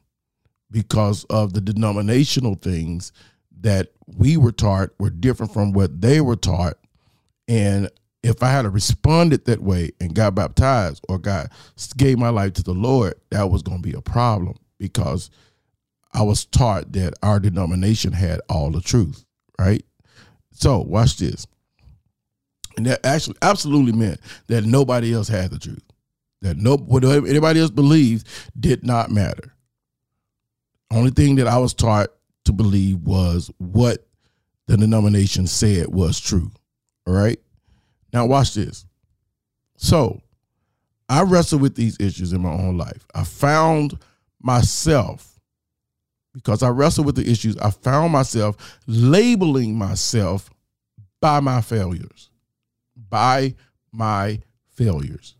because 0.70 1.24
of 1.24 1.54
the 1.54 1.60
denominational 1.60 2.54
things 2.54 3.12
that 3.60 3.92
we 4.06 4.36
were 4.36 4.52
taught 4.52 4.90
were 4.98 5.10
different 5.10 5.52
from 5.52 5.72
what 5.72 6.00
they 6.00 6.20
were 6.20 6.36
taught. 6.36 6.76
And 7.48 7.90
if 8.22 8.42
I 8.42 8.50
had 8.50 8.72
responded 8.72 9.44
that 9.46 9.62
way 9.62 9.90
and 10.00 10.14
got 10.14 10.34
baptized 10.34 11.04
or 11.08 11.18
got 11.18 11.50
gave 11.96 12.18
my 12.18 12.28
life 12.28 12.52
to 12.54 12.62
the 12.62 12.72
Lord, 12.72 13.14
that 13.30 13.50
was 13.50 13.62
going 13.62 13.82
to 13.82 13.88
be 13.88 13.96
a 13.96 14.02
problem 14.02 14.56
because 14.78 15.30
I 16.14 16.22
was 16.22 16.44
taught 16.44 16.92
that 16.92 17.14
our 17.22 17.40
denomination 17.40 18.12
had 18.12 18.40
all 18.48 18.70
the 18.70 18.80
truth, 18.80 19.24
right? 19.58 19.84
So 20.52 20.80
watch 20.80 21.16
this. 21.16 21.46
And 22.76 22.86
that 22.86 23.04
actually 23.04 23.36
absolutely 23.42 23.92
meant 23.92 24.20
that 24.46 24.64
nobody 24.64 25.12
else 25.12 25.28
had 25.28 25.50
the 25.50 25.58
truth. 25.58 25.82
That 26.42 26.56
no 26.56 26.76
whatever 26.76 27.26
anybody 27.26 27.60
else 27.60 27.70
believed 27.70 28.26
did 28.58 28.84
not 28.84 29.10
matter. 29.10 29.54
Only 30.90 31.10
thing 31.10 31.36
that 31.36 31.46
I 31.46 31.58
was 31.58 31.74
taught 31.74 32.08
to 32.44 32.52
believe 32.52 32.98
was 32.98 33.50
what 33.58 34.06
the 34.66 34.76
denomination 34.76 35.46
said 35.46 35.88
was 35.88 36.20
true. 36.20 36.50
All 37.06 37.14
right. 37.14 37.38
Now 38.12 38.26
watch 38.26 38.54
this. 38.54 38.84
So 39.76 40.22
I 41.08 41.22
wrestled 41.22 41.62
with 41.62 41.74
these 41.74 41.98
issues 42.00 42.32
in 42.32 42.42
my 42.42 42.52
own 42.52 42.76
life. 42.76 43.06
I 43.14 43.24
found 43.24 43.98
myself 44.40 45.38
because 46.32 46.62
I 46.62 46.68
wrestled 46.68 47.06
with 47.06 47.16
the 47.16 47.30
issues. 47.30 47.56
I 47.58 47.70
found 47.70 48.12
myself 48.12 48.80
labeling 48.86 49.76
myself 49.76 50.50
by 51.20 51.40
my 51.40 51.60
failures, 51.60 52.30
by 53.08 53.54
my 53.92 54.40
failures. 54.70 55.36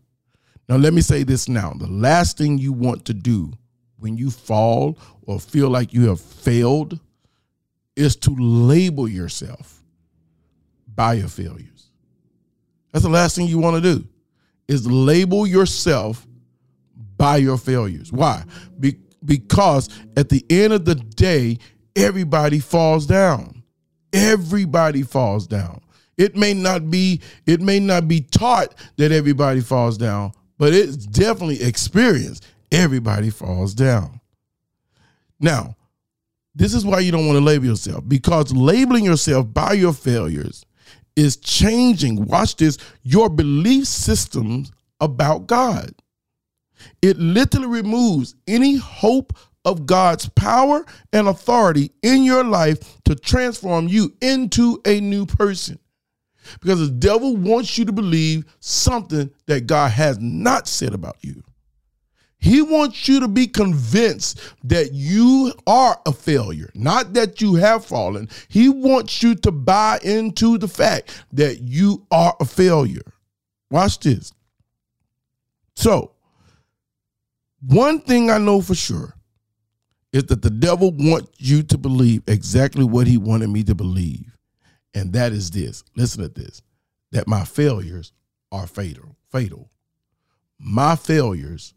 Now, 0.69 0.77
let 0.77 0.93
me 0.93 1.01
say 1.01 1.23
this 1.23 1.49
now. 1.49 1.73
The 1.77 1.87
last 1.87 2.37
thing 2.37 2.57
you 2.57 2.71
want 2.71 3.05
to 3.05 3.13
do 3.13 3.51
when 3.97 4.17
you 4.17 4.31
fall 4.31 4.97
or 5.23 5.39
feel 5.39 5.69
like 5.69 5.93
you 5.93 6.07
have 6.09 6.21
failed 6.21 6.99
is 7.95 8.15
to 8.17 8.35
label 8.37 9.07
yourself 9.07 9.83
by 10.87 11.13
your 11.13 11.27
failures. 11.27 11.72
That's 12.93 13.03
the 13.03 13.09
last 13.11 13.35
thing 13.35 13.47
you 13.47 13.59
want 13.59 13.83
to 13.83 13.95
do 13.95 14.07
is 14.67 14.87
label 14.87 15.45
yourself 15.45 16.25
by 17.17 17.37
your 17.37 17.57
failures. 17.57 18.11
Why? 18.13 18.43
Be- 18.79 18.99
because 19.25 19.89
at 20.15 20.29
the 20.29 20.45
end 20.49 20.73
of 20.73 20.85
the 20.85 20.95
day, 20.95 21.57
everybody 21.95 22.59
falls 22.59 23.05
down. 23.05 23.63
Everybody 24.13 25.01
falls 25.03 25.47
down. 25.47 25.81
It 26.17 26.35
may 26.35 26.53
not 26.53 26.91
be 26.91 27.21
it 27.47 27.61
may 27.61 27.79
not 27.79 28.07
be 28.07 28.21
taught 28.21 28.75
that 28.97 29.11
everybody 29.11 29.61
falls 29.61 29.97
down, 29.97 30.33
but 30.59 30.73
it's 30.73 30.95
definitely 31.07 31.63
experienced. 31.63 32.45
Everybody 32.71 33.31
falls 33.31 33.73
down. 33.73 34.19
Now, 35.39 35.75
this 36.53 36.73
is 36.75 36.85
why 36.85 36.99
you 36.99 37.11
don't 37.11 37.25
want 37.25 37.37
to 37.39 37.43
label 37.43 37.65
yourself 37.65 38.07
because 38.07 38.53
labeling 38.53 39.05
yourself 39.05 39.51
by 39.51 39.73
your 39.73 39.93
failures 39.93 40.65
is 41.15 41.37
changing, 41.37 42.25
watch 42.25 42.55
this, 42.55 42.77
your 43.03 43.29
belief 43.29 43.85
systems 43.85 44.71
about 44.99 45.47
God. 45.47 45.91
It 47.01 47.17
literally 47.17 47.67
removes 47.67 48.35
any 48.47 48.77
hope 48.77 49.33
of 49.65 49.85
God's 49.85 50.27
power 50.29 50.85
and 51.13 51.27
authority 51.27 51.91
in 52.01 52.23
your 52.23 52.43
life 52.43 53.01
to 53.03 53.15
transform 53.15 53.87
you 53.87 54.13
into 54.21 54.81
a 54.85 54.99
new 54.99 55.25
person. 55.25 55.79
Because 56.59 56.79
the 56.79 56.93
devil 56.93 57.37
wants 57.37 57.77
you 57.77 57.85
to 57.85 57.93
believe 57.93 58.43
something 58.59 59.31
that 59.45 59.65
God 59.65 59.91
has 59.91 60.19
not 60.19 60.67
said 60.67 60.93
about 60.93 61.15
you. 61.21 61.41
He 62.43 62.61
wants 62.61 63.07
you 63.07 63.21
to 63.21 63.29
be 63.29 63.47
convinced 63.47 64.37
that 64.65 64.91
you 64.91 65.53
are 65.65 65.97
a 66.05 66.11
failure, 66.11 66.69
not 66.75 67.13
that 67.13 67.39
you 67.39 67.55
have 67.55 67.85
fallen. 67.85 68.27
He 68.49 68.67
wants 68.67 69.23
you 69.23 69.33
to 69.35 69.51
buy 69.51 69.99
into 70.03 70.57
the 70.57 70.67
fact 70.67 71.23
that 71.31 71.61
you 71.61 72.05
are 72.11 72.35
a 72.41 72.45
failure. 72.45 73.13
Watch 73.71 73.99
this. 74.01 74.33
So, 75.77 76.11
one 77.65 78.01
thing 78.01 78.29
I 78.29 78.39
know 78.39 78.59
for 78.59 78.75
sure 78.75 79.13
is 80.11 80.25
that 80.25 80.41
the 80.41 80.49
devil 80.49 80.91
wants 80.91 81.31
you 81.37 81.63
to 81.63 81.77
believe 81.77 82.23
exactly 82.27 82.83
what 82.83 83.07
he 83.07 83.17
wanted 83.17 83.51
me 83.51 83.63
to 83.63 83.73
believe. 83.73 84.35
And 84.93 85.13
that 85.13 85.31
is 85.31 85.49
this. 85.49 85.85
Listen 85.95 86.23
to 86.23 86.27
this. 86.27 86.61
That 87.13 87.25
my 87.25 87.45
failures 87.45 88.11
are 88.51 88.67
fatal. 88.67 89.15
Fatal. 89.31 89.71
My 90.59 90.97
failures 90.97 91.73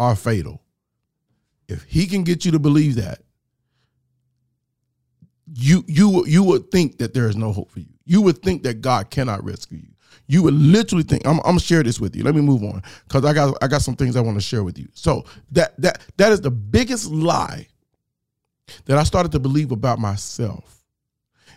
are 0.00 0.16
fatal. 0.16 0.62
If 1.68 1.84
he 1.84 2.06
can 2.06 2.24
get 2.24 2.44
you 2.44 2.50
to 2.52 2.58
believe 2.58 2.96
that, 2.96 3.20
you 5.54 5.84
you 5.86 6.24
you 6.26 6.42
would 6.42 6.70
think 6.70 6.98
that 6.98 7.12
there 7.14 7.28
is 7.28 7.36
no 7.36 7.52
hope 7.52 7.70
for 7.70 7.80
you. 7.80 7.92
You 8.06 8.22
would 8.22 8.42
think 8.42 8.62
that 8.64 8.80
God 8.80 9.10
cannot 9.10 9.44
rescue 9.44 9.78
you. 9.78 9.90
You 10.26 10.42
would 10.44 10.54
literally 10.54 11.04
think 11.04 11.26
I'm, 11.26 11.38
I'm 11.40 11.52
gonna 11.52 11.60
share 11.60 11.82
this 11.82 12.00
with 12.00 12.16
you. 12.16 12.24
Let 12.24 12.34
me 12.34 12.40
move 12.40 12.62
on 12.64 12.82
because 13.06 13.24
I 13.24 13.34
got 13.34 13.56
I 13.62 13.68
got 13.68 13.82
some 13.82 13.94
things 13.94 14.16
I 14.16 14.20
want 14.20 14.36
to 14.36 14.40
share 14.40 14.64
with 14.64 14.78
you. 14.78 14.88
So 14.94 15.24
that 15.52 15.80
that 15.80 16.00
that 16.16 16.32
is 16.32 16.40
the 16.40 16.50
biggest 16.50 17.10
lie 17.10 17.66
that 18.86 18.96
I 18.96 19.02
started 19.02 19.32
to 19.32 19.40
believe 19.40 19.70
about 19.70 19.98
myself. 19.98 20.84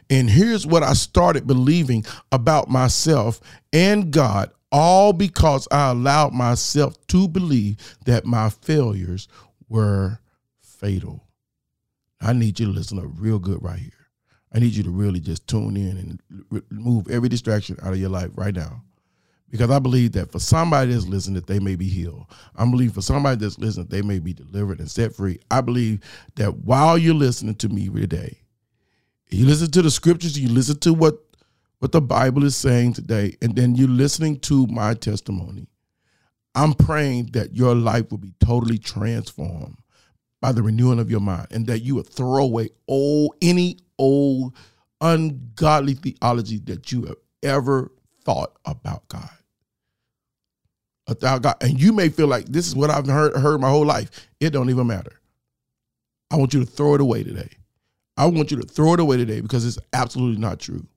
And 0.10 0.29
here's 0.29 0.67
what 0.67 0.84
I 0.84 0.93
started 0.93 1.47
believing 1.47 2.06
about 2.32 2.69
myself 2.69 3.39
and 3.71 4.12
God 4.12 4.51
all 4.73 5.13
because 5.13 5.67
I 5.71 5.91
allowed 5.91 6.33
myself 6.33 6.95
to 7.07 7.27
believe 7.27 7.77
that 8.05 8.25
my 8.25 8.49
failures 8.49 9.27
were 9.69 10.19
fatal. 10.62 11.23
I 12.19 12.33
need 12.33 12.59
you 12.59 12.65
to 12.65 12.71
listen 12.71 12.97
up 12.97 13.05
real 13.15 13.39
good 13.39 13.62
right 13.62 13.79
here. 13.79 13.91
I 14.51 14.59
need 14.59 14.73
you 14.73 14.83
to 14.83 14.89
really 14.89 15.19
just 15.19 15.47
tune 15.47 15.77
in 15.77 15.97
and 15.97 16.62
remove 16.71 17.09
every 17.09 17.29
distraction 17.29 17.77
out 17.83 17.93
of 17.93 17.99
your 17.99 18.09
life 18.09 18.31
right 18.36 18.55
now. 18.55 18.83
Because 19.49 19.69
I 19.69 19.77
believe 19.77 20.13
that 20.13 20.31
for 20.31 20.39
somebody 20.39 20.91
that's 20.91 21.05
listening, 21.05 21.36
that 21.36 21.45
they 21.45 21.59
may 21.59 21.75
be 21.75 21.88
healed. 21.88 22.25
I 22.55 22.65
believe 22.65 22.93
for 22.93 23.03
somebody 23.03 23.38
that's 23.38 23.59
listening, 23.59 23.88
they 23.88 24.01
may 24.01 24.17
be 24.17 24.33
delivered 24.33 24.79
and 24.79 24.89
set 24.89 25.15
free. 25.15 25.39
I 25.51 25.62
believe 25.62 25.99
that 26.36 26.55
while 26.57 26.97
you're 26.97 27.13
listening 27.13 27.55
to 27.55 27.69
me 27.69 27.88
today, 27.89 28.39
you 29.29 29.45
listen 29.45 29.69
to 29.71 29.83
the 29.83 29.91
scriptures, 29.91 30.39
you 30.39 30.49
listen 30.49 30.79
to 30.79 30.93
what 30.93 31.19
what 31.84 31.91
the 31.91 32.00
Bible 32.00 32.46
is 32.46 32.56
saying 32.56 32.93
today, 32.93 33.36
and 33.41 33.58
then 33.58 33.76
you're 33.76 33.89
listening 33.89 34.39
to 34.39 34.65
my 34.67 34.93
testimony, 34.93 35.67
I'm 36.56 36.72
praying 36.72 37.32
that 37.34 37.58
your 37.58 37.76
life 37.76 38.10
will 38.10 38.19
be 38.19 38.34
totally 38.39 38.78
transformed 38.78 39.80
by 40.39 40.54
the 40.54 40.63
renewing 40.63 40.98
of 40.98 41.12
your 41.12 41.19
mind 41.19 41.48
and 41.52 41.67
that 41.67 41.80
you 41.80 41.96
would 41.96 42.08
throw 42.08 42.46
away 42.46 42.69
all 42.88 43.36
any 43.41 43.80
old 44.00 44.56
ungodly 45.02 45.96
theology 45.96 46.60
that 46.60 46.89
you 46.93 47.04
have 47.04 47.17
ever 47.43 47.91
thought 48.24 48.58
about 48.63 49.06
God. 49.10 49.30
About 51.08 51.41
God. 51.41 51.56
And 51.60 51.82
you 51.82 51.91
may 51.91 52.08
feel 52.08 52.28
like 52.28 52.46
this 52.46 52.65
is 52.65 52.78
what 52.78 52.91
I've 52.91 53.08
heard, 53.08 53.36
heard 53.36 53.60
my 53.60 53.69
whole 53.69 53.86
life. 53.86 54.30
It 54.39 54.52
don't 54.52 54.69
even 54.69 54.88
matter. 54.88 55.19
I 56.32 56.38
want 56.38 56.54
you 56.54 56.62
to 56.62 56.65
throw 56.65 56.96
it 56.96 57.02
away 57.02 57.26
today. 57.26 57.50
I 58.15 58.28
want 58.28 58.52
you 58.52 58.62
to 58.62 58.65
throw 58.65 58.93
it 58.93 59.02
away 59.02 59.17
today 59.17 59.41
because 59.41 59.65
it's 59.65 59.80
absolutely 59.91 60.39
not 60.39 60.62
true. 60.62 60.88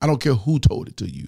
I 0.00 0.06
don't 0.06 0.20
care 0.20 0.34
who 0.34 0.58
told 0.58 0.88
it 0.88 0.96
to 0.98 1.10
you. 1.10 1.26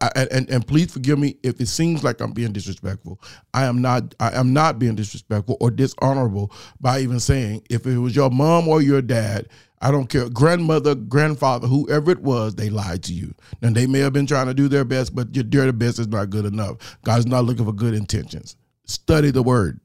I, 0.00 0.26
and 0.30 0.50
and 0.50 0.66
please 0.66 0.92
forgive 0.92 1.18
me 1.18 1.36
if 1.42 1.60
it 1.60 1.68
seems 1.68 2.02
like 2.02 2.20
I'm 2.20 2.32
being 2.32 2.52
disrespectful. 2.52 3.20
I 3.54 3.64
am 3.64 3.80
not. 3.80 4.14
I 4.18 4.36
am 4.38 4.52
not 4.52 4.78
being 4.78 4.96
disrespectful 4.96 5.56
or 5.60 5.70
dishonorable 5.70 6.52
by 6.80 7.00
even 7.00 7.20
saying 7.20 7.62
if 7.70 7.86
it 7.86 7.98
was 7.98 8.16
your 8.16 8.30
mom 8.30 8.68
or 8.68 8.82
your 8.82 9.00
dad. 9.00 9.48
I 9.82 9.90
don't 9.90 10.08
care, 10.08 10.28
grandmother, 10.28 10.94
grandfather, 10.94 11.66
whoever 11.66 12.10
it 12.10 12.20
was, 12.20 12.54
they 12.54 12.68
lied 12.68 13.02
to 13.04 13.14
you. 13.14 13.34
Now 13.62 13.70
they 13.70 13.86
may 13.86 14.00
have 14.00 14.12
been 14.12 14.26
trying 14.26 14.46
to 14.48 14.54
do 14.54 14.68
their 14.68 14.84
best, 14.84 15.14
but 15.14 15.34
your 15.34 15.44
their 15.44 15.72
best 15.72 15.98
is 15.98 16.08
not 16.08 16.28
good 16.28 16.44
enough. 16.44 16.98
God's 17.04 17.26
not 17.26 17.44
looking 17.44 17.64
for 17.64 17.72
good 17.72 17.94
intentions. 17.94 18.56
Study 18.84 19.30
the 19.30 19.42
word, 19.42 19.80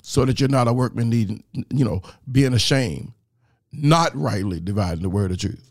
so 0.00 0.24
that 0.24 0.40
you're 0.40 0.48
not 0.48 0.68
a 0.68 0.72
workman 0.72 1.10
needing, 1.10 1.44
you 1.52 1.84
know, 1.84 2.00
being 2.30 2.54
ashamed, 2.54 3.12
not 3.72 4.16
rightly 4.16 4.60
dividing 4.60 5.02
the 5.02 5.10
word 5.10 5.32
of 5.32 5.38
truth. 5.38 5.70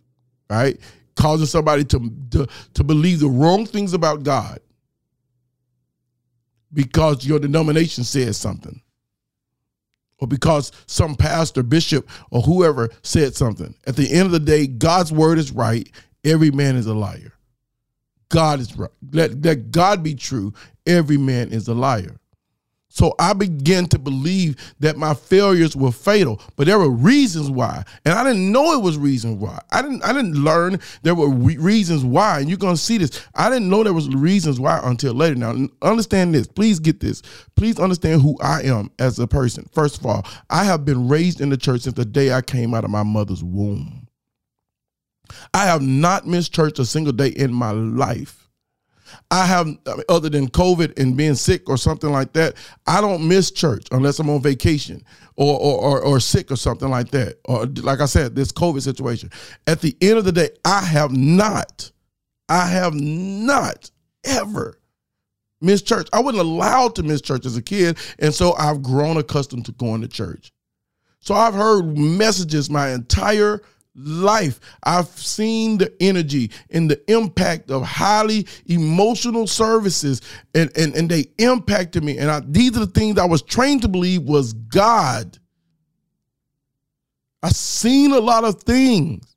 Right? 0.49 0.79
Causing 1.21 1.45
somebody 1.45 1.83
to, 1.83 2.11
to, 2.31 2.47
to 2.73 2.83
believe 2.83 3.19
the 3.19 3.29
wrong 3.29 3.65
things 3.65 3.93
about 3.93 4.23
God 4.23 4.59
because 6.73 7.25
your 7.25 7.37
denomination 7.37 8.03
says 8.03 8.37
something 8.37 8.81
or 10.17 10.27
because 10.27 10.71
some 10.87 11.15
pastor, 11.15 11.61
bishop, 11.61 12.09
or 12.31 12.41
whoever 12.41 12.89
said 13.03 13.35
something. 13.35 13.75
At 13.85 13.95
the 13.95 14.11
end 14.11 14.27
of 14.27 14.31
the 14.31 14.39
day, 14.39 14.65
God's 14.65 15.11
word 15.11 15.37
is 15.37 15.51
right. 15.51 15.87
Every 16.23 16.49
man 16.49 16.75
is 16.75 16.87
a 16.87 16.93
liar. 16.93 17.33
God 18.29 18.59
is 18.59 18.75
right. 18.77 18.89
Let, 19.11 19.41
let 19.43 19.71
God 19.71 20.01
be 20.03 20.15
true. 20.15 20.53
Every 20.87 21.17
man 21.17 21.51
is 21.51 21.67
a 21.67 21.73
liar. 21.73 22.19
So 22.93 23.15
I 23.19 23.31
began 23.31 23.85
to 23.87 23.97
believe 23.97 24.57
that 24.81 24.97
my 24.97 25.13
failures 25.13 25.77
were 25.77 25.93
fatal, 25.93 26.41
but 26.57 26.67
there 26.67 26.77
were 26.77 26.89
reasons 26.89 27.49
why, 27.49 27.85
and 28.03 28.13
I 28.13 28.21
didn't 28.25 28.51
know 28.51 28.73
it 28.73 28.83
was 28.83 28.97
reasons 28.97 29.37
why. 29.37 29.59
I 29.71 29.81
didn't. 29.81 30.03
I 30.03 30.11
didn't 30.11 30.33
learn 30.33 30.77
there 31.01 31.15
were 31.15 31.29
re- 31.29 31.57
reasons 31.57 32.03
why, 32.03 32.41
and 32.41 32.49
you're 32.49 32.57
gonna 32.57 32.75
see 32.75 32.97
this. 32.97 33.25
I 33.33 33.49
didn't 33.49 33.69
know 33.69 33.83
there 33.83 33.93
was 33.93 34.09
reasons 34.09 34.59
why 34.59 34.81
until 34.83 35.13
later. 35.13 35.35
Now, 35.35 35.55
understand 35.81 36.35
this. 36.35 36.47
Please 36.47 36.81
get 36.81 36.99
this. 36.99 37.21
Please 37.55 37.79
understand 37.79 38.21
who 38.21 38.37
I 38.41 38.63
am 38.63 38.91
as 38.99 39.17
a 39.19 39.27
person. 39.27 39.69
First 39.71 39.99
of 39.99 40.05
all, 40.05 40.25
I 40.49 40.65
have 40.65 40.83
been 40.83 41.07
raised 41.07 41.39
in 41.39 41.49
the 41.49 41.57
church 41.57 41.81
since 41.81 41.95
the 41.95 42.03
day 42.03 42.33
I 42.33 42.41
came 42.41 42.73
out 42.73 42.83
of 42.83 42.89
my 42.91 43.03
mother's 43.03 43.43
womb. 43.43 44.09
I 45.53 45.65
have 45.65 45.81
not 45.81 46.27
missed 46.27 46.53
church 46.53 46.77
a 46.77 46.85
single 46.85 47.13
day 47.13 47.29
in 47.29 47.53
my 47.53 47.71
life. 47.71 48.40
I 49.29 49.45
have, 49.45 49.67
uh, 49.85 49.97
other 50.09 50.29
than 50.29 50.49
COVID 50.49 50.99
and 50.99 51.15
being 51.15 51.35
sick 51.35 51.69
or 51.69 51.77
something 51.77 52.11
like 52.11 52.33
that, 52.33 52.55
I 52.87 53.01
don't 53.01 53.27
miss 53.27 53.51
church 53.51 53.87
unless 53.91 54.19
I'm 54.19 54.29
on 54.29 54.41
vacation 54.41 55.03
or, 55.35 55.59
or, 55.59 55.79
or, 55.79 56.01
or 56.01 56.19
sick 56.19 56.51
or 56.51 56.55
something 56.55 56.89
like 56.89 57.09
that. 57.11 57.39
Or, 57.45 57.65
like 57.65 58.01
I 58.01 58.05
said, 58.05 58.35
this 58.35 58.51
COVID 58.51 58.81
situation. 58.81 59.29
At 59.67 59.81
the 59.81 59.95
end 60.01 60.17
of 60.17 60.25
the 60.25 60.31
day, 60.31 60.49
I 60.65 60.81
have 60.81 61.11
not, 61.11 61.91
I 62.49 62.67
have 62.67 62.93
not 62.93 63.89
ever 64.23 64.77
missed 65.61 65.87
church. 65.87 66.07
I 66.11 66.19
wasn't 66.19 66.41
allowed 66.41 66.95
to 66.95 67.03
miss 67.03 67.21
church 67.21 67.45
as 67.45 67.55
a 67.55 67.61
kid. 67.61 67.97
And 68.19 68.33
so 68.33 68.53
I've 68.53 68.81
grown 68.81 69.17
accustomed 69.17 69.65
to 69.65 69.71
going 69.73 70.01
to 70.01 70.07
church. 70.07 70.51
So 71.19 71.35
I've 71.35 71.53
heard 71.53 71.97
messages 71.97 72.69
my 72.69 72.89
entire 72.89 73.61
life. 73.95 74.59
I've 74.83 75.07
seen 75.07 75.77
the 75.77 75.93
energy 75.99 76.51
and 76.69 76.89
the 76.89 77.01
impact 77.11 77.71
of 77.71 77.83
highly 77.83 78.47
emotional 78.65 79.47
services, 79.47 80.21
and, 80.55 80.71
and, 80.77 80.95
and 80.95 81.09
they 81.09 81.25
impacted 81.37 82.03
me. 82.03 82.17
And 82.17 82.29
I, 82.29 82.41
these 82.45 82.75
are 82.77 82.81
the 82.81 82.87
things 82.87 83.17
I 83.17 83.25
was 83.25 83.41
trained 83.41 83.81
to 83.83 83.87
believe 83.87 84.23
was 84.23 84.53
God. 84.53 85.37
I've 87.43 87.55
seen 87.55 88.11
a 88.11 88.19
lot 88.19 88.43
of 88.43 88.61
things. 88.63 89.31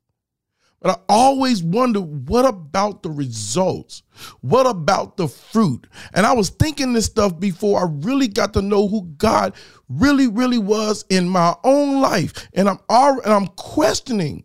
But 0.85 0.99
I 0.99 1.01
always 1.09 1.63
wonder 1.63 1.99
what 1.99 2.45
about 2.45 3.01
the 3.01 3.09
results? 3.09 4.03
What 4.41 4.67
about 4.67 5.17
the 5.17 5.27
fruit? 5.27 5.87
And 6.13 6.27
I 6.27 6.33
was 6.33 6.51
thinking 6.51 6.93
this 6.93 7.07
stuff 7.07 7.39
before 7.39 7.79
I 7.79 7.87
really 7.89 8.27
got 8.27 8.53
to 8.53 8.61
know 8.61 8.87
who 8.87 9.01
God 9.17 9.55
really, 9.89 10.27
really 10.27 10.57
was 10.57 11.05
in 11.09 11.29
my 11.29 11.55
own 11.63 12.01
life. 12.01 12.47
And 12.53 12.69
I'm 12.69 12.79
all, 12.89 13.19
and 13.21 13.33
I'm 13.33 13.47
questioning. 13.47 14.43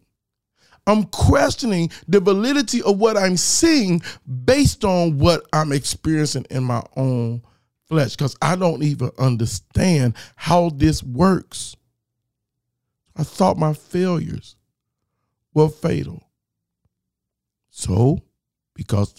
I'm 0.87 1.05
questioning 1.05 1.90
the 2.09 2.20
validity 2.20 2.83
of 2.83 2.98
what 2.98 3.16
I'm 3.16 3.37
seeing 3.37 4.03
based 4.44 4.85
on 4.85 5.18
what 5.18 5.46
I'm 5.53 5.72
experiencing 5.72 6.46
in 6.50 6.64
my 6.64 6.83
own 6.96 7.42
flesh 7.87 8.16
because 8.16 8.37
I 8.40 8.57
don't 8.57 8.83
even 8.83 9.11
understand 9.18 10.14
how 10.37 10.70
this 10.70 11.03
works. 11.03 11.76
I 13.16 13.24
thought 13.24 13.59
my 13.59 13.74
failures 13.74 14.57
were 15.53 15.68
fatal. 15.68 16.22
So, 17.70 18.20
because 18.74 19.14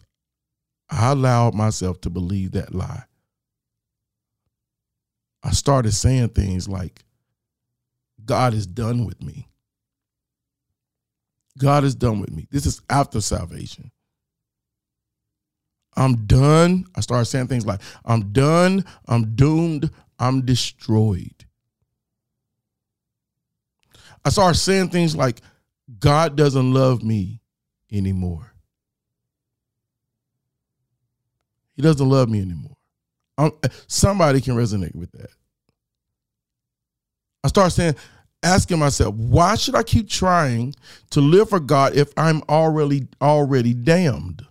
I 0.90 1.12
allowed 1.12 1.54
myself 1.54 2.02
to 2.02 2.10
believe 2.10 2.52
that 2.52 2.74
lie, 2.74 3.04
I 5.44 5.52
started 5.52 5.94
saying 5.94 6.30
things 6.30 6.68
like, 6.70 7.04
God 8.24 8.54
is 8.54 8.68
done 8.68 9.06
with 9.06 9.22
me. 9.22 9.48
God 11.58 11.84
is 11.84 11.96
done 11.96 12.20
with 12.20 12.32
me. 12.32 12.48
This 12.52 12.66
is 12.66 12.82
after 12.90 13.22
salvation. 13.22 13.92
I'm 15.96 16.26
done. 16.26 16.86
I 16.96 17.02
started 17.02 17.26
saying 17.26 17.48
things 17.48 17.66
like, 17.66 17.82
I'm 18.06 18.32
done, 18.32 18.86
I'm 19.08 19.36
doomed, 19.36 19.90
I'm 20.20 20.46
destroyed. 20.46 21.46
I 24.24 24.30
started 24.30 24.58
saying 24.58 24.90
things 24.90 25.16
like, 25.16 25.42
God 26.00 26.38
doesn't 26.38 26.74
love 26.74 27.04
me 27.04 27.42
anymore. 27.92 28.54
He 31.74 31.82
doesn't 31.82 32.08
love 32.08 32.30
me 32.30 32.42
anymore. 32.42 32.78
I'm, 33.42 33.52
somebody 33.88 34.40
can 34.40 34.56
resonate 34.56 34.96
with 34.96 35.12
that. 35.14 35.32
I 37.44 37.48
start 37.48 37.72
saying, 37.72 37.96
asking 38.44 38.80
myself, 38.80 39.16
why 39.16 39.56
should 39.56 39.76
I 39.76 39.84
keep 39.84 40.08
trying 40.08 40.76
to 41.10 41.22
live 41.22 41.50
for 41.50 41.60
God 41.60 41.96
if 41.96 42.12
I'm 42.18 42.44
already 42.48 43.08
already 43.20 43.74
damned? 43.74 44.46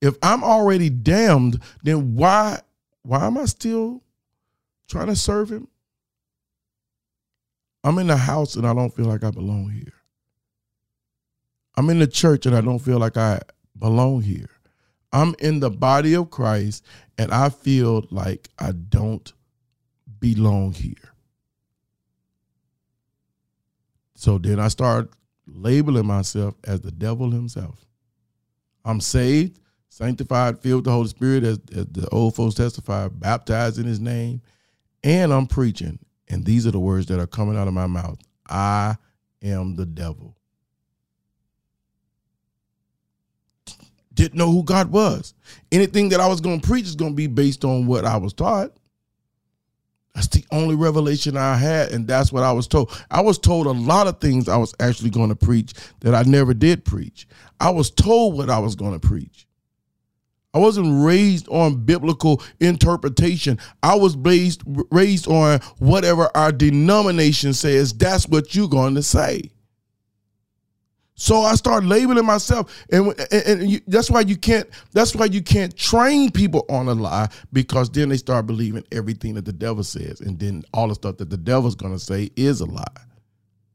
If 0.00 0.16
I'm 0.22 0.44
already 0.44 0.88
damned, 0.88 1.60
then 1.82 2.14
why 2.14 2.60
why 3.02 3.26
am 3.26 3.38
I 3.38 3.46
still 3.46 4.02
trying 4.88 5.08
to 5.08 5.16
serve 5.16 5.50
him? 5.50 5.68
I'm 7.82 7.98
in 7.98 8.08
the 8.08 8.16
house 8.16 8.56
and 8.56 8.66
I 8.66 8.74
don't 8.74 8.94
feel 8.94 9.06
like 9.06 9.24
I 9.24 9.30
belong 9.30 9.70
here. 9.70 9.92
I'm 11.76 11.90
in 11.90 11.98
the 11.98 12.06
church 12.06 12.46
and 12.46 12.56
I 12.56 12.60
don't 12.60 12.78
feel 12.78 12.98
like 12.98 13.16
I 13.16 13.40
belong 13.78 14.22
here. 14.22 14.50
I'm 15.12 15.34
in 15.38 15.60
the 15.60 15.70
body 15.70 16.14
of 16.14 16.30
Christ 16.30 16.84
and 17.18 17.32
I 17.32 17.48
feel 17.48 18.06
like 18.10 18.48
I 18.58 18.72
don't 18.72 19.32
belong 20.18 20.72
here. 20.72 20.94
So 24.14 24.38
then 24.38 24.58
I 24.58 24.68
start 24.68 25.10
labeling 25.46 26.06
myself 26.06 26.54
as 26.64 26.80
the 26.80 26.90
devil 26.90 27.30
himself. 27.30 27.84
I'm 28.84 29.00
saved, 29.00 29.60
sanctified, 29.88 30.58
filled 30.58 30.78
with 30.78 30.84
the 30.86 30.92
Holy 30.92 31.08
Spirit, 31.08 31.44
as, 31.44 31.60
as 31.74 31.86
the 31.86 32.08
old 32.10 32.34
folks 32.34 32.54
testify, 32.54 33.08
baptized 33.08 33.78
in 33.78 33.84
his 33.84 34.00
name, 34.00 34.40
and 35.02 35.32
I'm 35.32 35.46
preaching. 35.46 35.98
And 36.28 36.44
these 36.44 36.66
are 36.66 36.70
the 36.70 36.80
words 36.80 37.06
that 37.06 37.20
are 37.20 37.26
coming 37.26 37.56
out 37.56 37.68
of 37.68 37.74
my 37.74 37.86
mouth 37.86 38.18
I 38.48 38.96
am 39.42 39.76
the 39.76 39.86
devil. 39.86 40.35
Didn't 44.16 44.38
know 44.38 44.50
who 44.50 44.64
God 44.64 44.90
was. 44.90 45.34
Anything 45.70 46.08
that 46.08 46.20
I 46.20 46.26
was 46.26 46.40
going 46.40 46.60
to 46.60 46.66
preach 46.66 46.86
is 46.86 46.96
going 46.96 47.12
to 47.12 47.16
be 47.16 47.28
based 47.28 47.64
on 47.64 47.86
what 47.86 48.04
I 48.04 48.16
was 48.16 48.32
taught. 48.32 48.72
That's 50.14 50.28
the 50.28 50.44
only 50.50 50.74
revelation 50.74 51.36
I 51.36 51.56
had, 51.56 51.92
and 51.92 52.08
that's 52.08 52.32
what 52.32 52.42
I 52.42 52.50
was 52.50 52.66
told. 52.66 52.90
I 53.10 53.20
was 53.20 53.38
told 53.38 53.66
a 53.66 53.72
lot 53.72 54.06
of 54.06 54.18
things 54.18 54.48
I 54.48 54.56
was 54.56 54.74
actually 54.80 55.10
going 55.10 55.28
to 55.28 55.36
preach 55.36 55.74
that 56.00 56.14
I 56.14 56.22
never 56.22 56.54
did 56.54 56.86
preach. 56.86 57.28
I 57.60 57.68
was 57.68 57.90
told 57.90 58.38
what 58.38 58.48
I 58.48 58.58
was 58.58 58.74
going 58.74 58.98
to 58.98 59.06
preach. 59.06 59.46
I 60.54 60.58
wasn't 60.58 61.04
raised 61.04 61.46
on 61.48 61.84
biblical 61.84 62.42
interpretation. 62.60 63.58
I 63.82 63.94
was 63.96 64.16
raised 64.16 64.62
raised 64.90 65.28
on 65.28 65.60
whatever 65.80 66.30
our 66.34 66.50
denomination 66.50 67.52
says. 67.52 67.92
That's 67.92 68.26
what 68.26 68.54
you're 68.54 68.68
going 68.68 68.94
to 68.94 69.02
say. 69.02 69.50
So 71.18 71.40
I 71.40 71.54
start 71.54 71.84
labeling 71.84 72.26
myself, 72.26 72.84
and, 72.92 73.08
and, 73.32 73.60
and 73.60 73.70
you, 73.70 73.80
that's 73.86 74.10
why 74.10 74.20
you 74.20 74.36
can't. 74.36 74.68
That's 74.92 75.14
why 75.14 75.24
you 75.24 75.42
can't 75.42 75.74
train 75.74 76.30
people 76.30 76.66
on 76.68 76.88
a 76.88 76.94
lie 76.94 77.28
because 77.54 77.90
then 77.90 78.10
they 78.10 78.18
start 78.18 78.46
believing 78.46 78.84
everything 78.92 79.34
that 79.34 79.46
the 79.46 79.52
devil 79.52 79.82
says, 79.82 80.20
and 80.20 80.38
then 80.38 80.62
all 80.74 80.88
the 80.88 80.94
stuff 80.94 81.16
that 81.16 81.30
the 81.30 81.38
devil's 81.38 81.74
to 81.74 81.98
say 81.98 82.30
is 82.36 82.60
a 82.60 82.66
lie. 82.66 82.84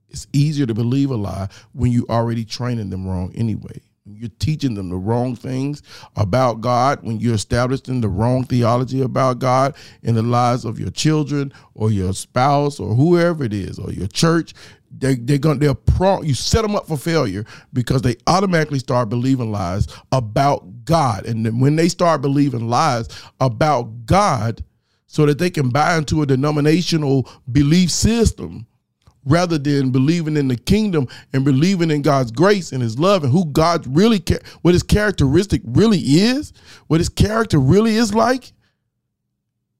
It's 0.10 0.28
easier 0.34 0.68
to 0.68 0.74
believe 0.76 1.10
a 1.10 1.16
lie 1.16 1.48
when 1.74 1.92
you're 1.92 2.10
already 2.10 2.46
training 2.46 2.92
them 2.92 3.08
wrong 3.08 3.32
anyway. 3.34 3.82
you're 4.06 4.30
teaching 4.40 4.74
them 4.76 4.90
the 4.90 4.96
wrong 4.96 5.36
things 5.36 5.82
about 6.16 6.62
God, 6.62 7.00
when 7.04 7.20
you're 7.20 7.36
establishing 7.36 8.02
the 8.02 8.10
wrong 8.10 8.44
theology 8.44 9.02
about 9.02 9.40
God 9.40 9.76
in 10.04 10.16
the 10.16 10.22
lives 10.22 10.66
of 10.66 10.80
your 10.80 10.90
children 10.92 11.54
or 11.76 11.92
your 11.92 12.14
spouse 12.14 12.80
or 12.80 12.94
whoever 12.94 13.44
it 13.44 13.54
is 13.54 13.80
or 13.80 13.92
your 13.92 14.08
church, 14.08 14.54
they 15.02 15.16
they're 15.16 15.38
gonna 15.38 15.60
they're 15.60 15.74
prompt 15.74 16.26
you 16.26 16.34
set 16.34 16.62
them 16.62 16.76
up 16.76 16.88
for 16.88 16.96
failure 16.96 17.44
because 17.74 18.02
they 18.02 18.16
automatically 18.28 18.80
start 18.80 19.10
believing 19.10 19.52
lies 19.52 19.88
about 20.12 20.86
God, 20.86 21.26
and 21.26 21.46
then 21.46 21.60
when 21.60 21.76
they 21.76 21.90
start 21.90 22.22
believing 22.22 22.70
lies 22.70 23.08
about 23.42 24.06
God, 24.06 24.64
so 25.08 25.26
that 25.26 25.40
they 25.40 25.50
can 25.50 25.70
buy 25.70 25.98
into 25.98 26.22
a 26.22 26.26
denominational 26.26 27.30
belief 27.52 27.92
system 27.92 28.66
rather 29.26 29.58
than 29.58 29.92
believing 29.92 30.38
in 30.38 30.48
the 30.48 30.56
kingdom 30.56 31.08
and 31.34 31.46
believing 31.46 31.92
in 31.92 32.02
God's 32.02 32.32
grace 32.32 32.72
and 32.72 32.82
his 32.82 32.98
love 32.98 33.24
and 33.24 33.32
who 33.32 33.46
God 33.46 33.86
really 33.88 34.24
what 34.62 34.74
his 34.74 34.84
characteristic 34.84 35.62
really 35.66 36.00
is, 36.00 36.54
what 36.88 37.00
his 37.00 37.10
character 37.10 37.60
really 37.60 37.96
is 37.96 38.14
like. 38.14 38.54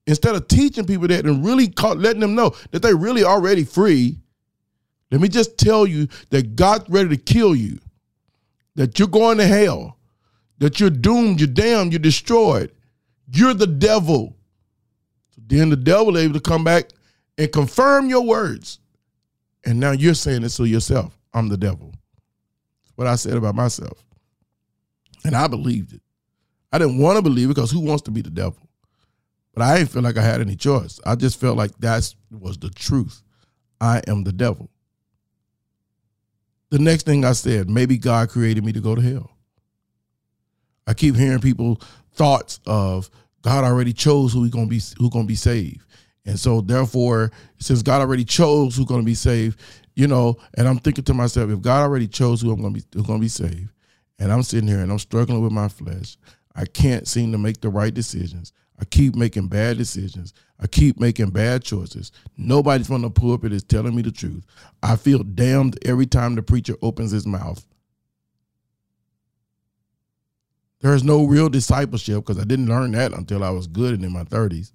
Instead 0.08 0.36
of 0.36 0.48
teaching 0.48 0.86
people 0.86 1.08
that 1.08 1.26
and 1.26 1.46
really 1.46 1.72
letting 1.96 2.20
them 2.22 2.36
know 2.36 2.54
that 2.72 2.82
they're 2.82 2.96
really 2.96 3.24
already 3.24 3.64
free 3.64 4.18
let 5.12 5.20
me 5.20 5.28
just 5.28 5.58
tell 5.58 5.86
you 5.86 6.08
that 6.30 6.56
God's 6.56 6.90
ready 6.90 7.10
to 7.10 7.18
kill 7.18 7.54
you, 7.54 7.80
that 8.76 8.98
you're 8.98 9.10
going 9.10 9.38
to 9.38 9.46
hell, 9.46 9.98
that 10.60 10.80
you're 10.80 10.90
doomed, 10.90 11.42
you're 11.42 11.48
damned, 11.48 11.92
you're 11.92 12.00
destroyed. 12.00 12.72
You're 13.34 13.54
the 13.54 13.68
devil. 13.68 14.36
So 15.36 15.42
then 15.48 15.70
the 15.70 15.76
devil 15.76 16.18
able 16.18 16.34
to 16.34 16.40
come 16.40 16.64
back 16.64 16.90
and 17.38 17.52
confirm 17.52 18.10
your 18.10 18.26
words. 18.26 18.80
And 19.66 19.80
now 19.80 19.92
you're 19.92 20.14
saying 20.14 20.42
this 20.42 20.58
to 20.58 20.66
yourself. 20.66 21.18
I'm 21.34 21.50
the 21.50 21.58
devil. 21.58 21.94
That's 22.84 22.94
what 22.96 23.08
I 23.08 23.16
said 23.16 23.34
about 23.34 23.56
myself. 23.56 24.04
And 25.26 25.36
I 25.36 25.48
believed 25.48 25.94
it. 25.94 26.02
I 26.72 26.78
didn't 26.78 27.00
want 27.00 27.18
to 27.18 27.22
believe 27.22 27.50
it 27.50 27.56
because 27.56 27.70
who 27.70 27.82
wants 27.82 28.04
to 28.04 28.12
be 28.12 28.22
the 28.22 28.30
devil? 28.30 28.70
But 29.54 29.64
I 29.64 29.78
didn't 29.78 29.92
feel 29.92 30.02
like 30.02 30.18
I 30.18 30.24
had 30.24 30.40
any 30.40 30.56
choice. 30.56 31.02
I 31.06 31.16
just 31.16 31.40
felt 31.40 31.58
like 31.58 31.78
that 31.80 32.14
was 32.32 32.58
the 32.58 32.70
truth. 32.70 33.22
I 33.82 34.02
am 34.08 34.24
the 34.24 34.32
devil 34.32 34.70
the 36.72 36.80
next 36.80 37.06
thing 37.06 37.24
I 37.24 37.34
said, 37.34 37.70
maybe 37.70 37.98
God 37.98 38.30
created 38.30 38.66
me 38.66 38.72
to 38.74 38.80
go 38.80 38.96
to 38.96 39.02
hell. 39.02 39.30
I 40.88 40.94
keep 40.94 41.16
hearing 41.16 41.40
people 41.40 41.80
thoughts 42.14 42.60
of 42.66 43.10
God 43.42 43.64
already 43.64 43.94
chose 43.94 44.34
who 44.34 44.50
gonna 44.50 44.68
be 44.68 44.82
who 44.98 45.10
gonna 45.10 45.26
be 45.26 45.36
saved. 45.36 45.86
And 46.26 46.40
so 46.40 46.62
therefore, 46.62 47.32
since 47.60 47.82
God 47.82 48.02
already 48.02 48.24
chose 48.24 48.76
who's 48.76 48.86
gonna 48.86 49.04
be 49.04 49.16
saved, 49.16 49.60
you 49.96 50.08
know, 50.08 50.38
and 50.56 50.68
I'm 50.68 50.80
thinking 50.80 51.04
to 51.06 51.14
myself, 51.14 51.50
if 51.52 51.62
God 51.62 51.84
already 51.84 52.08
chose 52.08 52.42
who 52.42 52.52
I'm 52.52 52.62
gonna 52.62 52.74
be 52.74 52.84
who's 52.94 53.06
gonna 53.06 53.20
be 53.20 53.28
saved, 53.28 53.70
and 54.20 54.32
I'm 54.32 54.44
sitting 54.44 54.68
here 54.68 54.80
and 54.80 54.92
I'm 54.92 55.00
struggling 55.00 55.42
with 55.42 55.52
my 55.52 55.68
flesh, 55.68 56.18
I 56.56 56.66
can't 56.66 57.08
seem 57.08 57.32
to 57.32 57.38
make 57.38 57.62
the 57.62 57.70
right 57.70 57.94
decisions. 57.94 58.54
I 58.80 58.86
keep 58.86 59.16
making 59.16 59.48
bad 59.48 59.78
decisions. 59.78 60.34
I 60.62 60.68
keep 60.68 61.00
making 61.00 61.32
bad 61.32 61.64
choices. 61.64 62.12
Nobody 62.38 62.84
from 62.84 63.02
the 63.02 63.10
pulpit 63.10 63.52
is 63.52 63.64
telling 63.64 63.96
me 63.96 64.04
the 64.04 64.12
truth. 64.12 64.46
I 64.84 64.96
feel 64.96 65.24
damned 65.24 65.80
every 65.86 66.06
time 66.06 66.36
the 66.36 66.44
preacher 66.44 66.76
opens 66.82 67.12
his 67.12 67.26
mouth. 67.26 67.66
There's 70.82 71.04
no 71.04 71.26
real 71.26 71.50
discipleship 71.50 72.18
because 72.18 72.40
I 72.40 72.44
didn't 72.44 72.68
learn 72.68 72.92
that 72.92 73.14
until 73.14 73.44
I 73.44 73.50
was 73.50 73.68
good 73.68 73.94
and 73.94 74.06
in 74.06 74.12
my 74.12 74.24
30s. 74.24 74.72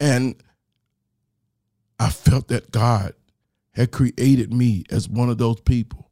And 0.00 0.34
I 1.98 2.10
felt 2.10 2.48
that 2.48 2.72
God 2.72 3.14
had 3.74 3.92
created 3.92 4.52
me 4.52 4.84
as 4.90 5.08
one 5.08 5.30
of 5.30 5.38
those 5.38 5.60
people 5.60 6.10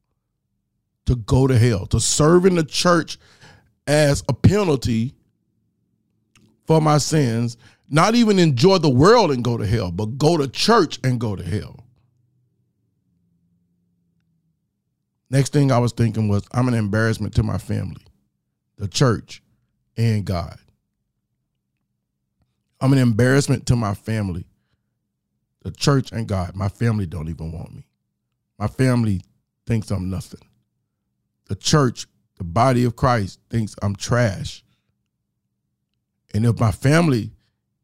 to 1.07 1.17
go 1.17 1.49
to 1.49 1.59
hell, 1.59 1.87
to 1.87 1.99
serve 1.99 2.47
in 2.47 2.55
the 2.55 2.65
church 2.65 3.19
as 3.87 4.23
a 4.29 4.33
penalty 4.33 5.15
for 6.67 6.81
my 6.81 6.99
sins, 6.99 7.57
not 7.89 8.15
even 8.15 8.39
enjoy 8.39 8.79
the 8.79 8.91
world 8.91 9.33
and 9.33 9.43
go 9.43 9.57
to 9.57 9.67
hell, 9.67 9.91
but 9.91 10.19
go 10.19 10.37
to 10.37 10.47
church 10.47 10.99
and 11.03 11.19
go 11.19 11.35
to 11.35 11.43
hell. 11.43 11.85
Next 15.31 15.53
thing 15.53 15.71
I 15.71 15.79
was 15.79 15.93
thinking 15.93 16.29
was, 16.29 16.47
I'm 16.53 16.69
an 16.69 16.75
embarrassment 16.75 17.35
to 17.37 17.43
my 17.43 17.59
family, 17.59 18.03
the 18.77 18.89
church, 18.89 19.43
and 19.97 20.25
God. 20.25 20.59
I'm 22.81 22.93
an 22.93 22.99
embarrassment 22.99 23.67
to 23.67 23.77
my 23.77 23.95
family, 23.95 24.47
the 25.63 25.71
church, 25.71 26.13
and 26.13 26.27
God. 26.27 26.57
My 26.57 26.69
family 26.69 27.07
don't 27.07 27.29
even 27.29 27.53
want 27.53 27.75
me. 27.75 27.87
My 28.59 28.67
family 28.67 29.21
thinks 29.67 29.91
I'm 29.91 30.11
nothing. 30.11 30.41
The 31.47 31.55
church, 31.57 32.07
the 32.41 32.45
body 32.45 32.85
of 32.85 32.97
Christ, 32.97 33.39
thinks 33.51 33.77
I'm 33.83 33.95
trash. 33.95 34.65
And 36.33 36.47
if 36.47 36.59
my 36.59 36.73
family 36.73 37.33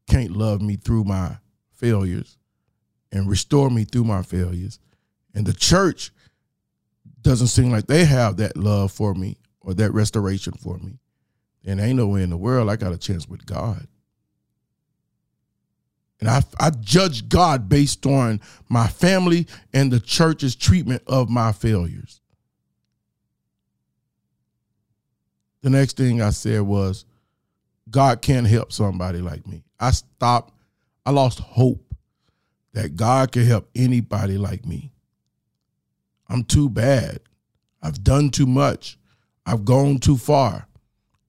can't 0.09 0.35
love 0.35 0.63
me 0.63 0.77
through 0.77 1.03
my 1.03 1.37
failures 1.75 2.39
and 3.11 3.29
restore 3.29 3.69
me 3.69 3.83
through 3.83 4.05
my 4.05 4.23
failures, 4.23 4.79
and 5.35 5.45
the 5.45 5.53
church 5.53 6.09
doesn't 7.21 7.47
seem 7.47 7.69
like 7.69 7.85
they 7.85 8.05
have 8.05 8.37
that 8.37 8.57
love 8.57 8.91
for 8.91 9.13
me 9.13 9.37
or 9.61 9.75
that 9.75 9.93
restoration 9.93 10.53
for 10.53 10.79
me, 10.79 10.97
then 11.63 11.79
ain't 11.79 11.97
no 11.97 12.07
way 12.07 12.23
in 12.23 12.31
the 12.31 12.35
world 12.35 12.67
I 12.67 12.77
got 12.77 12.93
a 12.93 12.97
chance 12.97 13.29
with 13.29 13.45
God. 13.45 13.87
And 16.19 16.31
I, 16.31 16.41
I 16.59 16.71
judge 16.71 17.29
God 17.29 17.69
based 17.69 18.07
on 18.07 18.41
my 18.69 18.87
family 18.87 19.45
and 19.71 19.91
the 19.91 19.99
church's 19.99 20.55
treatment 20.55 21.03
of 21.05 21.29
my 21.29 21.51
failures. 21.51 22.21
The 25.61 25.69
next 25.69 25.97
thing 25.97 26.21
I 26.21 26.29
said 26.29 26.61
was, 26.61 27.05
God 27.89 28.21
can't 28.21 28.47
help 28.47 28.71
somebody 28.71 29.19
like 29.19 29.47
me. 29.47 29.63
I 29.79 29.91
stopped, 29.91 30.53
I 31.05 31.11
lost 31.11 31.39
hope 31.39 31.93
that 32.73 32.95
God 32.95 33.31
can 33.31 33.45
help 33.45 33.69
anybody 33.75 34.37
like 34.37 34.65
me. 34.65 34.91
I'm 36.29 36.43
too 36.43 36.69
bad. 36.69 37.19
I've 37.81 38.03
done 38.03 38.29
too 38.29 38.45
much. 38.45 38.97
I've 39.45 39.63
gone 39.63 39.99
too 39.99 40.17
far. 40.17 40.67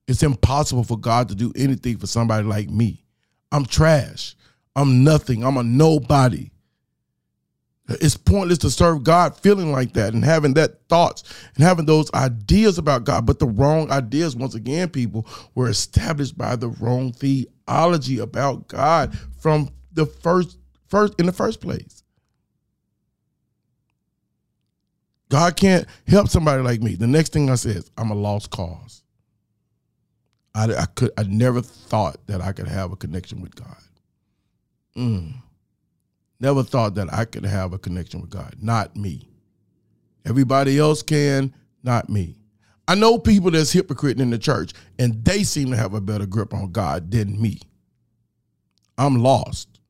It's 0.09 0.23
impossible 0.23 0.85
for 0.85 0.99
God 0.99 1.29
to 1.29 1.35
do 1.35 1.53
anything 1.55 1.99
for 1.99 2.07
somebody 2.07 2.47
like 2.47 2.69
me. 2.69 3.05
I'm 3.53 3.65
trash. 3.65 4.35
I'm 4.75 5.05
nothing. 5.05 5.45
I'm 5.45 5.57
a 5.57 5.63
nobody. 5.63 6.51
It's 7.89 8.17
pointless 8.17 8.59
to 8.59 8.71
serve 8.71 9.03
God 9.03 9.37
feeling 9.37 9.73
like 9.73 9.95
that 9.95 10.13
and 10.13 10.23
having 10.23 10.55
that 10.55 10.87
thoughts 10.89 11.25
and 11.55 11.65
having 11.65 11.87
those 11.87 12.13
ideas 12.13 12.77
about 12.77 13.05
God. 13.05 13.25
But 13.25 13.39
the 13.39 13.47
wrong 13.47 13.91
ideas, 13.91 14.37
once 14.37 14.55
again, 14.55 14.91
people, 14.91 15.27
were 15.55 15.71
established 15.71 16.37
by 16.37 16.57
the 16.57 16.69
wrong 16.69 17.13
theology 17.13 18.19
about 18.19 18.69
God 18.69 19.19
from 19.41 19.71
the 19.93 20.05
first 20.05 20.59
first 20.89 21.15
in 21.19 21.27
the 21.27 21.33
first 21.33 21.61
place. 21.61 22.03
God 25.31 25.57
can't 25.57 25.87
help 26.07 26.29
somebody 26.29 26.63
like 26.63 26.81
me. 26.83 26.95
The 26.95 27.07
next 27.07 27.33
thing 27.33 27.51
I 27.51 27.55
said 27.55 27.77
is 27.77 27.91
I'm 27.97 28.11
a 28.11 28.15
lost 28.15 28.51
cause. 28.51 29.03
I, 30.55 30.65
I 30.75 30.87
could 30.87 31.11
I 31.17 31.23
never 31.25 31.63
thought 31.63 32.27
that 32.27 32.41
I 32.41 32.53
could 32.53 32.69
have 32.69 32.93
a 32.93 32.97
connection 32.97 33.41
with 33.41 33.55
God. 33.55 33.77
Mm. 34.97 35.35
Never 36.41 36.63
thought 36.63 36.95
that 36.95 37.13
I 37.13 37.25
could 37.25 37.45
have 37.45 37.73
a 37.73 37.79
connection 37.79 38.21
with 38.21 38.31
God. 38.31 38.57
Not 38.61 38.97
me. 38.97 39.29
Everybody 40.25 40.79
else 40.79 41.03
can, 41.03 41.55
not 41.83 42.09
me. 42.09 42.37
I 42.87 42.95
know 42.95 43.19
people 43.19 43.51
that's 43.51 43.73
hypocrite 43.73 44.21
in 44.21 44.31
the 44.31 44.39
church, 44.39 44.73
and 44.99 45.25
they 45.25 45.43
seem 45.43 45.71
to 45.71 45.77
have 45.77 45.95
a 45.95 46.01
better 46.01 46.27
grip 46.27 46.55
on 46.55 46.73
God 46.73 47.11
than 47.11 47.41
me. 47.41 47.61
I'm 48.97 49.23
lost. 49.23 49.81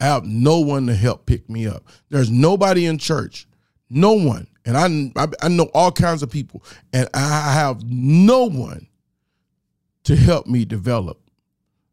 I 0.00 0.06
have 0.06 0.24
no 0.24 0.60
one 0.60 0.86
to 0.86 0.94
help 0.94 1.26
pick 1.26 1.48
me 1.48 1.66
up. 1.66 1.84
There's 2.10 2.30
nobody 2.30 2.86
in 2.86 2.98
church 2.98 3.48
no 3.90 4.12
one. 4.12 4.46
And 4.64 4.76
I, 5.16 5.28
I, 5.40 5.48
know 5.48 5.70
all 5.72 5.90
kinds 5.90 6.22
of 6.22 6.30
people, 6.30 6.62
and 6.92 7.08
I 7.14 7.52
have 7.54 7.82
no 7.84 8.44
one 8.44 8.86
to 10.04 10.14
help 10.14 10.46
me 10.46 10.66
develop, 10.66 11.18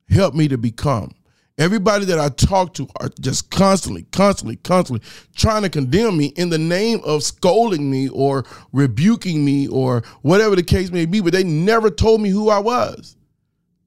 help 0.09 0.35
me 0.35 0.49
to 0.49 0.57
become. 0.57 1.15
Everybody 1.57 2.03
that 2.05 2.19
I 2.19 2.29
talk 2.29 2.73
to 2.73 2.87
are 2.99 3.09
just 3.21 3.49
constantly, 3.49 4.03
constantly, 4.11 4.57
constantly 4.57 5.07
trying 5.35 5.63
to 5.63 5.69
condemn 5.69 6.17
me 6.17 6.27
in 6.35 6.49
the 6.49 6.57
name 6.57 6.99
of 7.05 7.23
scolding 7.23 7.89
me 7.89 8.09
or 8.09 8.43
rebuking 8.73 9.45
me 9.45 9.69
or 9.69 10.03
whatever 10.21 10.57
the 10.57 10.63
case 10.63 10.91
may 10.91 11.05
be, 11.05 11.21
but 11.21 11.31
they 11.31 11.45
never 11.45 11.89
told 11.89 12.19
me 12.19 12.29
who 12.29 12.49
I 12.49 12.59
was. 12.59 13.15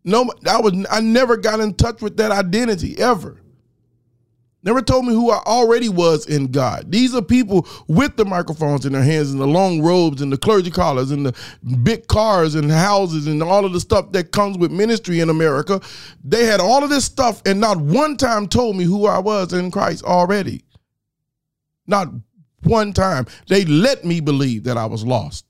No, 0.02 0.32
I 0.48 0.60
was 0.60 0.86
I 0.90 1.00
never 1.00 1.36
got 1.36 1.60
in 1.60 1.74
touch 1.74 2.00
with 2.00 2.16
that 2.16 2.30
identity 2.30 2.98
ever. 2.98 3.42
Never 4.68 4.82
told 4.82 5.06
me 5.06 5.14
who 5.14 5.30
I 5.30 5.38
already 5.46 5.88
was 5.88 6.26
in 6.26 6.48
God. 6.48 6.92
These 6.92 7.14
are 7.14 7.22
people 7.22 7.66
with 7.86 8.18
the 8.18 8.26
microphones 8.26 8.84
in 8.84 8.92
their 8.92 9.02
hands 9.02 9.30
and 9.30 9.40
the 9.40 9.46
long 9.46 9.80
robes 9.80 10.20
and 10.20 10.30
the 10.30 10.36
clergy 10.36 10.70
collars 10.70 11.10
and 11.10 11.24
the 11.24 11.34
big 11.82 12.06
cars 12.06 12.54
and 12.54 12.70
houses 12.70 13.26
and 13.28 13.42
all 13.42 13.64
of 13.64 13.72
the 13.72 13.80
stuff 13.80 14.12
that 14.12 14.30
comes 14.30 14.58
with 14.58 14.70
ministry 14.70 15.20
in 15.20 15.30
America. 15.30 15.80
They 16.22 16.44
had 16.44 16.60
all 16.60 16.84
of 16.84 16.90
this 16.90 17.06
stuff 17.06 17.40
and 17.46 17.58
not 17.58 17.78
one 17.78 18.18
time 18.18 18.46
told 18.46 18.76
me 18.76 18.84
who 18.84 19.06
I 19.06 19.20
was 19.20 19.54
in 19.54 19.70
Christ 19.70 20.04
already. 20.04 20.64
Not 21.86 22.08
one 22.62 22.92
time. 22.92 23.24
They 23.48 23.64
let 23.64 24.04
me 24.04 24.20
believe 24.20 24.64
that 24.64 24.76
I 24.76 24.84
was 24.84 25.02
lost. 25.02 25.46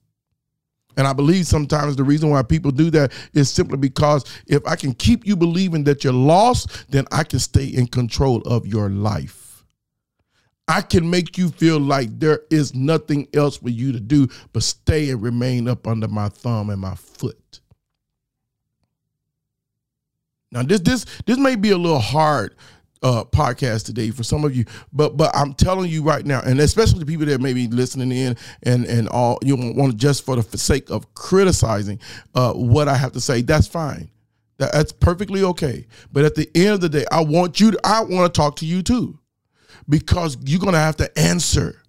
And 0.99 1.07
I 1.07 1.13
believe 1.13 1.47
sometimes 1.47 1.95
the 1.95 2.03
reason 2.03 2.29
why 2.29 2.43
people 2.43 2.73
do 2.73 2.91
that 2.91 3.13
is 3.33 3.49
simply 3.49 3.79
because 3.79 4.25
if 4.49 4.67
I 4.67 4.75
can 4.75 4.93
keep 4.93 5.25
you 5.25 5.37
believing 5.37 5.85
that 5.85 6.03
you're 6.03 6.13
lost, 6.13 6.91
then 6.91 7.07
I 7.13 7.23
can 7.23 7.39
stay 7.39 7.67
in 7.67 7.87
control 7.87 8.43
of 8.43 8.67
your 8.67 8.89
life. 8.91 9.65
I 10.67 10.83
can 10.83 11.09
make 11.09 11.39
you 11.39 11.51
feel 11.51 11.79
like 11.79 12.19
there 12.19 12.41
is 12.51 12.75
nothing 12.75 13.29
else 13.33 13.59
for 13.59 13.71
you 13.71 13.93
to 13.93 14.01
do 14.01 14.27
but 14.53 14.65
stay 14.65 15.11
and 15.11 15.23
remain 15.23 15.69
up 15.69 15.87
under 15.87 16.09
my 16.09 16.29
thumb 16.31 16.69
and 16.69 16.81
my 16.81 16.97
foot. 16.97 17.61
Now 20.51 20.65
this 20.65 20.81
this 20.81 21.07
this 21.27 21.39
may 21.39 21.55
be 21.55 21.71
a 21.71 21.79
little 21.79 22.01
hard 22.01 22.57
uh, 23.03 23.25
podcast 23.25 23.87
today 23.87 24.11
for 24.11 24.23
some 24.23 24.45
of 24.45 24.55
you, 24.55 24.65
but 24.93 25.17
but 25.17 25.35
I'm 25.35 25.55
telling 25.55 25.91
you 25.91 26.03
right 26.03 26.25
now, 26.25 26.41
and 26.41 26.61
especially 26.61 27.01
the 27.01 27.07
people 27.07 27.27
that 27.27 27.41
may 27.41 27.53
be 27.53 27.69
listening 27.69 28.13
in 28.13 28.37
and 28.63 28.85
and 28.87 29.09
all 29.09 29.39
you 29.43 29.57
want 29.57 29.97
just 29.97 30.25
for 30.25 30.37
the 30.37 30.59
sake 30.59 30.91
of 30.91 31.13
criticizing 31.15 32.01
uh, 32.35 32.53
what 32.53 32.89
I 32.89 32.97
have 32.97 33.13
to 33.13 33.21
say, 33.21 33.43
that's 33.43 33.67
fine. 33.67 34.11
That, 34.59 34.73
that's 34.73 34.93
perfectly 34.93 35.43
okay. 35.43 35.87
But 36.13 36.25
at 36.25 36.35
the 36.35 36.51
end 36.55 36.71
of 36.71 36.81
the 36.81 36.89
day, 36.89 37.05
I 37.13 37.21
want 37.23 37.61
you 37.61 37.73
to 37.73 37.81
I 37.85 38.01
want 38.03 38.33
to 38.33 38.39
talk 38.39 38.57
to 38.57 38.67
you 38.67 38.83
too, 38.83 39.19
because 39.89 40.37
you're 40.45 40.61
gonna 40.61 40.79
have 40.79 40.97
to 40.97 41.19
answer 41.19 41.83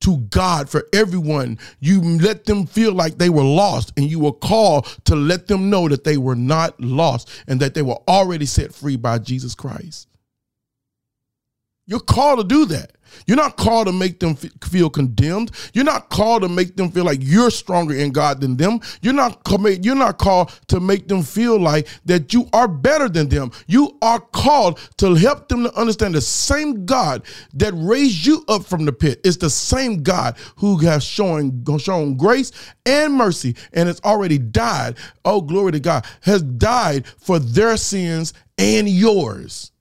to 0.00 0.18
God 0.18 0.68
for 0.68 0.84
everyone. 0.92 1.58
You 1.80 2.00
let 2.18 2.44
them 2.44 2.66
feel 2.66 2.92
like 2.92 3.18
they 3.18 3.30
were 3.30 3.44
lost, 3.44 3.92
and 3.96 4.10
you 4.10 4.18
were 4.18 4.32
called 4.32 4.86
to 5.04 5.16
let 5.16 5.46
them 5.46 5.70
know 5.70 5.88
that 5.88 6.04
they 6.04 6.16
were 6.16 6.36
not 6.36 6.78
lost 6.80 7.30
and 7.46 7.60
that 7.60 7.74
they 7.74 7.82
were 7.82 7.98
already 8.08 8.46
set 8.46 8.74
free 8.74 8.96
by 8.96 9.18
Jesus 9.18 9.54
Christ. 9.54 10.08
You're 11.86 12.00
called 12.00 12.40
to 12.40 12.44
do 12.44 12.66
that. 12.66 12.95
You're 13.26 13.36
not 13.36 13.56
called 13.56 13.86
to 13.86 13.92
make 13.92 14.20
them 14.20 14.34
feel 14.36 14.90
condemned. 14.90 15.52
You're 15.72 15.84
not 15.84 16.10
called 16.10 16.42
to 16.42 16.48
make 16.48 16.76
them 16.76 16.90
feel 16.90 17.04
like 17.04 17.18
you're 17.20 17.50
stronger 17.50 17.94
in 17.94 18.12
God 18.12 18.40
than 18.40 18.56
them. 18.56 18.80
You're 19.02 19.14
not 19.14 19.40
you're 19.82 19.94
not 19.94 20.18
called 20.18 20.50
to 20.68 20.80
make 20.80 21.08
them 21.08 21.22
feel 21.22 21.58
like 21.58 21.88
that 22.04 22.32
you 22.32 22.48
are 22.52 22.68
better 22.68 23.08
than 23.08 23.28
them. 23.28 23.50
You 23.66 23.96
are 24.02 24.20
called 24.20 24.78
to 24.98 25.14
help 25.14 25.48
them 25.48 25.64
to 25.64 25.74
understand 25.74 26.14
the 26.14 26.20
same 26.20 26.84
God 26.84 27.22
that 27.54 27.72
raised 27.74 28.26
you 28.26 28.44
up 28.48 28.64
from 28.64 28.84
the 28.84 28.92
pit 28.92 29.20
is 29.24 29.38
the 29.38 29.50
same 29.50 30.02
God 30.02 30.36
who 30.56 30.78
has 30.78 31.04
shown 31.04 31.64
shown 31.78 32.16
grace 32.16 32.52
and 32.84 33.14
mercy 33.14 33.56
and 33.72 33.88
has 33.88 34.00
already 34.04 34.38
died. 34.38 34.96
Oh 35.24 35.40
glory 35.40 35.72
to 35.72 35.80
God. 35.80 36.04
Has 36.22 36.42
died 36.42 37.06
for 37.06 37.38
their 37.38 37.76
sins 37.76 38.32
and 38.58 38.88
yours 38.88 39.72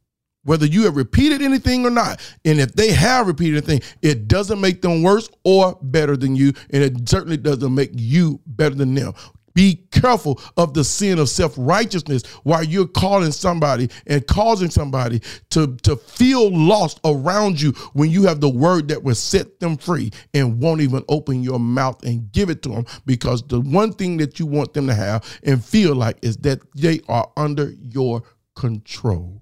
whether 0.46 0.66
you 0.66 0.84
have 0.84 0.96
repeated 0.96 1.42
anything 1.42 1.86
or 1.86 1.90
not. 1.90 2.22
And 2.46 2.60
if 2.60 2.74
they 2.74 2.92
have 2.94 3.28
repeated 3.28 3.58
anything, 3.58 3.82
it 4.02 4.28
doesn't 4.28 4.62
make 4.62 4.82
them 4.82 5.04
worse 5.04 5.30
or 5.44 5.78
better 5.82 6.16
than 6.16 6.36
you. 6.36 6.54
And 6.70 6.82
it 6.84 7.10
certainly 7.10 7.38
doesn't 7.38 7.76
make 7.76 7.92
you 7.94 8.40
better 8.46 8.76
than 8.76 8.94
them. 8.94 9.14
Be 9.56 9.86
careful 9.92 10.40
of 10.58 10.74
the 10.74 10.84
sin 10.84 11.18
of 11.18 11.30
self 11.30 11.56
righteousness 11.58 12.24
while 12.44 12.64
you're 12.64 12.88
calling 12.88 13.32
somebody 13.32 13.90
and 14.06 14.28
causing 14.28 14.70
somebody 14.70 15.22
to, 15.52 15.78
to 15.78 15.96
feel 15.96 16.56
lost 16.56 17.00
around 17.06 17.60
you 17.60 17.72
when 17.94 18.12
you 18.12 18.24
have 18.24 18.42
the 18.42 18.50
word 18.50 18.90
that 18.90 19.02
will 19.02 19.16
set 19.16 19.62
them 19.62 19.78
free 19.78 20.12
and 20.34 20.62
won't 20.62 20.82
even 20.82 21.04
open 21.08 21.42
your 21.42 21.60
mouth 21.60 22.04
and 22.04 22.32
give 22.34 22.50
it 22.50 22.62
to 22.64 22.70
them 22.70 22.86
because 23.06 23.42
the 23.48 23.62
one 23.62 23.94
thing 23.94 24.18
that 24.18 24.40
you 24.40 24.46
want 24.46 24.74
them 24.74 24.88
to 24.88 24.94
have 24.94 25.24
and 25.44 25.64
feel 25.64 25.96
like 25.96 26.18
is 26.22 26.36
that 26.38 26.60
they 26.76 27.00
are 27.08 27.32
under 27.38 27.72
your 27.80 28.24
control. 28.56 29.42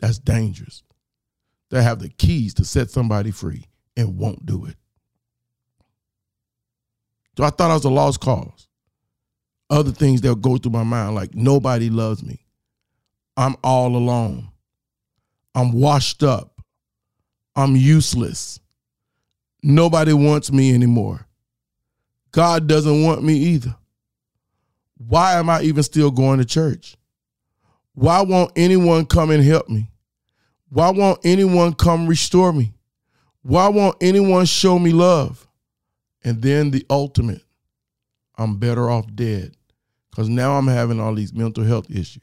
That's 0.00 0.18
dangerous. 0.18 0.82
They 1.70 1.82
have 1.82 2.00
the 2.00 2.08
keys 2.08 2.54
to 2.54 2.64
set 2.64 2.90
somebody 2.90 3.30
free 3.30 3.66
and 3.96 4.18
won't 4.18 4.44
do 4.44 4.66
it. 4.66 4.76
So 7.36 7.44
I 7.44 7.50
thought 7.50 7.70
I 7.70 7.74
was 7.74 7.84
a 7.84 7.90
lost 7.90 8.20
cause. 8.20 8.66
Other 9.68 9.92
things 9.92 10.20
that 10.22 10.42
go 10.42 10.56
through 10.56 10.72
my 10.72 10.82
mind, 10.82 11.14
like 11.14 11.34
nobody 11.34 11.90
loves 11.90 12.24
me. 12.24 12.44
I'm 13.36 13.56
all 13.62 13.94
alone. 13.94 14.48
I'm 15.54 15.72
washed 15.72 16.22
up. 16.22 16.60
I'm 17.54 17.76
useless. 17.76 18.58
Nobody 19.62 20.12
wants 20.12 20.50
me 20.50 20.74
anymore. 20.74 21.26
God 22.32 22.66
doesn't 22.66 23.02
want 23.02 23.22
me 23.22 23.34
either. 23.34 23.76
Why 24.96 25.34
am 25.34 25.50
I 25.50 25.62
even 25.62 25.82
still 25.82 26.10
going 26.10 26.38
to 26.38 26.44
church? 26.44 26.96
Why 27.94 28.22
won't 28.22 28.52
anyone 28.56 29.06
come 29.06 29.30
and 29.30 29.42
help 29.42 29.68
me? 29.68 29.89
Why 30.70 30.90
won't 30.90 31.20
anyone 31.24 31.74
come 31.74 32.06
restore 32.06 32.52
me? 32.52 32.72
Why 33.42 33.68
won't 33.68 33.96
anyone 34.00 34.46
show 34.46 34.78
me 34.78 34.92
love? 34.92 35.46
And 36.24 36.40
then 36.40 36.70
the 36.70 36.84
ultimate, 36.88 37.42
I'm 38.36 38.56
better 38.56 38.88
off 38.90 39.06
dead 39.14 39.54
because 40.10 40.28
now 40.28 40.52
I'm 40.52 40.66
having 40.66 41.00
all 41.00 41.14
these 41.14 41.32
mental 41.32 41.64
health 41.64 41.90
issues. 41.90 42.22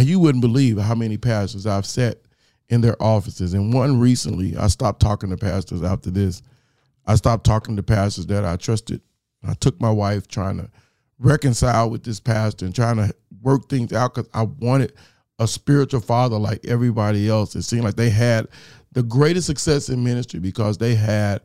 You 0.00 0.20
wouldn't 0.20 0.42
believe 0.42 0.78
how 0.78 0.94
many 0.94 1.16
pastors 1.16 1.66
I've 1.66 1.86
sat 1.86 2.18
in 2.68 2.80
their 2.80 3.00
offices. 3.02 3.54
And 3.54 3.72
one 3.72 3.98
recently, 3.98 4.56
I 4.56 4.68
stopped 4.68 5.00
talking 5.00 5.30
to 5.30 5.36
pastors 5.36 5.82
after 5.82 6.10
this. 6.10 6.40
I 7.06 7.16
stopped 7.16 7.44
talking 7.44 7.74
to 7.76 7.82
pastors 7.82 8.26
that 8.26 8.44
I 8.44 8.56
trusted. 8.56 9.00
I 9.42 9.54
took 9.54 9.80
my 9.80 9.90
wife 9.90 10.28
trying 10.28 10.58
to 10.58 10.70
reconcile 11.18 11.90
with 11.90 12.04
this 12.04 12.20
pastor 12.20 12.64
and 12.64 12.74
trying 12.74 12.96
to 12.96 13.12
work 13.42 13.68
things 13.68 13.92
out 13.92 14.14
because 14.14 14.30
I 14.34 14.42
wanted 14.42 14.92
a 15.38 15.46
spiritual 15.46 16.00
father 16.00 16.38
like 16.38 16.64
everybody 16.66 17.28
else. 17.28 17.54
It 17.54 17.62
seemed 17.62 17.84
like 17.84 17.96
they 17.96 18.10
had 18.10 18.48
the 18.92 19.02
greatest 19.02 19.46
success 19.46 19.88
in 19.88 20.02
ministry 20.02 20.40
because 20.40 20.78
they 20.78 20.94
had 20.94 21.42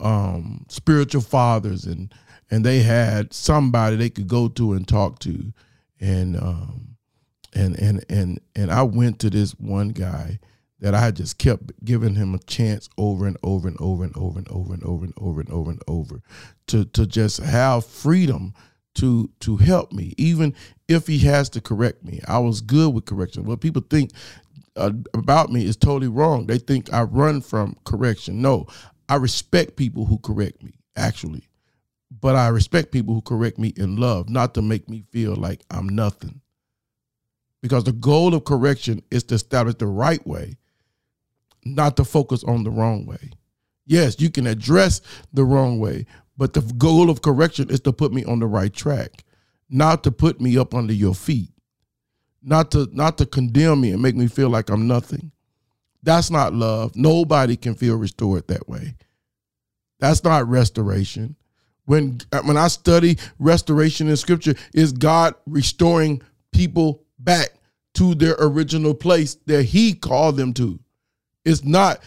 um, 0.00 0.64
spiritual 0.68 1.22
fathers 1.22 1.84
and 1.84 2.12
and 2.50 2.64
they 2.64 2.80
had 2.80 3.32
somebody 3.32 3.96
they 3.96 4.10
could 4.10 4.26
go 4.28 4.48
to 4.48 4.72
and 4.72 4.88
talk 4.88 5.18
to, 5.20 5.52
and 6.00 6.36
um, 6.36 6.96
and 7.54 7.78
and 7.78 8.04
and 8.08 8.40
and 8.56 8.70
I 8.70 8.82
went 8.82 9.18
to 9.20 9.30
this 9.30 9.52
one 9.52 9.90
guy 9.90 10.38
that 10.80 10.94
I 10.94 11.10
just 11.10 11.38
kept 11.38 11.72
giving 11.84 12.14
him 12.14 12.34
a 12.34 12.38
chance 12.38 12.88
over 12.96 13.26
and 13.26 13.36
over 13.42 13.68
and 13.68 13.76
over 13.80 14.04
and 14.04 14.16
over 14.16 14.38
and 14.38 14.48
over 14.50 14.72
and 14.72 14.82
over 14.84 15.04
and 15.04 15.14
over 15.18 15.40
and 15.40 15.50
over 15.50 15.70
and 15.70 15.82
over 15.86 16.22
to 16.68 16.84
to 16.86 17.06
just 17.06 17.38
have 17.38 17.84
freedom 17.84 18.54
to 18.96 19.30
to 19.40 19.56
help 19.56 19.92
me, 19.92 20.14
even 20.16 20.54
if 20.88 21.06
he 21.06 21.18
has 21.18 21.48
to 21.50 21.60
correct 21.60 22.04
me. 22.04 22.20
I 22.26 22.38
was 22.38 22.60
good 22.60 22.94
with 22.94 23.04
correction. 23.04 23.44
What 23.44 23.60
people 23.60 23.82
think 23.88 24.10
uh, 24.76 24.92
about 25.14 25.50
me 25.50 25.64
is 25.64 25.76
totally 25.76 26.08
wrong. 26.08 26.46
They 26.46 26.58
think 26.58 26.92
I 26.92 27.02
run 27.02 27.40
from 27.40 27.76
correction. 27.84 28.40
No, 28.40 28.66
I 29.08 29.16
respect 29.16 29.76
people 29.76 30.06
who 30.06 30.18
correct 30.18 30.62
me, 30.62 30.72
actually. 30.96 31.48
But 32.20 32.36
I 32.36 32.48
respect 32.48 32.92
people 32.92 33.14
who 33.14 33.20
correct 33.20 33.58
me 33.58 33.72
in 33.76 33.96
love, 33.96 34.28
not 34.28 34.54
to 34.54 34.62
make 34.62 34.88
me 34.88 35.04
feel 35.12 35.34
like 35.36 35.62
I'm 35.70 35.88
nothing. 35.88 36.40
Because 37.60 37.84
the 37.84 37.92
goal 37.92 38.34
of 38.34 38.44
correction 38.44 39.02
is 39.10 39.24
to 39.24 39.34
establish 39.34 39.76
the 39.76 39.86
right 39.86 40.24
way, 40.26 40.56
not 41.64 41.96
to 41.96 42.04
focus 42.04 42.44
on 42.44 42.64
the 42.64 42.70
wrong 42.70 43.04
way. 43.04 43.30
Yes, 43.84 44.20
you 44.20 44.30
can 44.30 44.46
address 44.46 45.00
the 45.32 45.44
wrong 45.44 45.78
way, 45.80 46.06
but 46.38 46.54
the 46.54 46.62
goal 46.78 47.10
of 47.10 47.20
correction 47.20 47.68
is 47.68 47.80
to 47.80 47.92
put 47.92 48.12
me 48.12 48.24
on 48.24 48.38
the 48.38 48.46
right 48.46 48.72
track, 48.72 49.24
not 49.68 50.04
to 50.04 50.12
put 50.12 50.40
me 50.40 50.56
up 50.56 50.72
under 50.72 50.92
your 50.92 51.14
feet, 51.14 51.50
not 52.42 52.70
to 52.70 52.88
not 52.92 53.18
to 53.18 53.26
condemn 53.26 53.80
me 53.80 53.90
and 53.90 54.00
make 54.00 54.14
me 54.14 54.28
feel 54.28 54.48
like 54.48 54.70
I'm 54.70 54.86
nothing. 54.86 55.32
That's 56.04 56.30
not 56.30 56.54
love. 56.54 56.94
Nobody 56.94 57.56
can 57.56 57.74
feel 57.74 57.96
restored 57.96 58.46
that 58.46 58.68
way. 58.68 58.94
That's 59.98 60.22
not 60.22 60.48
restoration. 60.48 61.34
When 61.86 62.20
when 62.44 62.56
I 62.56 62.68
study 62.68 63.18
restoration 63.40 64.08
in 64.08 64.16
scripture, 64.16 64.54
is 64.72 64.92
God 64.92 65.34
restoring 65.44 66.22
people 66.52 67.02
back 67.18 67.48
to 67.94 68.14
their 68.14 68.36
original 68.38 68.94
place 68.94 69.34
that 69.46 69.64
he 69.64 69.92
called 69.92 70.36
them 70.36 70.54
to. 70.54 70.78
It's 71.44 71.64
not 71.64 72.00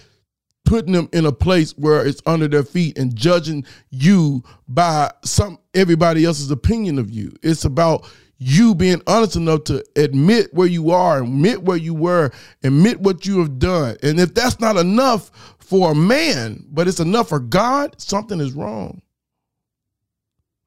putting 0.72 0.94
them 0.94 1.10
in 1.12 1.26
a 1.26 1.34
place 1.34 1.78
where 1.78 2.08
it's 2.08 2.22
under 2.26 2.48
their 2.48 2.64
feet 2.64 2.98
and 2.98 3.14
judging 3.14 3.66
you 3.90 4.42
by 4.70 5.12
some 5.22 5.60
everybody 5.74 6.24
else's 6.24 6.50
opinion 6.50 6.98
of 6.98 7.12
you. 7.12 7.30
It's 7.44 7.66
about 7.66 8.10
you 8.38 8.74
being 8.74 9.02
honest 9.06 9.36
enough 9.36 9.66
to 9.66 9.84
admit 9.98 10.48
where 10.54 10.70
you 10.70 10.92
are, 10.92 11.24
admit 11.24 11.62
where 11.62 11.76
you 11.76 11.94
were, 11.94 12.32
admit 12.64 13.02
what 13.02 13.26
you 13.26 13.40
have 13.40 13.60
done. 13.60 13.98
And 14.02 14.18
if 14.18 14.34
that's 14.34 14.62
not 14.62 14.78
enough 14.78 15.56
for 15.60 15.92
a 15.92 15.96
man, 15.96 16.66
but 16.70 16.88
it's 16.88 17.02
enough 17.02 17.28
for 17.28 17.42
God, 17.42 18.00
something 18.00 18.40
is 18.40 18.54
wrong. 18.54 19.02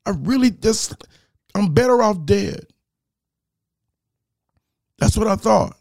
I 0.05 0.11
really 0.11 0.51
just 0.51 1.03
I'm 1.55 1.73
better 1.73 2.03
off 2.03 2.27
dead. 2.27 2.67
That's 4.99 5.17
what 5.17 5.29
I 5.29 5.37
thought. 5.37 5.79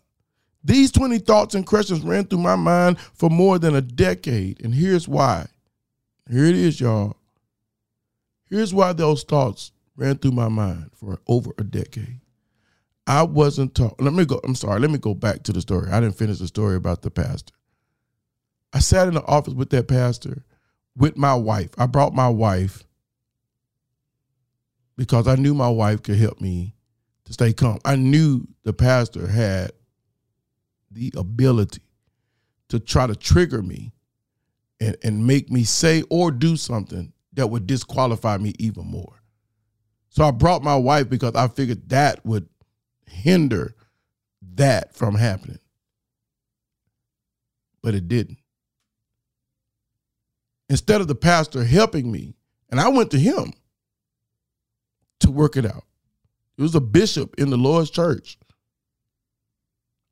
These 0.64 0.92
20 0.92 1.20
thoughts 1.20 1.56
and 1.56 1.66
questions 1.66 2.02
ran 2.02 2.26
through 2.26 2.40
my 2.40 2.56
mind 2.56 3.00
for 3.00 3.30
more 3.30 3.60
than 3.60 3.76
a 3.76 3.82
decade. 3.82 4.64
And 4.64 4.74
here's 4.74 5.08
why. 5.08 5.48
Here 6.30 6.46
it 6.46 6.56
is, 6.56 6.80
y'all. 6.80 7.18
Here's 8.50 8.74
why 8.74 8.94
those 8.94 9.24
thoughts 9.24 9.72
ran 9.96 10.18
through 10.18 10.32
my 10.32 10.48
mind 10.48 10.92
for 10.96 11.20
over 11.28 11.52
a 11.58 11.64
decade. 11.64 12.22
I 13.06 13.24
wasn't 13.24 13.76
taught. 13.76 14.02
Let 14.02 14.14
me 14.14 14.26
go. 14.26 14.40
I'm 14.44 14.56
sorry. 14.56 14.80
Let 14.80 14.90
me 14.90 14.98
go 14.98 15.14
back 15.14 15.44
to 15.44 15.54
the 15.54 15.60
story. 15.60 15.92
I 15.92 16.00
didn't 16.00 16.18
finish 16.18 16.40
the 16.40 16.48
story 16.48 16.78
about 16.78 17.02
the 17.02 17.12
pastor. 17.12 17.54
I 18.72 18.80
sat 18.80 19.08
in 19.08 19.16
the 19.16 19.26
office 19.26 19.54
with 19.54 19.70
that 19.72 19.88
pastor 19.88 20.46
with 20.96 21.18
my 21.18 21.36
wife. 21.36 21.70
I 21.78 21.88
brought 21.88 22.14
my 22.14 22.30
wife 22.30 22.86
because 24.96 25.28
I 25.28 25.36
knew 25.36 25.54
my 25.54 25.70
wife 25.70 26.04
could 26.04 26.18
help 26.18 26.40
me 26.40 26.76
to 27.26 27.34
stay 27.34 27.52
calm. 27.52 27.80
I 27.84 27.98
knew 27.98 28.48
the 28.64 28.74
pastor 28.74 29.28
had 29.28 29.72
the 30.94 31.14
ability 31.16 31.82
to 32.70 32.80
try 32.80 33.08
to 33.08 33.16
trigger 33.16 33.62
me 33.62 33.92
and, 34.80 34.98
and 35.04 35.28
make 35.28 35.52
me 35.52 35.64
say 35.64 36.04
or 36.10 36.32
do 36.32 36.56
something 36.58 37.14
that 37.34 37.48
would 37.48 37.68
disqualify 37.68 38.38
me 38.38 38.54
even 38.60 38.86
more. 38.86 39.22
So 40.10 40.24
I 40.24 40.32
brought 40.32 40.64
my 40.64 40.76
wife 40.76 41.10
because 41.10 41.36
I 41.36 41.48
figured 41.48 41.90
that 41.90 42.24
would 42.26 42.48
hinder 43.08 43.76
that 44.56 44.94
from 44.94 45.16
happening. 45.16 45.60
But 47.82 47.96
it 47.96 48.08
didn't. 48.08 48.38
Instead 50.70 51.02
of 51.02 51.08
the 51.08 51.16
pastor 51.16 51.64
helping 51.64 52.12
me, 52.12 52.36
and 52.70 52.80
I 52.80 52.88
went 52.90 53.12
to 53.12 53.20
him 53.20 53.54
to 55.20 55.32
work 55.32 55.58
it 55.58 55.66
out. 55.66 55.84
It 56.58 56.62
was 56.62 56.76
a 56.76 56.82
bishop 56.82 57.36
in 57.38 57.50
the 57.50 57.58
Lord's 57.58 57.90
church. 57.90 58.38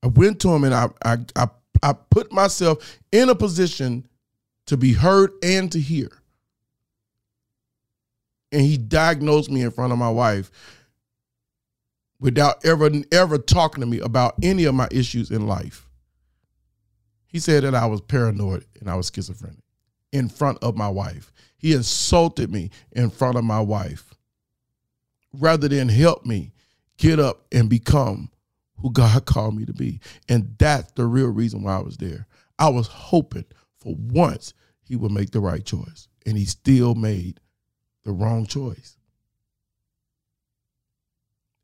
I 0.04 0.08
went 0.08 0.40
to 0.42 0.50
him 0.50 0.64
and 0.64 0.74
I, 0.74 0.90
I, 1.04 1.18
I, 1.36 1.48
I 1.84 1.94
put 1.94 2.32
myself 2.32 3.00
in 3.12 3.30
a 3.30 3.36
position 3.36 4.08
to 4.68 4.78
be 4.78 4.94
heard 4.94 5.32
and 5.44 5.72
to 5.72 5.80
hear. 5.80 6.10
And 8.52 8.62
he 8.62 8.78
diagnosed 8.78 9.50
me 9.50 9.62
in 9.62 9.72
front 9.72 9.94
of 9.94 10.00
my 10.00 10.10
wife 10.10 10.52
without 12.20 12.64
ever 12.66 12.90
ever 13.12 13.38
talking 13.38 13.82
to 13.82 13.88
me 13.88 14.00
about 14.00 14.36
any 14.44 14.66
of 14.66 14.76
my 14.76 14.88
issues 14.92 15.32
in 15.32 15.48
life. 15.48 15.88
He 17.28 17.40
said 17.40 17.64
that 17.64 17.76
I 17.76 17.86
was 17.86 18.02
paranoid 18.02 18.66
and 18.80 18.90
I 18.90 18.96
was 18.96 19.12
schizophrenic 19.14 19.64
in 20.12 20.30
front 20.30 20.60
of 20.62 20.76
my 20.76 20.90
wife. 20.90 21.32
He 21.58 21.74
insulted 21.74 22.52
me 22.52 22.70
in 22.92 23.10
front 23.10 23.38
of 23.38 23.44
my 23.44 23.62
wife 23.62 24.14
rather 25.34 25.68
than 25.68 25.88
help 25.88 26.26
me 26.26 26.52
get 26.98 27.20
up 27.20 27.46
and 27.52 27.70
become 27.70 28.30
who 28.82 28.92
God 28.92 29.26
called 29.26 29.56
me 29.56 29.66
to 29.66 29.74
be. 29.74 30.00
And 30.30 30.56
that's 30.58 30.92
the 30.94 31.06
real 31.06 31.30
reason 31.30 31.64
why 31.64 31.78
I 31.78 31.82
was 31.82 31.98
there. 31.98 32.28
I 32.60 32.70
was 32.70 32.88
hoping 32.88 33.46
for 33.80 33.96
once 33.98 34.54
he 34.84 34.96
would 34.96 35.12
make 35.12 35.32
the 35.32 35.40
right 35.40 35.64
choice. 35.64 36.08
And 36.26 36.38
he 36.38 36.46
still 36.46 36.96
made 36.96 37.40
the 38.04 38.12
wrong 38.12 38.46
choice. 38.46 38.98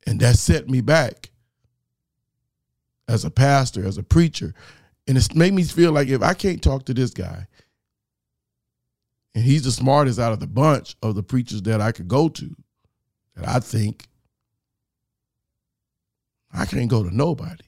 And 0.05 0.19
that 0.21 0.37
set 0.37 0.69
me 0.69 0.81
back 0.81 1.31
as 3.07 3.25
a 3.25 3.29
pastor, 3.29 3.85
as 3.85 3.97
a 3.97 4.03
preacher. 4.03 4.53
And 5.07 5.17
it's 5.17 5.35
made 5.35 5.53
me 5.53 5.63
feel 5.63 5.91
like 5.91 6.07
if 6.07 6.21
I 6.21 6.33
can't 6.33 6.61
talk 6.61 6.85
to 6.85 6.93
this 6.93 7.11
guy, 7.11 7.47
and 9.35 9.43
he's 9.43 9.63
the 9.63 9.71
smartest 9.71 10.17
out 10.17 10.33
of 10.33 10.39
the 10.39 10.47
bunch 10.47 10.95
of 11.03 11.13
the 11.13 11.23
preachers 11.23 11.61
that 11.63 11.81
I 11.81 11.91
could 11.91 12.07
go 12.07 12.29
to, 12.29 12.55
that 13.35 13.47
I 13.47 13.59
think 13.59 14.07
I 16.57 16.65
can't 16.65 16.89
go 16.89 17.03
to 17.03 17.15
nobody. 17.15 17.63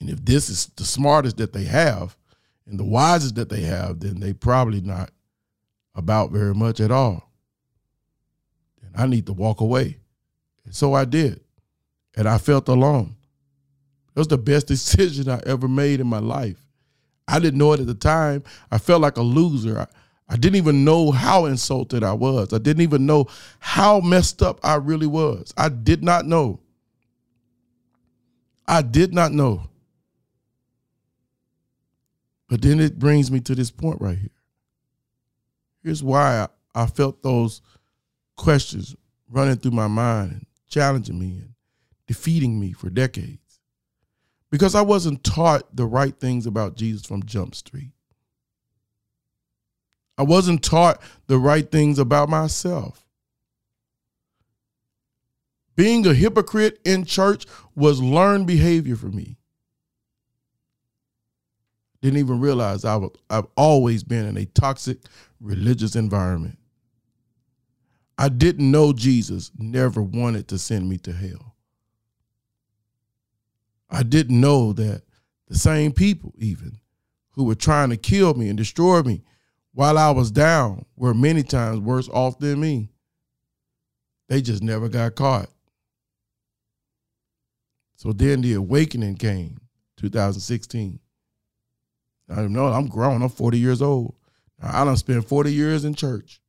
And 0.00 0.10
if 0.10 0.24
this 0.24 0.48
is 0.50 0.66
the 0.76 0.84
smartest 0.84 1.36
that 1.38 1.52
they 1.52 1.64
have 1.64 2.16
and 2.66 2.78
the 2.78 2.84
wisest 2.84 3.36
that 3.36 3.48
they 3.48 3.62
have, 3.62 4.00
then 4.00 4.20
they 4.20 4.32
probably 4.32 4.80
not 4.80 5.10
about 5.94 6.32
very 6.32 6.54
much 6.54 6.80
at 6.80 6.90
all. 6.90 7.30
And 8.82 8.92
I 8.96 9.06
need 9.06 9.26
to 9.26 9.32
walk 9.32 9.60
away. 9.60 9.98
And 10.64 10.74
so 10.74 10.94
I 10.94 11.04
did. 11.04 11.40
and 12.16 12.28
I 12.28 12.38
felt 12.38 12.68
alone. 12.68 13.16
It 14.14 14.18
was 14.18 14.28
the 14.28 14.38
best 14.38 14.66
decision 14.68 15.28
I 15.28 15.40
ever 15.46 15.68
made 15.68 16.00
in 16.00 16.06
my 16.06 16.18
life. 16.18 16.66
I 17.28 17.38
didn't 17.38 17.58
know 17.58 17.72
it 17.72 17.80
at 17.80 17.86
the 17.86 17.94
time. 17.94 18.42
I 18.70 18.78
felt 18.78 19.02
like 19.02 19.16
a 19.16 19.22
loser. 19.22 19.80
I, 19.80 19.86
I 20.28 20.36
didn't 20.36 20.56
even 20.56 20.84
know 20.84 21.10
how 21.10 21.44
insulted 21.44 22.02
I 22.02 22.12
was. 22.14 22.52
I 22.52 22.58
didn't 22.58 22.82
even 22.82 23.04
know 23.06 23.26
how 23.58 24.00
messed 24.00 24.42
up 24.42 24.60
I 24.62 24.76
really 24.76 25.06
was. 25.06 25.52
I 25.56 25.68
did 25.68 26.02
not 26.02 26.26
know. 26.26 26.60
I 28.66 28.82
did 28.82 29.12
not 29.12 29.32
know. 29.32 29.68
But 32.48 32.62
then 32.62 32.80
it 32.80 32.98
brings 32.98 33.30
me 33.30 33.40
to 33.40 33.54
this 33.54 33.70
point 33.70 34.00
right 34.00 34.18
here. 34.18 34.28
Here's 35.82 36.02
why 36.02 36.46
I, 36.74 36.82
I 36.82 36.86
felt 36.86 37.22
those 37.22 37.60
questions 38.36 38.94
running 39.28 39.56
through 39.56 39.72
my 39.72 39.88
mind 39.88 40.32
and 40.32 40.46
challenging 40.68 41.18
me 41.18 41.38
and 41.38 41.54
defeating 42.06 42.60
me 42.60 42.72
for 42.72 42.90
decades 42.90 43.60
because 44.50 44.74
I 44.74 44.82
wasn't 44.82 45.24
taught 45.24 45.74
the 45.74 45.86
right 45.86 46.14
things 46.18 46.46
about 46.46 46.76
Jesus 46.76 47.06
from 47.06 47.24
Jump 47.24 47.54
Street. 47.54 47.92
I 50.18 50.22
wasn't 50.22 50.62
taught 50.62 51.00
the 51.26 51.38
right 51.38 51.70
things 51.70 51.98
about 51.98 52.28
myself. 52.28 53.04
Being 55.74 56.06
a 56.06 56.12
hypocrite 56.12 56.78
in 56.84 57.04
church 57.04 57.46
was 57.74 58.02
learned 58.02 58.46
behavior 58.46 58.96
for 58.96 59.06
me. 59.06 59.36
Didn't 62.02 62.18
even 62.18 62.40
realize 62.40 62.84
I 62.84 62.96
was, 62.96 63.12
I've 63.30 63.46
always 63.56 64.02
been 64.02 64.26
in 64.26 64.36
a 64.36 64.44
toxic 64.44 64.98
religious 65.40 65.96
environment. 65.96 66.58
I 68.18 68.28
didn't 68.28 68.70
know 68.70 68.92
Jesus 68.92 69.50
never 69.56 70.02
wanted 70.02 70.48
to 70.48 70.58
send 70.58 70.88
me 70.88 70.98
to 70.98 71.12
hell. 71.12 71.56
I 73.88 74.02
didn't 74.02 74.40
know 74.40 74.72
that 74.74 75.02
the 75.48 75.58
same 75.58 75.92
people, 75.92 76.34
even 76.36 76.78
who 77.30 77.44
were 77.44 77.54
trying 77.54 77.90
to 77.90 77.96
kill 77.96 78.34
me 78.34 78.48
and 78.48 78.58
destroy 78.58 79.02
me 79.02 79.22
while 79.72 79.98
I 79.98 80.10
was 80.10 80.30
down, 80.30 80.84
were 80.96 81.14
many 81.14 81.42
times 81.42 81.80
worse 81.80 82.08
off 82.08 82.38
than 82.38 82.60
me. 82.60 82.90
They 84.28 84.42
just 84.42 84.62
never 84.62 84.88
got 84.88 85.14
caught. 85.14 85.48
So 87.96 88.12
then 88.12 88.40
the 88.40 88.54
awakening 88.54 89.16
came, 89.16 89.58
2016. 89.98 90.98
I 92.28 92.42
know, 92.42 92.66
I'm 92.66 92.88
grown, 92.88 93.22
I'm 93.22 93.28
40 93.28 93.58
years 93.58 93.82
old. 93.82 94.14
I 94.60 94.84
don't 94.84 94.96
spend 94.96 95.26
40 95.26 95.52
years 95.52 95.84
in 95.84 95.94
church, 95.94 96.40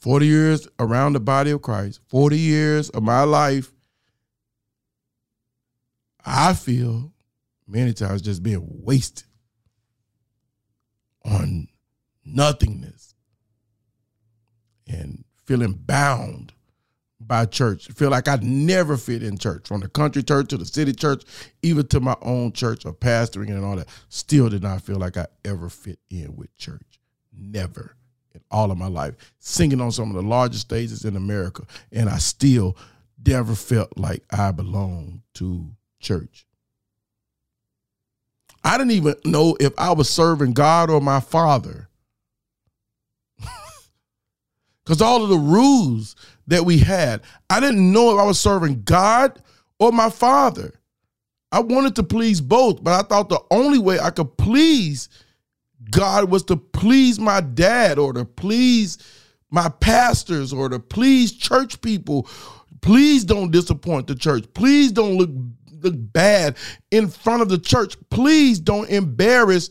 40 0.00 0.26
years 0.26 0.68
around 0.78 1.12
the 1.12 1.20
body 1.20 1.50
of 1.50 1.62
Christ, 1.62 2.00
40 2.08 2.38
years 2.38 2.88
of 2.90 3.02
my 3.02 3.22
life 3.24 3.72
I 6.26 6.54
feel 6.54 7.12
many 7.68 7.92
times 7.92 8.20
just 8.20 8.42
being 8.42 8.66
wasted 8.82 9.25
on 11.26 11.68
nothingness 12.24 13.14
and 14.86 15.24
feeling 15.44 15.72
bound 15.72 16.52
by 17.20 17.46
church. 17.46 17.88
Feel 17.88 18.10
like 18.10 18.28
I 18.28 18.36
never 18.42 18.96
fit 18.96 19.22
in 19.22 19.38
church, 19.38 19.66
from 19.68 19.80
the 19.80 19.88
country 19.88 20.22
church 20.22 20.48
to 20.48 20.56
the 20.56 20.64
city 20.64 20.92
church, 20.92 21.24
even 21.62 21.86
to 21.88 22.00
my 22.00 22.16
own 22.22 22.52
church 22.52 22.84
of 22.84 23.00
pastoring 23.00 23.48
and 23.48 23.64
all 23.64 23.76
that. 23.76 23.88
Still 24.08 24.48
did 24.48 24.62
not 24.62 24.82
feel 24.82 24.96
like 24.96 25.16
I 25.16 25.26
ever 25.44 25.68
fit 25.68 25.98
in 26.10 26.36
with 26.36 26.54
church. 26.56 27.00
Never 27.36 27.96
in 28.34 28.40
all 28.50 28.70
of 28.70 28.78
my 28.78 28.88
life. 28.88 29.14
Singing 29.38 29.80
on 29.80 29.92
some 29.92 30.10
of 30.10 30.22
the 30.22 30.28
largest 30.28 30.62
stages 30.62 31.04
in 31.04 31.16
America, 31.16 31.64
and 31.90 32.08
I 32.08 32.18
still 32.18 32.76
never 33.26 33.54
felt 33.54 33.96
like 33.96 34.22
I 34.30 34.52
belonged 34.52 35.22
to 35.34 35.70
church. 36.00 36.45
I 38.66 38.76
didn't 38.76 38.90
even 38.92 39.14
know 39.24 39.56
if 39.60 39.72
I 39.78 39.92
was 39.92 40.10
serving 40.10 40.52
God 40.52 40.90
or 40.90 41.00
my 41.00 41.20
father. 41.20 41.88
Because 44.84 45.00
all 45.02 45.22
of 45.22 45.30
the 45.30 45.36
rules 45.36 46.14
that 46.46 46.64
we 46.64 46.78
had, 46.78 47.22
I 47.50 47.58
didn't 47.58 47.92
know 47.92 48.14
if 48.14 48.20
I 48.20 48.24
was 48.24 48.38
serving 48.38 48.82
God 48.82 49.42
or 49.80 49.90
my 49.90 50.10
father. 50.10 50.74
I 51.50 51.60
wanted 51.60 51.96
to 51.96 52.04
please 52.04 52.40
both, 52.40 52.84
but 52.84 52.92
I 52.92 53.02
thought 53.06 53.28
the 53.28 53.40
only 53.50 53.78
way 53.78 53.98
I 53.98 54.10
could 54.10 54.36
please 54.36 55.08
God 55.90 56.30
was 56.30 56.44
to 56.44 56.56
please 56.56 57.18
my 57.18 57.40
dad 57.40 57.98
or 57.98 58.12
to 58.12 58.24
please 58.24 58.98
my 59.50 59.68
pastors 59.68 60.52
or 60.52 60.68
to 60.68 60.78
please 60.78 61.32
church 61.32 61.80
people. 61.80 62.28
Please 62.80 63.24
don't 63.24 63.50
disappoint 63.50 64.06
the 64.06 64.14
church. 64.14 64.44
Please 64.54 64.92
don't 64.92 65.16
look 65.16 65.30
look 65.86 66.12
bad 66.12 66.56
in 66.90 67.08
front 67.08 67.42
of 67.42 67.48
the 67.48 67.58
church. 67.58 67.96
Please 68.10 68.60
don't 68.60 68.88
embarrass 68.90 69.70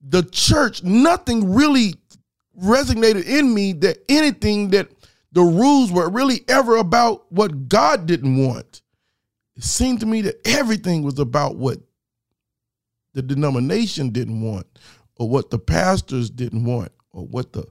the 0.00 0.22
church. 0.24 0.82
Nothing 0.82 1.54
really 1.54 1.94
resonated 2.60 3.24
in 3.26 3.52
me 3.54 3.72
that 3.74 3.98
anything 4.08 4.70
that 4.70 4.88
the 5.32 5.42
rules 5.42 5.90
were 5.90 6.10
really 6.10 6.44
ever 6.48 6.76
about 6.76 7.30
what 7.32 7.68
God 7.68 8.06
didn't 8.06 8.46
want. 8.46 8.82
It 9.56 9.64
seemed 9.64 10.00
to 10.00 10.06
me 10.06 10.22
that 10.22 10.46
everything 10.46 11.02
was 11.02 11.18
about 11.18 11.56
what 11.56 11.78
the 13.14 13.22
denomination 13.22 14.10
didn't 14.10 14.40
want, 14.40 14.66
or 15.16 15.28
what 15.28 15.50
the 15.50 15.58
pastors 15.58 16.30
didn't 16.30 16.64
want, 16.64 16.92
or 17.12 17.26
what 17.26 17.52
the 17.52 17.66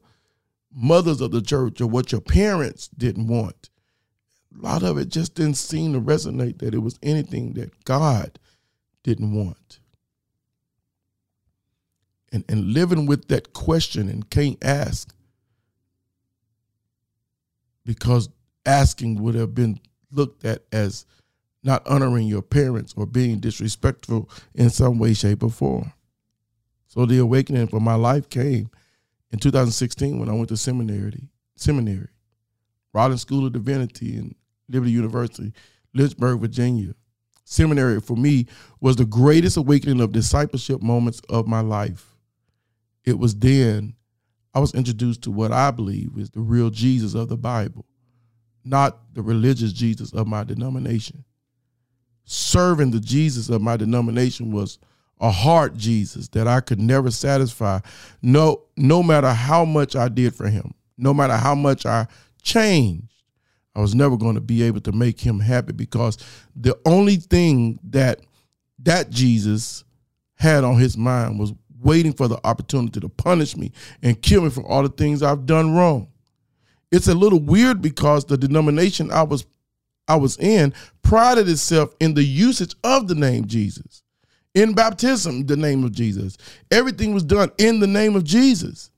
mothers 0.72 1.22
of 1.22 1.32
the 1.32 1.42
church 1.42 1.82
or 1.82 1.88
what 1.88 2.12
your 2.12 2.22
parents 2.22 2.88
didn't 2.90 3.28
want 3.28 3.71
a 4.58 4.62
lot 4.62 4.84
of 4.84 4.98
it 4.98 5.10
just 5.10 5.36
didn't 5.36 5.58
seem 5.58 5.94
to 5.94 6.02
resonate 6.02 6.60
that 6.60 6.74
it 6.74 6.80
was 6.80 7.00
anything 7.02 7.54
that 7.54 7.84
God 7.86 8.40
didn't 9.04 9.34
want. 9.34 9.80
And, 12.32 12.46
and 12.48 12.74
living 12.74 13.06
with 13.06 13.28
that 13.28 13.54
question 13.54 14.08
and 14.08 14.30
can't 14.30 14.64
ask 14.64 15.14
because 17.86 18.30
asking 18.66 19.22
would 19.22 19.36
have 19.36 19.54
been 19.54 19.80
looked 20.12 20.46
at 20.46 20.64
as 20.72 21.06
not 21.64 21.86
honoring 21.88 22.28
your 22.28 22.42
parents 22.42 22.94
or 22.96 23.06
being 23.06 23.40
disrespectful 23.40 24.30
in 24.56 24.70
some 24.70 24.98
way, 24.98 25.14
shape, 25.14 25.44
or 25.44 25.50
form. 25.50 25.92
So 26.88 27.06
the 27.06 27.20
awakening 27.20 27.68
for 27.68 27.80
my 27.80 27.96
life 27.96 28.30
came 28.30 28.70
in 29.32 29.40
2016 29.40 30.20
when 30.20 30.30
I 30.30 30.34
went 30.34 30.50
to 30.50 30.58
seminary, 30.58 31.30
seminary, 31.56 32.10
Rawlings 32.94 33.22
School 33.22 33.46
of 33.46 33.54
Divinity 33.54 34.18
in 34.18 34.36
Liberty 34.72 34.92
University, 34.92 35.54
Lynchburg, 35.94 36.40
Virginia. 36.40 36.94
Seminary 37.44 38.00
for 38.00 38.16
me 38.16 38.46
was 38.80 38.96
the 38.96 39.06
greatest 39.06 39.58
awakening 39.58 40.00
of 40.00 40.14
discipleship 40.14 40.82
moments 40.82 41.22
of 41.30 41.48
my 41.48 41.60
life. 41.60 42.16
It 43.04 43.20
was 43.20 43.36
then 43.36 43.96
I 44.54 44.60
was 44.60 44.74
introduced 44.74 45.24
to 45.24 45.32
what 45.32 45.52
I 45.52 45.72
believe 45.72 46.12
is 46.18 46.30
the 46.30 46.42
real 46.42 46.70
Jesus 46.70 47.14
of 47.14 47.30
the 47.30 47.38
Bible, 47.38 47.86
not 48.64 49.00
the 49.14 49.22
religious 49.22 49.74
Jesus 49.74 50.14
of 50.14 50.28
my 50.28 50.44
denomination. 50.44 51.24
Serving 52.26 52.92
the 52.92 53.00
Jesus 53.00 53.50
of 53.50 53.62
my 53.62 53.78
denomination 53.78 54.52
was 54.52 54.78
a 55.20 55.32
heart 55.32 55.78
Jesus 55.78 56.28
that 56.30 56.48
I 56.48 56.60
could 56.60 56.80
never 56.80 57.12
satisfy, 57.12 57.80
no, 58.22 58.64
no 58.76 59.04
matter 59.04 59.32
how 59.32 59.66
much 59.66 59.96
I 59.96 60.10
did 60.10 60.36
for 60.36 60.48
him, 60.48 60.74
no 60.98 61.14
matter 61.14 61.38
how 61.38 61.56
much 61.56 61.86
I 61.86 62.08
changed. 62.42 63.11
I 63.76 63.82
was 63.82 63.96
never 63.96 64.18
going 64.18 64.36
to 64.36 64.42
be 64.42 64.64
able 64.64 64.82
to 64.82 64.92
make 64.92 65.20
him 65.20 65.40
happy 65.40 65.74
because 65.74 66.18
the 66.56 66.78
only 66.86 67.16
thing 67.16 67.80
that 67.86 68.20
that 68.80 69.10
Jesus 69.10 69.84
had 70.36 70.64
on 70.64 70.80
his 70.80 70.98
mind 70.98 71.40
was 71.40 71.54
waiting 71.82 72.14
for 72.14 72.28
the 72.28 72.40
opportunity 72.44 73.00
to 73.00 73.10
punish 73.10 73.56
me 73.56 73.72
and 74.02 74.22
kill 74.22 74.42
me 74.42 74.50
for 74.50 74.66
all 74.66 74.84
the 74.84 74.90
things 74.90 75.24
I've 75.24 75.46
done 75.46 75.76
wrong. 75.76 76.08
It's 76.92 77.08
a 77.08 77.16
little 77.16 77.40
weird 77.40 77.82
because 77.82 78.26
the 78.26 78.38
denomination 78.38 79.12
I 79.12 79.24
was 79.24 79.46
I 80.08 80.16
was 80.16 80.38
in 80.38 80.74
prided 81.04 81.48
itself 81.48 81.94
in 82.00 82.14
the 82.14 82.24
usage 82.24 82.76
of 82.84 83.08
the 83.08 83.16
name 83.16 83.48
Jesus. 83.48 84.04
In 84.54 84.74
baptism, 84.74 85.46
the 85.46 85.56
name 85.56 85.86
of 85.86 85.94
Jesus. 85.94 86.38
Everything 86.70 87.14
was 87.14 87.24
done 87.24 87.52
in 87.58 87.80
the 87.80 87.88
name 87.88 88.16
of 88.16 88.26
Jesus. 88.26 88.92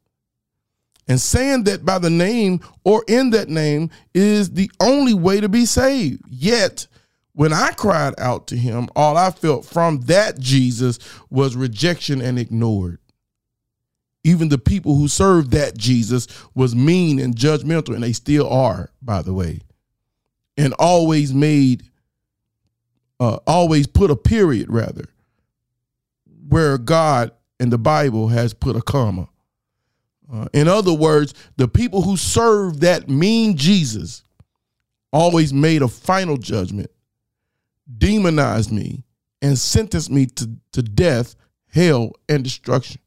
And 1.08 1.20
saying 1.20 1.66
that 1.66 1.84
by 1.84 2.00
the 2.00 2.10
name 2.10 2.62
or 2.86 3.04
in 3.08 3.32
that 3.32 3.50
name 3.50 3.90
is 4.14 4.52
the 4.52 4.72
only 4.80 5.14
way 5.14 5.42
to 5.42 5.50
be 5.50 5.66
saved. 5.66 6.22
Yet, 6.30 6.88
when 7.34 7.52
I 7.52 7.72
cried 7.72 8.14
out 8.20 8.48
to 8.48 8.56
him, 8.56 8.88
all 8.96 9.18
I 9.18 9.32
felt 9.32 9.66
from 9.66 10.02
that 10.02 10.40
Jesus 10.40 11.00
was 11.30 11.56
rejection 11.56 12.22
and 12.22 12.40
ignored. 12.40 13.00
Even 14.24 14.48
the 14.48 14.58
people 14.58 14.96
who 14.96 15.10
served 15.10 15.52
that 15.52 15.78
Jesus 15.78 16.28
was 16.56 16.76
mean 16.76 17.20
and 17.20 17.36
judgmental, 17.36 17.94
and 17.94 18.04
they 18.04 18.14
still 18.14 18.48
are, 18.48 18.90
by 19.02 19.22
the 19.22 19.34
way. 19.34 19.60
And 20.56 20.74
always 20.80 21.34
made, 21.34 21.84
uh, 23.20 23.40
always 23.46 23.88
put 23.88 24.12
a 24.12 24.16
period, 24.16 24.72
rather, 24.72 25.10
where 26.48 26.78
God 26.78 27.32
and 27.60 27.74
the 27.74 27.78
Bible 27.78 28.30
has 28.30 28.54
put 28.54 28.78
a 28.78 28.82
comma. 28.82 29.28
Uh, 30.32 30.48
in 30.54 30.68
other 30.68 30.94
words, 30.94 31.34
the 31.58 31.68
people 31.68 32.02
who 32.02 32.18
served 32.18 32.82
that 32.82 33.10
mean 33.10 33.58
Jesus 33.58 34.24
always 35.12 35.54
made 35.54 35.82
a 35.82 35.88
final 35.88 36.38
judgment 36.38 36.90
demonized 37.98 38.72
me 38.72 39.04
and 39.42 39.58
sentenced 39.58 40.10
me 40.10 40.26
to, 40.26 40.50
to 40.72 40.82
death, 40.82 41.36
hell, 41.72 42.14
and 42.30 42.44
destruction. 42.44 43.00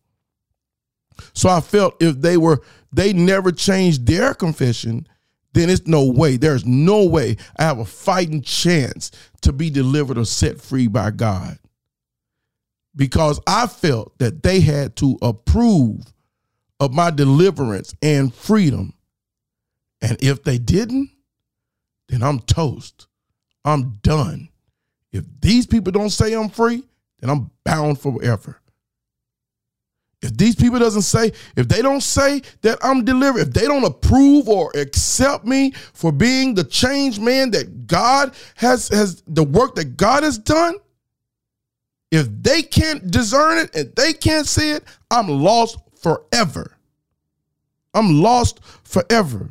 So 1.33 1.49
I 1.49 1.61
felt 1.61 2.01
if 2.01 2.21
they 2.21 2.37
were, 2.37 2.61
they 2.93 3.13
never 3.13 3.51
changed 3.51 4.07
their 4.07 4.35
confession, 4.35 5.09
then 5.55 5.71
it's 5.71 5.87
no 5.87 6.05
way. 6.05 6.37
There's 6.37 6.67
no 6.67 7.07
way 7.07 7.39
I 7.59 7.65
have 7.65 7.79
a 7.79 7.85
fighting 7.85 8.43
chance 8.43 9.11
to 9.41 9.53
be 9.53 9.71
delivered 9.71 10.19
or 10.19 10.27
set 10.27 10.61
free 10.61 10.87
by 10.87 11.11
God. 11.11 11.59
Because 12.95 13.41
I 13.47 13.67
felt 13.67 14.19
that 14.19 14.43
they 14.43 14.61
had 14.61 14.97
to 14.97 15.19
approve 15.23 16.13
of 16.81 16.93
my 16.93 17.11
deliverance 17.11 17.95
and 18.03 18.35
freedom. 18.35 18.95
And 20.01 20.17
if 20.23 20.43
they 20.43 20.59
didn't, 20.59 21.11
then 22.09 22.23
I'm 22.23 22.41
toast. 22.41 23.07
I'm 23.65 23.99
done. 24.03 24.49
If 25.13 25.25
these 25.41 25.67
people 25.67 25.93
don't 25.93 26.11
say 26.11 26.35
I'm 26.35 26.51
free, 26.51 26.85
then 27.21 27.31
I'm 27.31 27.51
bound 27.65 28.01
forever. 28.01 28.61
If 30.23 30.37
these 30.37 30.57
people 30.57 30.79
doesn't 30.79 31.03
say, 31.03 31.33
if 31.57 31.69
they 31.69 31.83
don't 31.83 32.01
say 32.01 32.43
that 32.63 32.79
I'm 32.83 33.05
delivered, 33.05 33.41
if 33.41 33.53
they 33.53 33.67
don't 33.67 33.85
approve 33.85 34.49
or 34.49 34.73
accept 34.75 35.45
me 35.45 35.73
for 35.93 36.11
being 36.11 36.55
the 36.55 36.65
changed 36.65 37.21
man 37.21 37.51
that 37.53 37.87
God 37.87 38.35
has 38.57 38.89
has 38.89 39.23
the 39.27 39.45
work 39.45 39.75
that 39.77 39.97
God 39.97 40.23
has 40.23 40.39
done, 40.39 40.77
if 42.11 42.29
they 42.43 42.63
can't 42.63 43.11
discern 43.11 43.59
it 43.59 43.75
and 43.77 43.95
they 43.95 44.13
can't 44.13 44.47
see 44.47 44.71
it, 44.71 44.85
I'm 45.11 45.29
lost 45.29 45.79
forever. 45.97 46.77
I'm 47.95 48.21
lost 48.21 48.61
forever. 48.85 49.51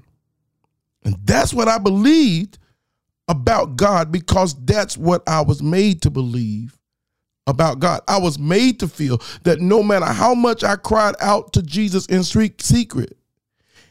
And 1.03 1.15
that's 1.23 1.53
what 1.53 1.67
I 1.67 1.77
believed 1.77 2.57
about 3.27 3.75
God 3.75 4.11
because 4.11 4.53
that's 4.65 4.97
what 4.97 5.23
I 5.27 5.41
was 5.41 5.61
made 5.61 6.01
to 6.03 6.09
believe 6.09 6.77
about 7.47 7.79
God. 7.79 8.01
I 8.07 8.17
was 8.17 8.39
made 8.39 8.79
to 8.79 8.87
feel 8.87 9.21
that 9.43 9.59
no 9.59 9.83
matter 9.83 10.05
how 10.05 10.33
much 10.33 10.63
I 10.63 10.75
cried 10.75 11.15
out 11.19 11.53
to 11.53 11.61
Jesus 11.61 12.05
in 12.07 12.23
secret, 12.23 13.17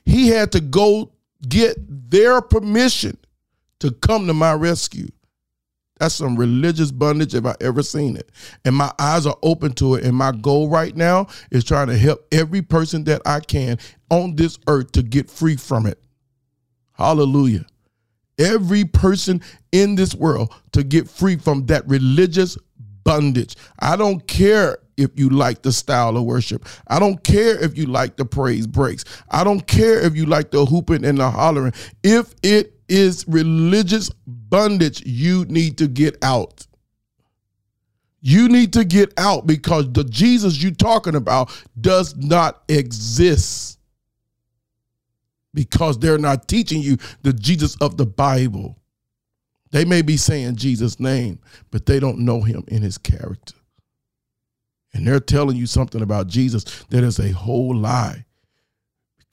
he 0.05 0.29
had 0.29 0.53
to 0.53 0.61
go 0.61 1.13
get 1.49 1.77
their 2.11 2.41
permission 2.41 3.17
to 3.81 3.91
come 3.91 4.27
to 4.27 4.35
my 4.35 4.53
rescue. 4.53 5.09
That's 5.99 6.17
some 6.17 6.37
religious 6.37 6.91
bondage 6.91 7.35
if 7.35 7.47
I 7.47 7.55
ever 7.61 7.83
seen 7.83 8.17
it. 8.17 8.31
And 8.65 8.75
my 8.75 8.93
eyes 8.99 9.27
are 9.27 9.37
open 9.43 9.73
to 9.75 9.95
it. 9.95 10.05
And 10.05 10.17
my 10.17 10.33
goal 10.33 10.69
right 10.69 10.95
now 10.97 11.29
is 11.51 11.65
trying 11.65 11.87
to 11.87 11.97
help 11.97 12.27
every 12.33 12.63
person 12.63 13.05
that 13.05 13.23
I 13.25 13.41
can 13.41 13.79
on 14.11 14.35
this 14.35 14.59
earth 14.67 14.93
to 14.93 15.03
get 15.03 15.31
free 15.31 15.57
from 15.57 15.87
it. 15.87 16.01
Hallelujah. 16.93 17.65
Every 18.39 18.85
person 18.85 19.41
in 19.71 19.95
this 19.95 20.15
world 20.15 20.53
to 20.73 20.83
get 20.83 21.09
free 21.09 21.37
from 21.37 21.67
that 21.67 21.87
religious 21.87 22.59
bondage. 23.05 23.55
I 23.79 23.97
don't 23.97 24.27
care 24.27 24.79
if 24.97 25.19
you 25.19 25.29
like 25.29 25.63
the 25.63 25.73
style 25.73 26.17
of 26.17 26.25
worship. 26.25 26.67
I 26.89 26.99
don't 26.99 27.23
care 27.23 27.63
if 27.63 27.77
you 27.77 27.87
like 27.87 28.17
the 28.17 28.25
praise 28.25 28.67
breaks. 28.67 29.05
I 29.31 29.45
don't 29.45 29.67
care 29.67 30.01
if 30.01 30.17
you 30.17 30.27
like 30.27 30.51
the 30.51 30.65
hooping 30.65 31.05
and 31.05 31.19
the 31.19 31.31
hollering. 31.31 31.73
If 32.03 32.35
it 32.43 32.74
is 32.89 33.27
religious 33.29 34.11
bondage, 34.27 35.05
you 35.07 35.45
need 35.47 35.79
to 35.79 35.89
get 35.89 36.17
out. 36.23 36.67
You 38.21 38.49
need 38.49 38.73
to 38.73 38.85
get 38.85 39.13
out 39.19 39.47
because 39.47 39.93
the 39.93 40.05
Jesus 40.05 40.63
you're 40.63 40.73
talking 40.73 41.15
about 41.15 41.51
does 41.79 42.17
not 42.17 42.63
exist. 42.69 43.79
Because 45.53 45.99
they're 45.99 46.19
not 46.19 46.49
teaching 46.49 46.81
you 46.81 46.97
the 47.23 47.33
Jesus 47.33 47.77
of 47.83 47.97
the 47.97 48.07
Bible. 48.07 48.79
They 49.73 49.85
may 49.85 50.03
be 50.03 50.17
saying 50.17 50.57
Jesus' 50.57 50.99
name, 50.99 51.39
but 51.71 51.85
they 51.85 52.01
don't 52.01 52.21
know 52.21 52.41
him 52.41 52.65
in 52.69 52.81
his 52.81 52.97
character. 52.97 53.55
And 54.95 55.07
they're 55.07 55.21
telling 55.21 55.57
you 55.57 55.67
something 55.67 56.01
about 56.01 56.29
Jesus 56.29 56.65
that 56.91 57.05
is 57.05 57.19
a 57.19 57.33
whole 57.33 57.75
lie. 57.75 58.25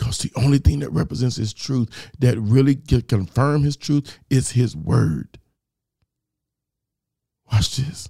Because 0.01 0.17
the 0.17 0.31
only 0.35 0.57
thing 0.57 0.79
that 0.79 0.91
represents 0.91 1.35
his 1.35 1.53
truth, 1.53 2.09
that 2.17 2.35
really 2.39 2.73
can 2.73 3.01
confirm 3.03 3.61
his 3.61 3.77
truth, 3.77 4.17
is 4.31 4.49
his 4.49 4.75
word. 4.75 5.37
Watch 7.51 7.75
this. 7.75 8.09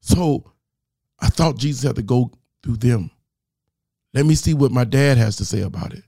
So 0.00 0.52
I 1.18 1.30
thought 1.30 1.56
Jesus 1.56 1.84
had 1.84 1.96
to 1.96 2.02
go 2.02 2.32
through 2.62 2.76
them. 2.76 3.10
Let 4.12 4.26
me 4.26 4.34
see 4.34 4.52
what 4.52 4.72
my 4.72 4.84
dad 4.84 5.16
has 5.16 5.36
to 5.36 5.46
say 5.46 5.62
about 5.62 5.94
it. 5.94 6.04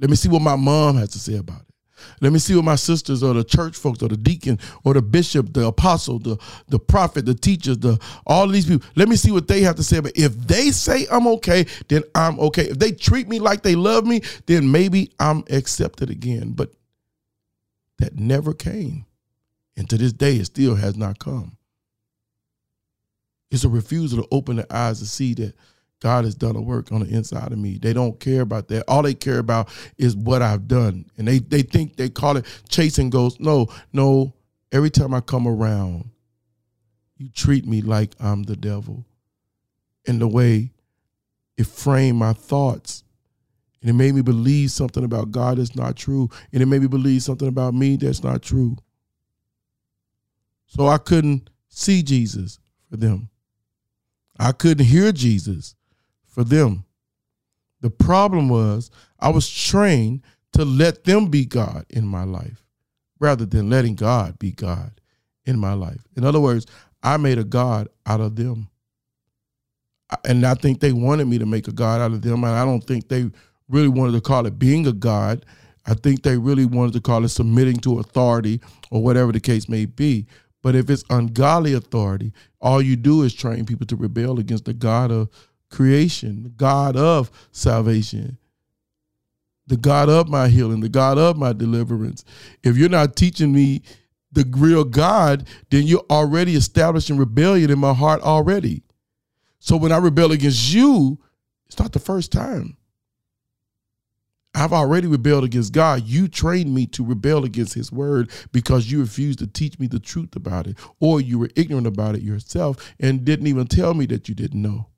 Let 0.00 0.10
me 0.10 0.16
see 0.16 0.28
what 0.28 0.42
my 0.42 0.56
mom 0.56 0.96
has 0.96 1.10
to 1.10 1.20
say 1.20 1.36
about 1.36 1.60
it. 1.60 1.71
Let 2.20 2.32
me 2.32 2.38
see 2.38 2.54
what 2.54 2.64
my 2.64 2.76
sisters 2.76 3.22
or 3.22 3.34
the 3.34 3.44
church 3.44 3.76
folks 3.76 4.02
or 4.02 4.08
the 4.08 4.16
deacon 4.16 4.58
or 4.84 4.94
the 4.94 5.02
bishop, 5.02 5.52
the 5.52 5.66
apostle, 5.66 6.18
the, 6.18 6.38
the 6.68 6.78
prophet, 6.78 7.26
the 7.26 7.34
teachers, 7.34 7.78
the 7.78 7.98
all 8.26 8.46
these 8.48 8.66
people. 8.66 8.86
Let 8.96 9.08
me 9.08 9.16
see 9.16 9.30
what 9.30 9.48
they 9.48 9.62
have 9.62 9.76
to 9.76 9.82
say. 9.82 10.00
But 10.00 10.12
if 10.16 10.36
they 10.36 10.70
say 10.70 11.06
I'm 11.10 11.26
okay, 11.28 11.66
then 11.88 12.02
I'm 12.14 12.38
okay. 12.40 12.64
If 12.64 12.78
they 12.78 12.92
treat 12.92 13.28
me 13.28 13.38
like 13.38 13.62
they 13.62 13.74
love 13.74 14.06
me, 14.06 14.22
then 14.46 14.70
maybe 14.70 15.12
I'm 15.18 15.44
accepted 15.50 16.10
again. 16.10 16.52
But 16.52 16.72
that 17.98 18.18
never 18.18 18.52
came. 18.52 19.06
And 19.76 19.88
to 19.90 19.96
this 19.96 20.12
day, 20.12 20.36
it 20.36 20.46
still 20.46 20.74
has 20.74 20.96
not 20.96 21.18
come. 21.18 21.56
It's 23.50 23.64
a 23.64 23.68
refusal 23.68 24.22
to 24.22 24.28
open 24.30 24.56
the 24.56 24.74
eyes 24.74 24.98
to 25.00 25.06
see 25.06 25.34
that 25.34 25.54
God 26.02 26.24
has 26.24 26.34
done 26.34 26.56
a 26.56 26.60
work 26.60 26.90
on 26.90 27.00
the 27.00 27.14
inside 27.14 27.52
of 27.52 27.58
me. 27.58 27.78
They 27.78 27.92
don't 27.92 28.18
care 28.18 28.40
about 28.40 28.66
that. 28.68 28.82
All 28.88 29.02
they 29.02 29.14
care 29.14 29.38
about 29.38 29.68
is 29.98 30.16
what 30.16 30.42
I've 30.42 30.66
done. 30.66 31.06
And 31.16 31.28
they, 31.28 31.38
they 31.38 31.62
think 31.62 31.94
they 31.94 32.10
call 32.10 32.36
it 32.36 32.44
chasing 32.68 33.08
ghosts. 33.08 33.38
No, 33.38 33.68
no. 33.92 34.34
Every 34.72 34.90
time 34.90 35.14
I 35.14 35.20
come 35.20 35.46
around, 35.46 36.10
you 37.18 37.28
treat 37.28 37.66
me 37.66 37.82
like 37.82 38.14
I'm 38.18 38.42
the 38.42 38.56
devil. 38.56 39.06
And 40.08 40.20
the 40.20 40.26
way 40.26 40.72
it 41.56 41.68
framed 41.68 42.18
my 42.18 42.32
thoughts. 42.32 43.04
And 43.80 43.88
it 43.88 43.92
made 43.92 44.16
me 44.16 44.22
believe 44.22 44.72
something 44.72 45.04
about 45.04 45.30
God 45.30 45.58
that's 45.58 45.76
not 45.76 45.94
true. 45.94 46.28
And 46.52 46.60
it 46.60 46.66
made 46.66 46.82
me 46.82 46.88
believe 46.88 47.22
something 47.22 47.46
about 47.46 47.74
me 47.74 47.94
that's 47.94 48.24
not 48.24 48.42
true. 48.42 48.76
So 50.66 50.88
I 50.88 50.98
couldn't 50.98 51.48
see 51.68 52.02
Jesus 52.02 52.58
for 52.90 52.96
them. 52.96 53.28
I 54.36 54.50
couldn't 54.50 54.86
hear 54.86 55.12
Jesus 55.12 55.76
for 56.32 56.44
them. 56.44 56.84
The 57.82 57.90
problem 57.90 58.48
was 58.48 58.90
I 59.20 59.28
was 59.28 59.48
trained 59.48 60.22
to 60.54 60.64
let 60.64 61.04
them 61.04 61.26
be 61.26 61.44
God 61.44 61.84
in 61.90 62.06
my 62.06 62.24
life 62.24 62.64
rather 63.20 63.46
than 63.46 63.70
letting 63.70 63.94
God 63.94 64.38
be 64.38 64.50
God 64.50 65.00
in 65.44 65.58
my 65.58 65.74
life. 65.74 66.00
In 66.16 66.24
other 66.24 66.40
words, 66.40 66.66
I 67.02 67.16
made 67.16 67.38
a 67.38 67.44
God 67.44 67.88
out 68.06 68.20
of 68.20 68.36
them. 68.36 68.68
And 70.24 70.44
I 70.44 70.54
think 70.54 70.80
they 70.80 70.92
wanted 70.92 71.26
me 71.26 71.38
to 71.38 71.46
make 71.46 71.68
a 71.68 71.72
God 71.72 72.00
out 72.00 72.12
of 72.12 72.22
them. 72.22 72.44
And 72.44 72.54
I 72.54 72.64
don't 72.64 72.84
think 72.84 73.08
they 73.08 73.30
really 73.68 73.88
wanted 73.88 74.12
to 74.12 74.20
call 74.20 74.46
it 74.46 74.58
being 74.58 74.86
a 74.86 74.92
God. 74.92 75.44
I 75.86 75.94
think 75.94 76.22
they 76.22 76.36
really 76.36 76.66
wanted 76.66 76.92
to 76.94 77.00
call 77.00 77.24
it 77.24 77.30
submitting 77.30 77.78
to 77.78 77.98
authority 77.98 78.60
or 78.90 79.02
whatever 79.02 79.32
the 79.32 79.40
case 79.40 79.68
may 79.68 79.86
be. 79.86 80.26
But 80.62 80.76
if 80.76 80.88
it's 80.90 81.04
ungodly 81.10 81.72
authority, 81.72 82.32
all 82.60 82.80
you 82.80 82.94
do 82.94 83.22
is 83.22 83.34
train 83.34 83.66
people 83.66 83.86
to 83.86 83.96
rebel 83.96 84.38
against 84.38 84.66
the 84.66 84.74
God 84.74 85.10
of 85.10 85.28
creation, 85.72 86.44
the 86.44 86.50
God 86.50 86.96
of 86.96 87.30
salvation, 87.50 88.38
the 89.66 89.76
God 89.76 90.08
of 90.08 90.28
my 90.28 90.48
healing, 90.48 90.80
the 90.80 90.88
God 90.88 91.18
of 91.18 91.36
my 91.36 91.52
deliverance. 91.52 92.24
If 92.62 92.76
you're 92.76 92.88
not 92.88 93.16
teaching 93.16 93.52
me 93.52 93.82
the 94.30 94.44
real 94.56 94.84
God, 94.84 95.48
then 95.70 95.84
you're 95.84 96.04
already 96.10 96.54
establishing 96.54 97.16
rebellion 97.16 97.70
in 97.70 97.78
my 97.78 97.94
heart 97.94 98.22
already. 98.22 98.82
So 99.58 99.76
when 99.76 99.92
I 99.92 99.98
rebel 99.98 100.32
against 100.32 100.72
you, 100.72 101.18
it's 101.66 101.78
not 101.78 101.92
the 101.92 101.98
first 101.98 102.32
time. 102.32 102.76
I've 104.54 104.72
already 104.72 105.06
rebelled 105.06 105.44
against 105.44 105.72
God. 105.72 106.02
You 106.04 106.28
trained 106.28 106.74
me 106.74 106.86
to 106.88 107.04
rebel 107.04 107.44
against 107.44 107.72
his 107.72 107.90
word 107.90 108.30
because 108.52 108.90
you 108.90 109.00
refused 109.00 109.38
to 109.38 109.46
teach 109.46 109.78
me 109.78 109.86
the 109.86 109.98
truth 109.98 110.36
about 110.36 110.66
it, 110.66 110.76
or 111.00 111.20
you 111.20 111.38
were 111.38 111.48
ignorant 111.56 111.86
about 111.86 112.16
it 112.16 112.22
yourself 112.22 112.94
and 113.00 113.24
didn't 113.24 113.46
even 113.46 113.66
tell 113.66 113.94
me 113.94 114.04
that 114.06 114.28
you 114.28 114.34
didn't 114.34 114.60
know. 114.60 114.88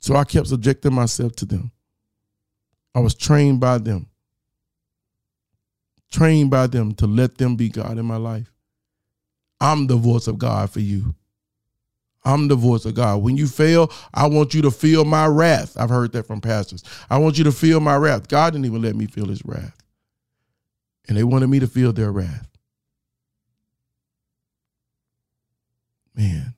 So 0.00 0.16
I 0.16 0.24
kept 0.24 0.48
subjecting 0.48 0.94
myself 0.94 1.34
to 1.36 1.44
them. 1.44 1.72
I 2.94 3.00
was 3.00 3.14
trained 3.14 3.60
by 3.60 3.78
them, 3.78 4.08
trained 6.10 6.50
by 6.50 6.66
them 6.66 6.94
to 6.94 7.06
let 7.06 7.38
them 7.38 7.56
be 7.56 7.68
God 7.68 7.98
in 7.98 8.06
my 8.06 8.16
life. 8.16 8.50
I'm 9.60 9.86
the 9.86 9.96
voice 9.96 10.26
of 10.26 10.38
God 10.38 10.70
for 10.70 10.80
you. 10.80 11.14
I'm 12.24 12.48
the 12.48 12.56
voice 12.56 12.84
of 12.84 12.94
God. 12.94 13.22
When 13.22 13.36
you 13.36 13.46
fail, 13.46 13.90
I 14.12 14.26
want 14.26 14.52
you 14.54 14.62
to 14.62 14.70
feel 14.70 15.04
my 15.04 15.26
wrath. 15.26 15.76
I've 15.78 15.88
heard 15.88 16.12
that 16.12 16.26
from 16.26 16.40
pastors. 16.40 16.82
I 17.08 17.18
want 17.18 17.38
you 17.38 17.44
to 17.44 17.52
feel 17.52 17.80
my 17.80 17.96
wrath. 17.96 18.28
God 18.28 18.52
didn't 18.52 18.66
even 18.66 18.82
let 18.82 18.96
me 18.96 19.06
feel 19.06 19.26
his 19.26 19.44
wrath. 19.44 19.76
And 21.08 21.16
they 21.16 21.24
wanted 21.24 21.48
me 21.48 21.60
to 21.60 21.66
feel 21.66 21.92
their 21.92 22.12
wrath. 22.12 22.48
Man, 26.14 26.54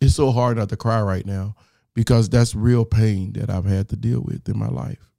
it's 0.00 0.16
so 0.16 0.32
hard 0.32 0.56
not 0.56 0.68
to 0.70 0.76
cry 0.76 1.00
right 1.00 1.24
now 1.24 1.54
because 1.94 2.28
that's 2.28 2.54
real 2.54 2.84
pain 2.84 3.32
that 3.34 3.50
I've 3.50 3.64
had 3.64 3.88
to 3.90 3.96
deal 3.96 4.20
with 4.20 4.48
in 4.48 4.58
my 4.58 4.68
life. 4.68 5.10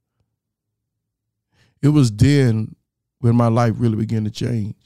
It 1.82 1.88
was 1.88 2.12
then 2.12 2.76
when 3.20 3.36
my 3.36 3.48
life 3.48 3.74
really 3.76 3.96
began 3.96 4.24
to 4.24 4.30
change. 4.30 4.76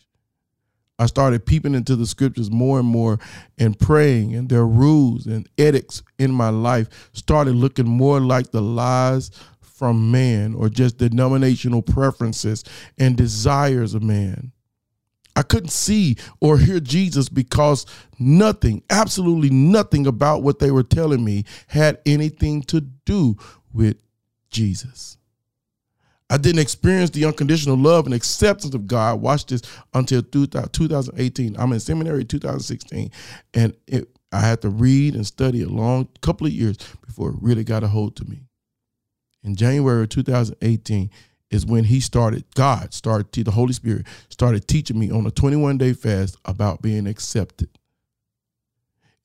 I 0.99 1.07
started 1.07 1.45
peeping 1.45 1.75
into 1.75 1.95
the 1.95 2.07
scriptures 2.07 2.51
more 2.51 2.79
and 2.79 2.89
more 2.89 3.19
and 3.59 3.79
praying, 3.79 4.35
and 4.35 4.49
their 4.49 4.67
rules 4.67 5.27
and 5.27 5.47
edicts 5.59 6.03
in 6.19 6.33
my 6.33 6.49
life 6.49 7.11
started 7.13 7.55
looking 7.55 7.87
more 7.87 8.19
like 8.19 8.51
the 8.51 8.63
lies 8.63 9.31
from 9.61 10.11
man 10.11 10.55
or 10.55 10.71
just 10.71 10.97
denominational 10.97 11.83
preferences 11.83 12.65
and 12.99 13.17
desires 13.17 13.93
of 13.93 14.03
man. 14.03 14.53
I 15.37 15.43
couldn't 15.43 15.71
see 15.71 16.17
or 16.41 16.57
hear 16.57 16.81
Jesus 16.81 17.29
because 17.29 17.85
nothing, 18.19 18.83
absolutely 18.89 19.51
nothing 19.51 20.07
about 20.07 20.43
what 20.43 20.59
they 20.59 20.71
were 20.71 20.83
telling 20.83 21.23
me 21.23 21.45
had 21.69 21.99
anything 22.07 22.63
to 22.65 22.81
do 22.81 23.37
with 23.73 23.99
Jesus. 24.51 25.19
I 26.29 26.39
didn't 26.39 26.63
experience 26.63 27.11
the 27.11 27.27
unconditional 27.27 27.77
love 27.77 28.07
and 28.07 28.15
acceptance 28.15 28.75
of 28.75 28.87
God. 28.87 29.21
Watch 29.21 29.47
this 29.47 29.63
until 29.95 30.23
2018. 30.23 31.57
I'm 31.57 31.73
in 31.73 31.81
seminary 31.81 32.25
2016, 32.25 33.11
and 33.55 33.77
it, 33.87 34.09
I 34.33 34.41
had 34.41 34.63
to 34.63 34.71
read 34.71 35.15
and 35.15 35.27
study 35.27 35.63
a 35.63 35.69
long 35.69 36.09
couple 36.23 36.47
of 36.47 36.53
years 36.53 36.79
before 37.07 37.31
it 37.31 37.37
really 37.41 37.63
got 37.63 37.85
a 37.85 37.89
hold 37.89 38.17
to 38.17 38.25
me. 38.25 38.41
In 39.45 39.55
January 39.55 40.09
2018 40.09 41.11
is 41.51 41.67
when 41.67 41.85
He 41.85 42.01
started. 42.01 42.45
God 42.55 42.93
started. 42.93 43.45
The 43.45 43.51
Holy 43.51 43.73
Spirit 43.73 44.07
started 44.29 44.67
teaching 44.67 44.99
me 44.99 45.11
on 45.11 45.27
a 45.27 45.31
21 45.31 45.79
day 45.79 45.93
fast 45.93 46.37
about 46.45 46.83
being 46.83 47.07
accepted. 47.07 47.69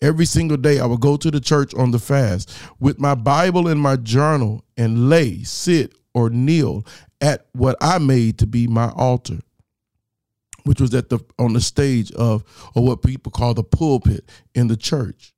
Every 0.02 0.26
single 0.26 0.58
day, 0.58 0.80
I 0.80 0.86
would 0.86 1.00
go 1.00 1.16
to 1.16 1.30
the 1.30 1.40
church 1.40 1.76
on 1.76 1.92
the 1.92 2.00
fast 2.00 2.52
with 2.80 3.00
my 3.00 3.14
Bible 3.14 3.68
and 3.68 3.80
my 3.80 3.98
journal 3.98 4.66
and 4.76 5.10
lay, 5.10 5.44
sit, 5.44 5.94
or 6.14 6.30
kneel 6.30 6.86
at 7.22 7.46
what 7.54 7.78
I 7.80 8.00
made 8.00 8.40
to 8.40 8.48
be 8.48 8.68
my 8.68 8.90
altar, 8.90 9.40
which 10.64 10.82
was 10.82 10.94
at 10.96 11.10
the 11.10 11.20
on 11.38 11.54
the 11.54 11.62
stage 11.62 12.12
of 12.14 12.44
or 12.76 12.84
what 12.84 13.04
people 13.04 13.32
call 13.32 13.54
the 13.54 13.64
pulpit 13.64 14.28
in 14.56 14.68
the 14.68 14.76
church. 14.76 15.34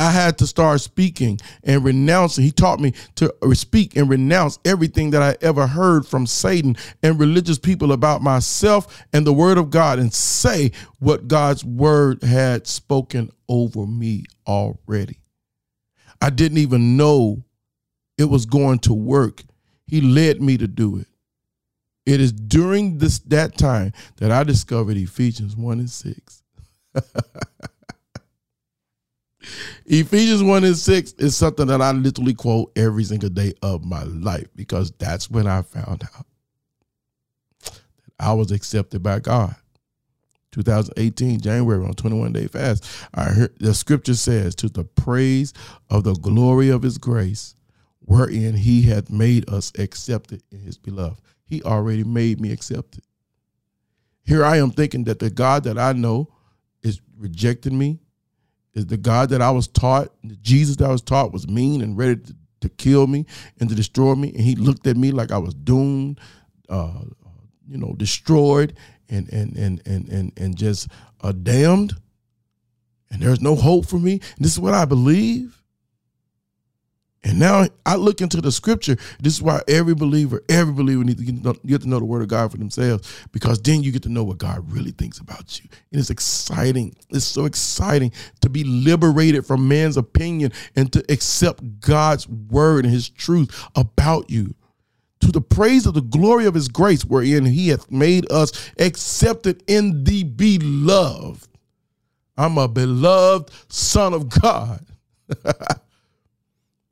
I 0.00 0.10
had 0.10 0.38
to 0.38 0.46
start 0.46 0.80
speaking 0.80 1.38
and 1.62 1.84
renouncing. 1.84 2.42
He 2.42 2.52
taught 2.52 2.80
me 2.80 2.94
to 3.16 3.34
speak 3.52 3.96
and 3.98 4.08
renounce 4.08 4.58
everything 4.64 5.10
that 5.10 5.20
I 5.20 5.36
ever 5.44 5.66
heard 5.66 6.06
from 6.06 6.26
Satan 6.26 6.78
and 7.02 7.20
religious 7.20 7.58
people 7.58 7.92
about 7.92 8.22
myself 8.22 9.04
and 9.12 9.26
the 9.26 9.34
word 9.34 9.58
of 9.58 9.68
God 9.68 9.98
and 9.98 10.10
say 10.10 10.72
what 11.00 11.28
God's 11.28 11.66
word 11.66 12.22
had 12.22 12.66
spoken 12.66 13.30
over 13.46 13.86
me 13.86 14.24
already. 14.46 15.18
I 16.22 16.30
didn't 16.30 16.58
even 16.58 16.96
know 16.96 17.44
it 18.16 18.24
was 18.24 18.46
going 18.46 18.78
to 18.80 18.94
work. 18.94 19.42
He 19.86 20.00
led 20.00 20.40
me 20.40 20.56
to 20.56 20.66
do 20.66 20.96
it. 20.96 21.08
It 22.06 22.22
is 22.22 22.32
during 22.32 22.96
this 22.96 23.18
that 23.18 23.58
time 23.58 23.92
that 24.16 24.30
I 24.30 24.44
discovered 24.44 24.96
Ephesians 24.96 25.54
1 25.56 25.78
and 25.78 25.90
6. 25.90 26.42
Ephesians 29.86 30.42
1 30.42 30.64
and 30.64 30.76
6 30.76 31.12
is 31.14 31.36
something 31.36 31.66
that 31.66 31.82
I 31.82 31.92
literally 31.92 32.34
quote 32.34 32.72
every 32.76 33.04
single 33.04 33.30
day 33.30 33.54
of 33.62 33.84
my 33.84 34.02
life 34.04 34.48
because 34.54 34.92
that's 34.98 35.30
when 35.30 35.46
I 35.46 35.62
found 35.62 36.04
out 36.04 36.26
that 37.64 38.12
I 38.18 38.32
was 38.32 38.52
accepted 38.52 39.02
by 39.02 39.20
God. 39.20 39.54
2018, 40.52 41.40
January 41.40 41.84
on 41.84 41.94
21 41.94 42.32
day 42.32 42.46
fast. 42.46 42.84
I 43.14 43.24
heard 43.24 43.58
the 43.58 43.74
scripture 43.74 44.14
says, 44.14 44.54
To 44.56 44.68
the 44.68 44.84
praise 44.84 45.52
of 45.88 46.04
the 46.04 46.14
glory 46.14 46.70
of 46.70 46.82
his 46.82 46.98
grace, 46.98 47.54
wherein 48.00 48.54
he 48.54 48.82
hath 48.82 49.10
made 49.10 49.48
us 49.48 49.72
accepted 49.78 50.42
in 50.50 50.58
his 50.60 50.76
beloved. 50.76 51.20
He 51.44 51.62
already 51.62 52.04
made 52.04 52.40
me 52.40 52.52
accepted. 52.52 53.04
Here 54.24 54.44
I 54.44 54.58
am 54.58 54.70
thinking 54.70 55.04
that 55.04 55.18
the 55.18 55.30
God 55.30 55.64
that 55.64 55.78
I 55.78 55.92
know 55.92 56.28
is 56.82 57.00
rejecting 57.16 57.78
me, 57.78 58.00
is 58.74 58.86
the 58.86 58.96
God 58.96 59.30
that 59.30 59.42
I 59.42 59.50
was 59.50 59.68
taught, 59.68 60.08
the 60.22 60.36
Jesus 60.36 60.76
that 60.76 60.88
I 60.88 60.92
was 60.92 61.02
taught 61.02 61.32
was 61.32 61.48
mean 61.48 61.82
and 61.82 61.96
ready 61.96 62.16
to, 62.16 62.36
to 62.62 62.68
kill 62.68 63.06
me 63.06 63.26
and 63.58 63.68
to 63.68 63.74
destroy 63.74 64.14
me. 64.14 64.28
And 64.28 64.40
he 64.40 64.54
looked 64.54 64.86
at 64.86 64.96
me 64.96 65.10
like 65.10 65.32
I 65.32 65.38
was 65.38 65.54
doomed, 65.54 66.20
uh, 66.68 67.00
you 67.66 67.78
know, 67.78 67.94
destroyed 67.94 68.74
and 69.08 69.32
and 69.32 69.56
and 69.56 69.82
and 69.86 70.08
and, 70.08 70.32
and 70.36 70.56
just 70.56 70.88
uh, 71.22 71.32
damned. 71.32 71.94
And 73.10 73.20
there's 73.20 73.40
no 73.40 73.56
hope 73.56 73.86
for 73.86 73.98
me. 73.98 74.12
And 74.12 74.44
this 74.44 74.52
is 74.52 74.60
what 74.60 74.74
I 74.74 74.84
believe. 74.84 75.59
And 77.22 77.38
now 77.38 77.66
I 77.84 77.96
look 77.96 78.22
into 78.22 78.40
the 78.40 78.50
scripture. 78.50 78.96
This 79.20 79.34
is 79.34 79.42
why 79.42 79.60
every 79.68 79.94
believer, 79.94 80.42
every 80.48 80.72
believer 80.72 81.04
needs 81.04 81.20
to 81.20 81.26
get 81.26 81.36
to, 81.36 81.42
know, 81.42 81.54
get 81.66 81.82
to 81.82 81.88
know 81.88 81.98
the 81.98 82.06
word 82.06 82.22
of 82.22 82.28
God 82.28 82.50
for 82.50 82.56
themselves 82.56 83.26
because 83.30 83.60
then 83.60 83.82
you 83.82 83.92
get 83.92 84.04
to 84.04 84.08
know 84.08 84.24
what 84.24 84.38
God 84.38 84.72
really 84.72 84.92
thinks 84.92 85.18
about 85.18 85.60
you. 85.60 85.68
And 85.92 86.00
it's 86.00 86.08
exciting. 86.08 86.96
It's 87.10 87.26
so 87.26 87.44
exciting 87.44 88.12
to 88.40 88.48
be 88.48 88.64
liberated 88.64 89.44
from 89.44 89.68
man's 89.68 89.98
opinion 89.98 90.52
and 90.76 90.90
to 90.94 91.04
accept 91.10 91.80
God's 91.80 92.26
word 92.26 92.86
and 92.86 92.94
his 92.94 93.10
truth 93.10 93.68
about 93.76 94.30
you. 94.30 94.54
To 95.20 95.30
the 95.30 95.42
praise 95.42 95.84
of 95.84 95.92
the 95.92 96.00
glory 96.00 96.46
of 96.46 96.54
his 96.54 96.68
grace, 96.68 97.04
wherein 97.04 97.44
he 97.44 97.68
hath 97.68 97.90
made 97.90 98.32
us 98.32 98.72
accepted 98.78 99.62
in 99.66 100.04
the 100.04 100.24
beloved. 100.24 101.46
I'm 102.38 102.56
a 102.56 102.66
beloved 102.66 103.50
son 103.68 104.14
of 104.14 104.30
God. 104.30 104.86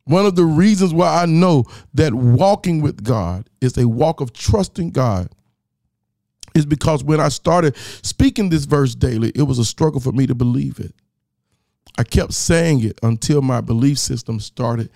One 0.08 0.24
of 0.24 0.36
the 0.36 0.44
reasons 0.44 0.94
why 0.94 1.22
I 1.22 1.26
know 1.26 1.64
that 1.92 2.14
walking 2.14 2.80
with 2.80 3.04
God 3.04 3.50
is 3.60 3.76
a 3.76 3.86
walk 3.86 4.22
of 4.22 4.32
trusting 4.32 4.90
God 4.92 5.28
is 6.54 6.64
because 6.64 7.04
when 7.04 7.20
I 7.20 7.28
started 7.28 7.76
speaking 7.76 8.48
this 8.48 8.64
verse 8.64 8.94
daily, 8.94 9.32
it 9.34 9.42
was 9.42 9.58
a 9.58 9.66
struggle 9.66 10.00
for 10.00 10.12
me 10.12 10.26
to 10.26 10.34
believe 10.34 10.80
it. 10.80 10.94
I 11.98 12.04
kept 12.04 12.32
saying 12.32 12.84
it 12.84 12.98
until 13.02 13.42
my 13.42 13.60
belief 13.60 13.98
system 13.98 14.40
started 14.40 14.88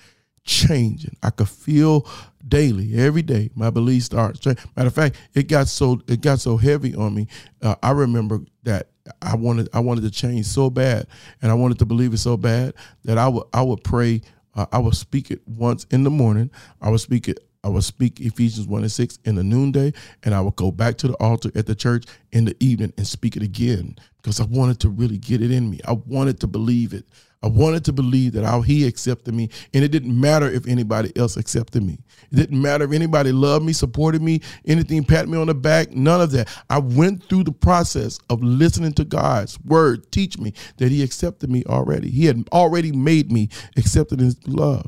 changing. 0.45 1.15
I 1.23 1.29
could 1.29 1.49
feel 1.49 2.09
daily, 2.49 2.95
every 2.95 3.23
day, 3.23 3.51
my 3.55 3.69
beliefs 3.69 4.07
started 4.07 4.41
changing. 4.41 4.65
Matter 4.77 4.89
of 4.89 4.95
fact, 4.95 5.17
it 5.35 5.47
got 5.47 5.69
so 5.69 6.01
it 6.09 6.23
got 6.23 6.41
so 6.41 6.57
heavy 6.57 6.95
on 6.95 7.15
me. 7.15 7.27
Uh, 7.61 7.75
I 7.83 7.91
remember 7.91 8.41
that 8.63 8.89
I 9.21 9.37
wanted 9.37 9.69
I 9.75 9.81
wanted 9.81 10.05
to 10.05 10.11
change 10.11 10.47
so 10.47 10.71
bad, 10.71 11.07
and 11.43 11.51
I 11.51 11.55
wanted 11.55 11.79
to 11.81 11.85
believe 11.85 12.15
it 12.15 12.19
so 12.19 12.39
bad 12.39 12.73
that 13.05 13.19
I 13.19 13.29
would 13.29 13.45
I 13.53 13.61
would 13.61 13.85
pray 13.85 14.23
uh, 14.55 14.67
I 14.73 14.79
will 14.79 14.93
speak 14.93 15.31
it 15.31 15.41
once 15.47 15.85
in 15.91 16.05
the 16.05 16.11
morning. 16.11 16.51
I 16.81 16.91
will 16.91 16.99
speak 16.99 17.29
it. 17.29 17.39
I 17.65 17.69
will 17.69 17.83
speak 17.83 18.21
Ephesians 18.21 18.67
1 18.67 18.83
and 18.83 18.91
6 18.91 19.19
in 19.25 19.37
the 19.37 19.45
noonday, 19.45 19.93
and 20.25 20.35
I 20.35 20.41
will 20.41 20.51
go 20.51 20.73
back 20.73 20.99
to 20.99 21.09
the 21.09 21.15
altar 21.15 21.53
at 21.55 21.67
the 21.67 21.77
church 21.77 22.07
in 22.33 22.45
the 22.45 22.57
evening 22.59 22.93
and 22.97 23.07
speak 23.07 23.37
it 23.37 23.43
again 23.43 23.97
because 24.17 24.41
I 24.41 24.45
wanted 24.45 24.81
to 24.81 24.89
really 24.89 25.19
get 25.19 25.41
it 25.41 25.53
in 25.53 25.71
me. 25.71 25.79
I 25.87 25.93
wanted 25.93 26.41
to 26.41 26.49
believe 26.49 26.93
it. 26.93 27.07
I 27.43 27.49
wanted 27.49 27.85
to 27.87 27.93
believe 27.93 28.33
that 28.33 28.45
how 28.45 28.61
he 28.61 28.87
accepted 28.87 29.35
me, 29.35 29.51
and 29.75 29.85
it 29.85 29.89
didn't 29.89 30.19
matter 30.19 30.51
if 30.51 30.67
anybody 30.67 31.13
else 31.17 31.37
accepted 31.37 31.83
me. 31.83 31.99
It 32.31 32.37
didn't 32.37 32.61
matter 32.61 32.85
if 32.85 32.93
anybody 32.93 33.33
loved 33.33 33.65
me, 33.65 33.73
supported 33.73 34.23
me, 34.23 34.41
anything, 34.65 35.05
pat 35.05 35.29
me 35.29 35.39
on 35.39 35.49
the 35.49 35.55
back, 35.55 35.91
none 35.91 36.21
of 36.21 36.31
that. 36.33 36.49
I 36.71 36.79
went 36.79 37.25
through 37.29 37.45
the 37.45 37.53
process 37.53 38.19
of 38.31 38.43
listening 38.43 38.93
to 38.95 39.05
God's 39.05 39.59
word 39.61 40.11
teach 40.13 40.39
me 40.39 40.55
that 40.77 40.91
he 40.91 41.03
accepted 41.03 41.51
me 41.51 41.65
already. 41.67 42.11
He 42.11 42.27
had 42.27 42.49
already 42.53 42.93
made 42.93 43.33
me 43.33 43.49
accepted 43.77 44.21
in 44.21 44.27
his 44.27 44.49
love. 44.49 44.87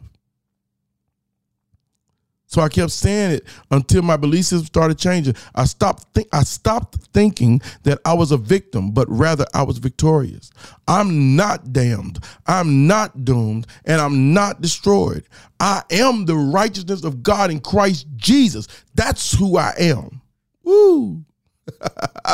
So 2.55 2.61
I 2.61 2.69
kept 2.69 2.93
saying 2.93 3.33
it 3.33 3.45
until 3.73 4.03
my 4.03 4.17
belief 4.17 4.45
system 4.45 4.67
started 4.67 4.97
changing. 4.97 5.35
I 5.57 5.65
stopped 5.65 6.15
think 6.15 6.29
I 6.33 6.45
stopped 6.45 6.99
thinking 7.13 7.61
that 7.83 7.99
I 8.05 8.15
was 8.15 8.31
a 8.31 8.37
victim, 8.37 8.93
but 8.93 9.09
rather 9.11 9.45
I 9.53 9.65
was 9.65 9.79
victorious. 9.79 10.53
I'm 10.87 11.35
not 11.35 11.73
damned. 11.73 12.21
I'm 12.47 12.87
not 12.87 13.25
doomed, 13.25 13.67
and 13.87 14.01
I'm 14.01 14.33
not 14.33 14.61
destroyed. 14.61 15.25
I 15.59 15.83
am 15.91 16.27
the 16.27 16.37
righteousness 16.37 17.03
of 17.03 17.25
God 17.25 17.51
in 17.51 17.59
Christ 17.59 18.07
Jesus. 18.15 18.69
That's 18.95 19.33
who 19.37 19.59
I 19.59 19.75
am. 19.77 20.21
Woo. 20.63 21.25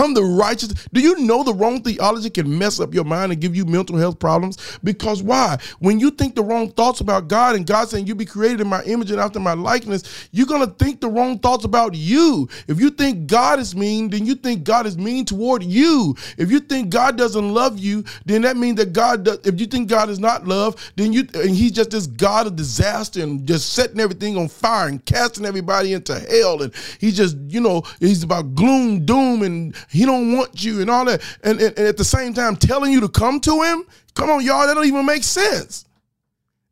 I'm 0.00 0.14
the 0.14 0.24
righteous. 0.24 0.68
Do 0.92 1.00
you 1.00 1.18
know 1.20 1.42
the 1.42 1.54
wrong 1.54 1.82
theology 1.82 2.30
can 2.30 2.58
mess 2.58 2.80
up 2.80 2.94
your 2.94 3.04
mind 3.04 3.32
and 3.32 3.40
give 3.40 3.54
you 3.54 3.64
mental 3.64 3.96
health 3.96 4.18
problems? 4.18 4.78
Because 4.82 5.22
why? 5.22 5.58
When 5.78 6.00
you 6.00 6.10
think 6.10 6.34
the 6.34 6.42
wrong 6.42 6.70
thoughts 6.70 7.00
about 7.00 7.28
God 7.28 7.56
and 7.56 7.66
God 7.66 7.88
saying 7.88 8.06
you 8.06 8.14
be 8.14 8.24
created 8.24 8.60
in 8.60 8.68
my 8.68 8.82
image 8.84 9.10
and 9.10 9.20
after 9.20 9.40
my 9.40 9.54
likeness, 9.54 10.28
you're 10.32 10.46
to 10.46 10.66
think 10.66 11.00
the 11.00 11.08
wrong 11.08 11.38
thoughts 11.38 11.64
about 11.64 11.94
you. 11.94 12.48
If 12.68 12.80
you 12.80 12.90
think 12.90 13.26
God 13.26 13.58
is 13.58 13.74
mean, 13.74 14.10
then 14.10 14.26
you 14.26 14.34
think 14.34 14.64
God 14.64 14.86
is 14.86 14.96
mean 14.96 15.24
toward 15.24 15.62
you. 15.62 16.14
If 16.38 16.50
you 16.50 16.60
think 16.60 16.90
God 16.90 17.16
doesn't 17.16 17.52
love 17.52 17.78
you, 17.78 18.04
then 18.24 18.42
that 18.42 18.56
means 18.56 18.76
that 18.76 18.92
God 18.92 19.24
does, 19.24 19.38
if 19.44 19.60
you 19.60 19.66
think 19.66 19.88
God 19.88 20.08
is 20.08 20.18
not 20.18 20.46
love, 20.46 20.92
then 20.96 21.12
you 21.12 21.26
and 21.34 21.50
he's 21.50 21.72
just 21.72 21.90
this 21.90 22.06
God 22.06 22.46
of 22.46 22.56
disaster 22.56 23.22
and 23.22 23.46
just 23.46 23.72
setting 23.72 24.00
everything 24.00 24.36
on 24.36 24.48
fire 24.48 24.88
and 24.88 25.04
casting 25.04 25.44
everybody 25.44 25.92
into 25.92 26.18
hell 26.18 26.62
and 26.62 26.72
he's 26.98 27.16
just, 27.16 27.36
you 27.48 27.60
know, 27.60 27.82
he's 28.00 28.22
about 28.22 28.53
gloom, 28.54 29.04
doom, 29.04 29.42
and 29.42 29.74
he 29.88 30.04
don't 30.04 30.36
want 30.36 30.62
you 30.62 30.80
and 30.80 30.90
all 30.90 31.04
that. 31.04 31.22
And, 31.42 31.60
and, 31.60 31.76
and 31.78 31.86
at 31.86 31.96
the 31.96 32.04
same 32.04 32.34
time 32.34 32.56
telling 32.56 32.92
you 32.92 33.00
to 33.00 33.08
come 33.08 33.40
to 33.40 33.62
him, 33.62 33.84
come 34.14 34.30
on, 34.30 34.44
y'all, 34.44 34.66
that 34.66 34.74
don't 34.74 34.86
even 34.86 35.06
make 35.06 35.24
sense. 35.24 35.84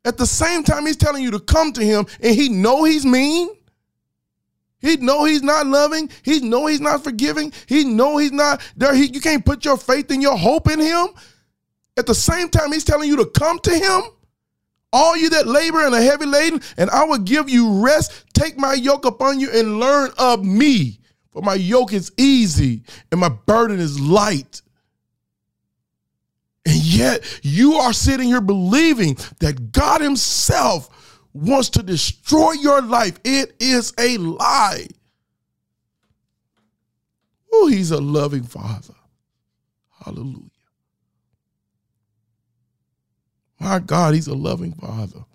At 0.05 0.17
the 0.17 0.25
same 0.25 0.63
time, 0.63 0.85
he's 0.85 0.97
telling 0.97 1.23
you 1.23 1.31
to 1.31 1.39
come 1.39 1.71
to 1.73 1.83
him 1.83 2.05
and 2.21 2.35
he 2.35 2.49
know 2.49 2.83
he's 2.83 3.05
mean. 3.05 3.49
He 4.79 4.97
know 4.97 5.23
he's 5.23 5.43
not 5.43 5.65
loving. 5.65 6.09
He 6.23 6.41
know 6.41 6.65
he's 6.65 6.81
not 6.81 7.05
forgiving. 7.05 7.53
He 7.67 7.85
know 7.85 8.17
he's 8.17 8.33
not 8.33 8.61
there. 8.75 8.93
He, 8.93 9.05
you 9.05 9.21
can't 9.21 9.45
put 9.45 9.63
your 9.63 9.77
faith 9.77 10.11
and 10.11 10.21
your 10.21 10.37
hope 10.37 10.69
in 10.69 10.79
him. 10.79 11.07
At 11.95 12.05
the 12.05 12.15
same 12.15 12.49
time, 12.49 12.73
he's 12.73 12.83
telling 12.83 13.07
you 13.07 13.15
to 13.17 13.25
come 13.25 13.59
to 13.59 13.71
him. 13.71 14.01
All 14.91 15.15
you 15.15 15.29
that 15.29 15.47
labor 15.47 15.85
and 15.85 15.95
are 15.95 16.01
heavy 16.01 16.25
laden, 16.25 16.61
and 16.77 16.89
I 16.89 17.05
will 17.05 17.17
give 17.17 17.49
you 17.49 17.81
rest. 17.83 18.25
Take 18.33 18.57
my 18.57 18.73
yoke 18.73 19.05
upon 19.05 19.39
you 19.39 19.49
and 19.51 19.79
learn 19.79 20.11
of 20.19 20.43
me. 20.43 20.99
For 21.33 21.41
my 21.41 21.55
yoke 21.55 21.93
is 21.93 22.11
easy 22.15 22.83
and 23.11 23.19
my 23.19 23.29
burden 23.29 23.79
is 23.79 23.99
light. 23.99 24.61
And 26.65 26.75
yet 26.75 27.39
you 27.41 27.73
are 27.73 27.91
sitting 27.91 28.27
here 28.27 28.39
believing 28.39 29.17
that 29.39 29.71
God 29.71 29.99
Himself 29.99 31.19
wants 31.33 31.69
to 31.71 31.83
destroy 31.83 32.51
your 32.51 32.81
life. 32.81 33.19
It 33.23 33.55
is 33.59 33.93
a 33.99 34.17
lie. 34.17 34.87
Oh, 37.51 37.67
He's 37.67 37.91
a 37.91 37.99
loving 37.99 38.43
Father. 38.43 38.93
Hallelujah. 40.05 40.49
My 43.59 43.79
God, 43.79 44.13
He's 44.13 44.27
a 44.27 44.35
loving 44.35 44.73
Father. 44.73 45.25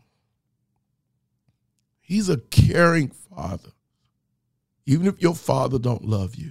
He's 2.01 2.29
a 2.29 2.39
caring 2.39 3.09
Father. 3.09 3.71
Even 4.89 5.07
if 5.07 5.21
your 5.21 5.35
father 5.35 5.79
don't 5.79 6.07
love 6.07 6.35
you, 6.35 6.51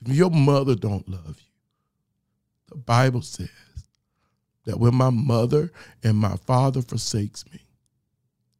if 0.00 0.16
your 0.16 0.30
mother 0.30 0.74
don't 0.74 1.06
love 1.06 1.36
you, 1.38 1.52
the 2.70 2.78
Bible 2.78 3.20
says 3.20 3.50
that 4.64 4.80
when 4.80 4.94
my 4.94 5.10
mother 5.10 5.70
and 6.02 6.16
my 6.16 6.36
father 6.36 6.80
forsakes 6.80 7.44
me, 7.52 7.60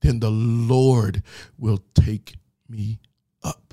then 0.02 0.20
the 0.20 0.30
Lord 0.30 1.22
will 1.56 1.82
take 1.94 2.34
me 2.68 3.00
up. 3.42 3.72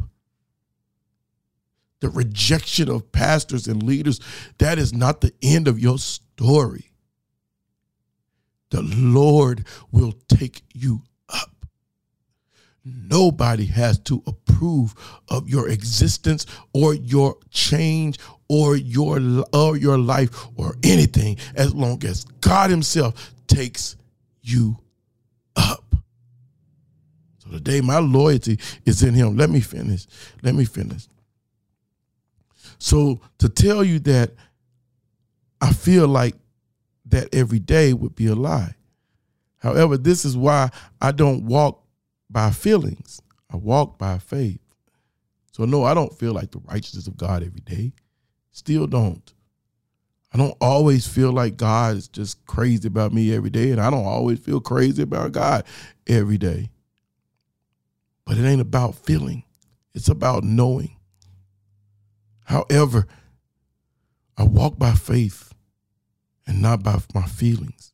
The 1.99 2.07
rejection 2.07 2.89
of 2.89 3.11
pastors 3.11 3.67
and 3.67 3.83
leaders, 3.83 4.21
that 4.57 4.79
is 4.79 4.93
not 4.93 5.19
the 5.19 5.33
end 5.41 5.67
of 5.67 5.77
your 5.81 5.97
story. 5.97 6.93
The 8.69 8.83
Lord 8.83 9.67
will 9.91 10.13
take 10.29 10.61
you 10.73 11.01
Nobody 13.09 13.65
has 13.65 13.99
to 13.99 14.23
approve 14.27 14.93
of 15.29 15.49
your 15.49 15.69
existence 15.69 16.45
or 16.73 16.93
your 16.93 17.37
change 17.49 18.19
or 18.47 18.75
your 18.75 19.19
or 19.53 19.77
your 19.77 19.97
life 19.97 20.47
or 20.57 20.75
anything 20.83 21.37
as 21.55 21.73
long 21.73 22.03
as 22.05 22.25
God 22.41 22.69
himself 22.69 23.33
takes 23.47 23.95
you 24.41 24.77
up. 25.55 25.95
So 27.39 27.51
today 27.51 27.81
my 27.81 27.99
loyalty 27.99 28.59
is 28.85 29.03
in 29.03 29.13
him. 29.13 29.37
Let 29.37 29.49
me 29.49 29.61
finish. 29.61 30.07
Let 30.41 30.55
me 30.55 30.65
finish. 30.65 31.07
So 32.79 33.19
to 33.39 33.49
tell 33.49 33.83
you 33.83 33.99
that 33.99 34.31
I 35.61 35.73
feel 35.73 36.07
like 36.07 36.35
that 37.05 37.33
every 37.33 37.59
day 37.59 37.93
would 37.93 38.15
be 38.15 38.27
a 38.27 38.35
lie. 38.35 38.75
However, 39.57 39.97
this 39.97 40.23
is 40.25 40.37
why 40.37 40.69
I 41.01 41.11
don't 41.11 41.45
walk 41.45 41.83
by 42.29 42.51
feelings. 42.51 43.21
I 43.51 43.57
walk 43.57 43.97
by 43.97 44.19
faith. 44.19 44.59
So 45.51 45.65
no, 45.65 45.83
I 45.83 45.93
don't 45.93 46.17
feel 46.17 46.33
like 46.33 46.51
the 46.51 46.59
righteousness 46.59 47.07
of 47.07 47.17
God 47.17 47.43
every 47.43 47.61
day. 47.61 47.93
Still 48.51 48.87
don't. 48.87 49.33
I 50.31 50.37
don't 50.37 50.55
always 50.61 51.07
feel 51.07 51.31
like 51.31 51.57
God 51.57 51.97
is 51.97 52.07
just 52.07 52.45
crazy 52.45 52.87
about 52.87 53.13
me 53.13 53.33
every 53.33 53.49
day, 53.49 53.71
and 53.71 53.81
I 53.81 53.89
don't 53.89 54.05
always 54.05 54.39
feel 54.39 54.61
crazy 54.61 55.01
about 55.01 55.31
God 55.31 55.63
every 56.07 56.37
day. 56.37 56.69
But 58.25 58.37
it 58.37 58.45
ain't 58.45 58.61
about 58.61 58.93
feeling, 58.93 59.43
it's 59.95 60.07
about 60.07 60.43
knowing. 60.43 60.95
However, 62.45 63.07
I 64.37 64.43
walk 64.43 64.77
by 64.77 64.93
faith 64.93 65.53
and 66.47 66.61
not 66.61 66.83
by 66.83 66.99
my 67.13 67.25
feelings. 67.25 67.93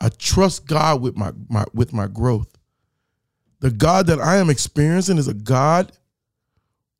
I 0.00 0.08
trust 0.08 0.66
God 0.66 1.02
with 1.02 1.16
my, 1.16 1.32
my 1.48 1.64
with 1.74 1.92
my 1.92 2.06
growth. 2.06 2.49
The 3.60 3.70
God 3.70 4.06
that 4.06 4.20
I 4.20 4.38
am 4.38 4.50
experiencing 4.50 5.18
is 5.18 5.28
a 5.28 5.34
God 5.34 5.92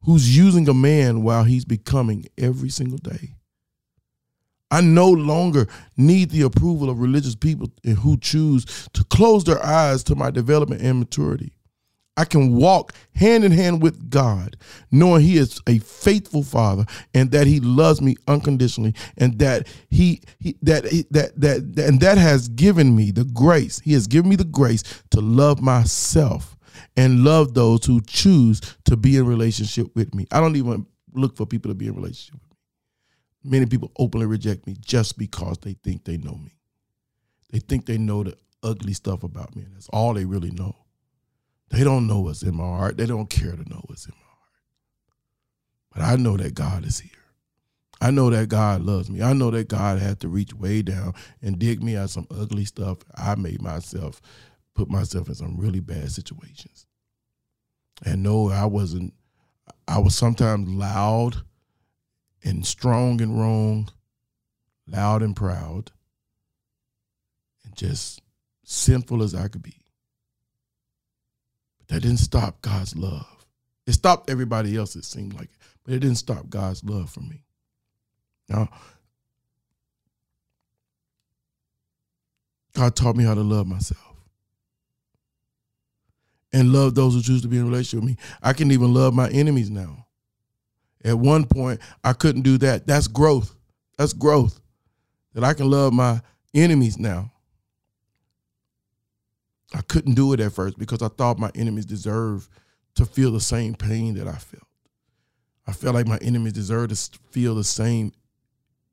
who's 0.02 0.36
using 0.36 0.68
a 0.68 0.74
man 0.74 1.22
while 1.22 1.44
he's 1.44 1.64
becoming 1.64 2.26
every 2.38 2.68
single 2.68 2.98
day. 2.98 3.34
I 4.70 4.80
no 4.80 5.10
longer 5.10 5.66
need 5.96 6.30
the 6.30 6.42
approval 6.42 6.88
of 6.88 7.00
religious 7.00 7.34
people 7.34 7.68
who 8.02 8.16
choose 8.18 8.88
to 8.92 9.04
close 9.04 9.44
their 9.44 9.64
eyes 9.64 10.04
to 10.04 10.14
my 10.14 10.30
development 10.30 10.82
and 10.82 11.00
maturity. 11.00 11.52
I 12.20 12.26
can 12.26 12.54
walk 12.54 12.92
hand 13.14 13.44
in 13.44 13.52
hand 13.52 13.80
with 13.80 14.10
God, 14.10 14.58
knowing 14.90 15.22
He 15.22 15.38
is 15.38 15.58
a 15.66 15.78
faithful 15.78 16.42
Father 16.42 16.84
and 17.14 17.30
that 17.30 17.46
He 17.46 17.60
loves 17.60 18.02
me 18.02 18.16
unconditionally, 18.28 18.94
and 19.16 19.38
that 19.38 19.66
He, 19.88 20.20
he 20.38 20.54
that, 20.60 20.84
that 21.10 21.40
that 21.40 21.86
and 21.86 21.98
that 22.00 22.18
has 22.18 22.48
given 22.48 22.94
me 22.94 23.10
the 23.10 23.24
grace. 23.24 23.80
He 23.80 23.94
has 23.94 24.06
given 24.06 24.28
me 24.28 24.36
the 24.36 24.44
grace 24.44 24.82
to 25.12 25.22
love 25.22 25.62
myself 25.62 26.58
and 26.94 27.24
love 27.24 27.54
those 27.54 27.86
who 27.86 28.02
choose 28.02 28.60
to 28.84 28.98
be 28.98 29.16
in 29.16 29.26
relationship 29.26 29.86
with 29.96 30.14
me. 30.14 30.26
I 30.30 30.40
don't 30.40 30.56
even 30.56 30.84
look 31.14 31.38
for 31.38 31.46
people 31.46 31.70
to 31.70 31.74
be 31.74 31.86
in 31.86 31.94
relationship 31.94 32.34
with 32.34 32.50
me. 32.50 32.56
Many 33.44 33.64
people 33.64 33.92
openly 33.98 34.26
reject 34.26 34.66
me 34.66 34.76
just 34.78 35.16
because 35.16 35.56
they 35.62 35.72
think 35.72 36.04
they 36.04 36.18
know 36.18 36.34
me. 36.34 36.54
They 37.50 37.60
think 37.60 37.86
they 37.86 37.96
know 37.96 38.24
the 38.24 38.36
ugly 38.62 38.92
stuff 38.92 39.22
about 39.22 39.56
me, 39.56 39.62
and 39.62 39.74
that's 39.74 39.88
all 39.88 40.12
they 40.12 40.26
really 40.26 40.50
know. 40.50 40.76
They 41.70 41.84
don't 41.84 42.06
know 42.06 42.20
what's 42.20 42.42
in 42.42 42.56
my 42.56 42.64
heart. 42.64 42.96
They 42.96 43.06
don't 43.06 43.30
care 43.30 43.52
to 43.52 43.68
know 43.68 43.82
what's 43.86 44.06
in 44.06 44.14
my 44.16 44.26
heart. 44.26 44.30
But 45.92 46.02
I 46.02 46.16
know 46.16 46.36
that 46.36 46.54
God 46.54 46.84
is 46.84 46.98
here. 47.00 47.10
I 48.00 48.10
know 48.10 48.30
that 48.30 48.48
God 48.48 48.82
loves 48.82 49.10
me. 49.10 49.22
I 49.22 49.34
know 49.34 49.50
that 49.50 49.68
God 49.68 49.98
had 49.98 50.20
to 50.20 50.28
reach 50.28 50.54
way 50.54 50.82
down 50.82 51.14
and 51.42 51.58
dig 51.58 51.82
me 51.82 51.96
out 51.96 52.10
some 52.10 52.26
ugly 52.30 52.64
stuff 52.64 52.98
I 53.14 53.34
made 53.34 53.60
myself, 53.60 54.20
put 54.74 54.88
myself 54.88 55.28
in 55.28 55.34
some 55.34 55.56
really 55.58 55.80
bad 55.80 56.10
situations. 56.10 56.86
And 58.04 58.22
no, 58.22 58.50
I 58.50 58.64
wasn't, 58.64 59.12
I 59.86 59.98
was 59.98 60.16
sometimes 60.16 60.68
loud 60.68 61.42
and 62.42 62.66
strong 62.66 63.20
and 63.20 63.38
wrong, 63.38 63.90
loud 64.86 65.22
and 65.22 65.36
proud, 65.36 65.92
and 67.64 67.76
just 67.76 68.22
sinful 68.64 69.22
as 69.22 69.34
I 69.34 69.48
could 69.48 69.62
be. 69.62 69.79
That 71.90 72.02
didn't 72.02 72.18
stop 72.18 72.62
God's 72.62 72.96
love. 72.96 73.26
It 73.86 73.92
stopped 73.92 74.30
everybody 74.30 74.76
else, 74.76 74.94
it 74.94 75.04
seemed 75.04 75.34
like, 75.34 75.50
but 75.84 75.92
it 75.92 75.98
didn't 75.98 76.18
stop 76.18 76.48
God's 76.48 76.84
love 76.84 77.10
for 77.10 77.20
me. 77.20 77.42
Now, 78.48 78.68
God 82.74 82.94
taught 82.94 83.16
me 83.16 83.24
how 83.24 83.34
to 83.34 83.40
love 83.40 83.66
myself 83.66 84.14
and 86.52 86.72
love 86.72 86.94
those 86.94 87.14
who 87.14 87.22
choose 87.22 87.42
to 87.42 87.48
be 87.48 87.58
in 87.58 87.66
relationship 87.66 88.04
with 88.04 88.16
me. 88.16 88.24
I 88.40 88.52
can 88.52 88.70
even 88.70 88.94
love 88.94 89.12
my 89.12 89.28
enemies 89.30 89.70
now. 89.70 90.06
At 91.04 91.18
one 91.18 91.44
point, 91.44 91.80
I 92.04 92.12
couldn't 92.12 92.42
do 92.42 92.58
that. 92.58 92.86
That's 92.86 93.08
growth. 93.08 93.54
That's 93.98 94.12
growth. 94.12 94.60
That 95.34 95.42
I 95.42 95.54
can 95.54 95.68
love 95.70 95.92
my 95.92 96.20
enemies 96.54 96.98
now. 96.98 97.32
I 99.72 99.82
couldn't 99.82 100.14
do 100.14 100.32
it 100.32 100.40
at 100.40 100.52
first 100.52 100.78
because 100.78 101.02
I 101.02 101.08
thought 101.08 101.38
my 101.38 101.50
enemies 101.54 101.86
deserved 101.86 102.50
to 102.96 103.04
feel 103.04 103.30
the 103.30 103.40
same 103.40 103.74
pain 103.74 104.14
that 104.14 104.26
I 104.26 104.34
felt. 104.34 104.66
I 105.66 105.72
felt 105.72 105.94
like 105.94 106.06
my 106.06 106.18
enemies 106.18 106.54
deserved 106.54 106.90
to 106.94 107.18
feel 107.30 107.54
the 107.54 107.64
same 107.64 108.12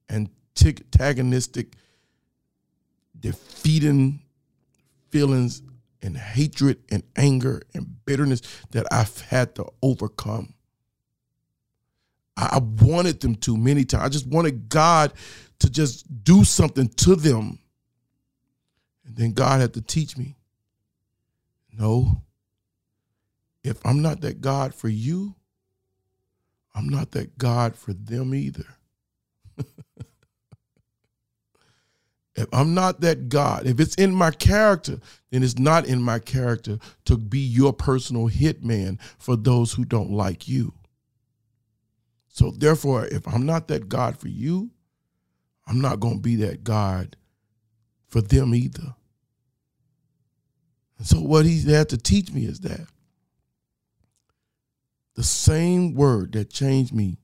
antagonistic, 0.09 1.73
defeating 3.19 4.21
feelings 5.09 5.63
and 6.03 6.15
hatred 6.15 6.77
and 6.91 7.01
anger 7.15 7.61
and 7.73 8.05
bitterness 8.05 8.41
that 8.71 8.85
I've 8.91 9.19
had 9.21 9.55
to 9.55 9.65
overcome. 9.81 10.53
I 12.39 12.59
wanted 12.59 13.19
them 13.19 13.33
to 13.37 13.57
many 13.57 13.83
times. 13.83 14.03
I 14.03 14.09
just 14.09 14.27
wanted 14.27 14.69
God 14.69 15.11
to 15.59 15.71
just 15.71 16.23
do 16.23 16.43
something 16.43 16.87
to 16.87 17.15
them. 17.15 17.57
And 19.05 19.15
then 19.15 19.31
God 19.31 19.59
had 19.59 19.73
to 19.73 19.81
teach 19.81 20.15
me 20.17 20.36
no. 21.77 22.23
If 23.63 23.85
I'm 23.85 24.01
not 24.01 24.21
that 24.21 24.41
God 24.41 24.73
for 24.73 24.87
you, 24.87 25.35
I'm 26.73 26.87
not 26.87 27.11
that 27.11 27.37
God 27.37 27.75
for 27.75 27.93
them 27.93 28.33
either. 28.33 28.65
if 32.35 32.47
I'm 32.53 32.73
not 32.73 33.01
that 33.01 33.29
God, 33.29 33.65
if 33.65 33.79
it's 33.79 33.95
in 33.95 34.13
my 34.13 34.31
character, 34.31 34.99
then 35.31 35.43
it's 35.43 35.57
not 35.57 35.87
in 35.87 36.01
my 36.01 36.19
character 36.19 36.77
to 37.05 37.17
be 37.17 37.39
your 37.39 37.73
personal 37.73 38.29
hitman 38.29 38.99
for 39.17 39.35
those 39.35 39.73
who 39.73 39.83
don't 39.85 40.11
like 40.11 40.47
you. 40.47 40.73
So, 42.29 42.51
therefore, 42.51 43.07
if 43.07 43.27
I'm 43.27 43.47
not 43.47 43.67
that 43.69 43.89
God 43.89 44.19
for 44.19 44.27
you, 44.27 44.69
I'm 45.65 45.81
not 45.81 45.99
going 45.99 46.17
to 46.17 46.21
be 46.21 46.35
that 46.37 46.63
God 46.63 47.17
for 48.07 48.21
them 48.21 48.53
either. 48.53 48.95
And 50.97 51.07
so 51.07 51.19
what 51.19 51.45
he 51.45 51.61
had 51.61 51.89
to 51.89 51.97
teach 51.97 52.31
me 52.31 52.45
is 52.45 52.61
that 52.61 52.87
the 55.15 55.23
same 55.23 55.93
word 55.93 56.33
that 56.33 56.49
changed 56.49 56.93
me 56.93 57.17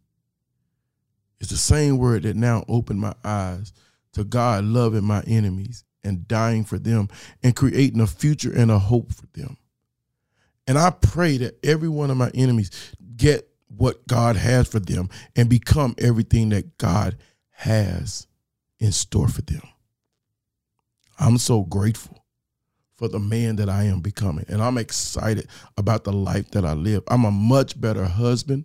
is 1.40 1.50
the 1.50 1.58
same 1.58 1.98
word 1.98 2.24
that 2.24 2.36
now 2.36 2.64
opened 2.68 3.00
my 3.00 3.14
eyes 3.24 3.74
to 4.14 4.24
God 4.24 4.64
loving 4.64 5.04
my 5.04 5.22
enemies 5.28 5.84
and 6.04 6.28
dying 6.28 6.64
for 6.64 6.78
them 6.80 7.08
and 7.42 7.56
creating 7.56 8.00
a 8.02 8.08
future 8.08 8.52
and 8.54 8.72
a 8.72 8.80
hope 8.80 9.14
for 9.14 9.28
them. 9.34 9.58
And 10.68 10.78
I 10.78 10.92
pray 10.92 11.38
that 11.38 11.60
every 11.64 11.90
one 11.90 12.10
of 12.10 12.18
my 12.18 12.32
enemies 12.34 12.72
get 13.16 13.50
what 13.68 14.08
God 14.08 14.36
has 14.36 14.68
for 14.68 14.80
them 14.80 15.10
and 15.36 15.50
become 15.50 15.96
everything 15.98 16.50
that 16.50 16.78
God 16.78 17.18
has 17.52 18.28
in 18.80 18.92
store 18.92 19.28
for 19.28 19.42
them. 19.42 19.62
I'm 21.20 21.38
so 21.38 21.64
grateful 21.64 22.23
for 23.04 23.10
the 23.10 23.20
man 23.20 23.58
that 23.58 23.68
I 23.68 23.84
am 23.84 24.00
becoming. 24.00 24.46
And 24.48 24.62
I'm 24.62 24.78
excited 24.78 25.50
about 25.76 26.06
the 26.06 26.14
life 26.14 26.52
that 26.52 26.64
I 26.64 26.72
live. 26.72 27.04
I'm 27.10 27.26
a 27.26 27.32
much 27.32 27.80
better 27.82 28.06
husband 28.06 28.64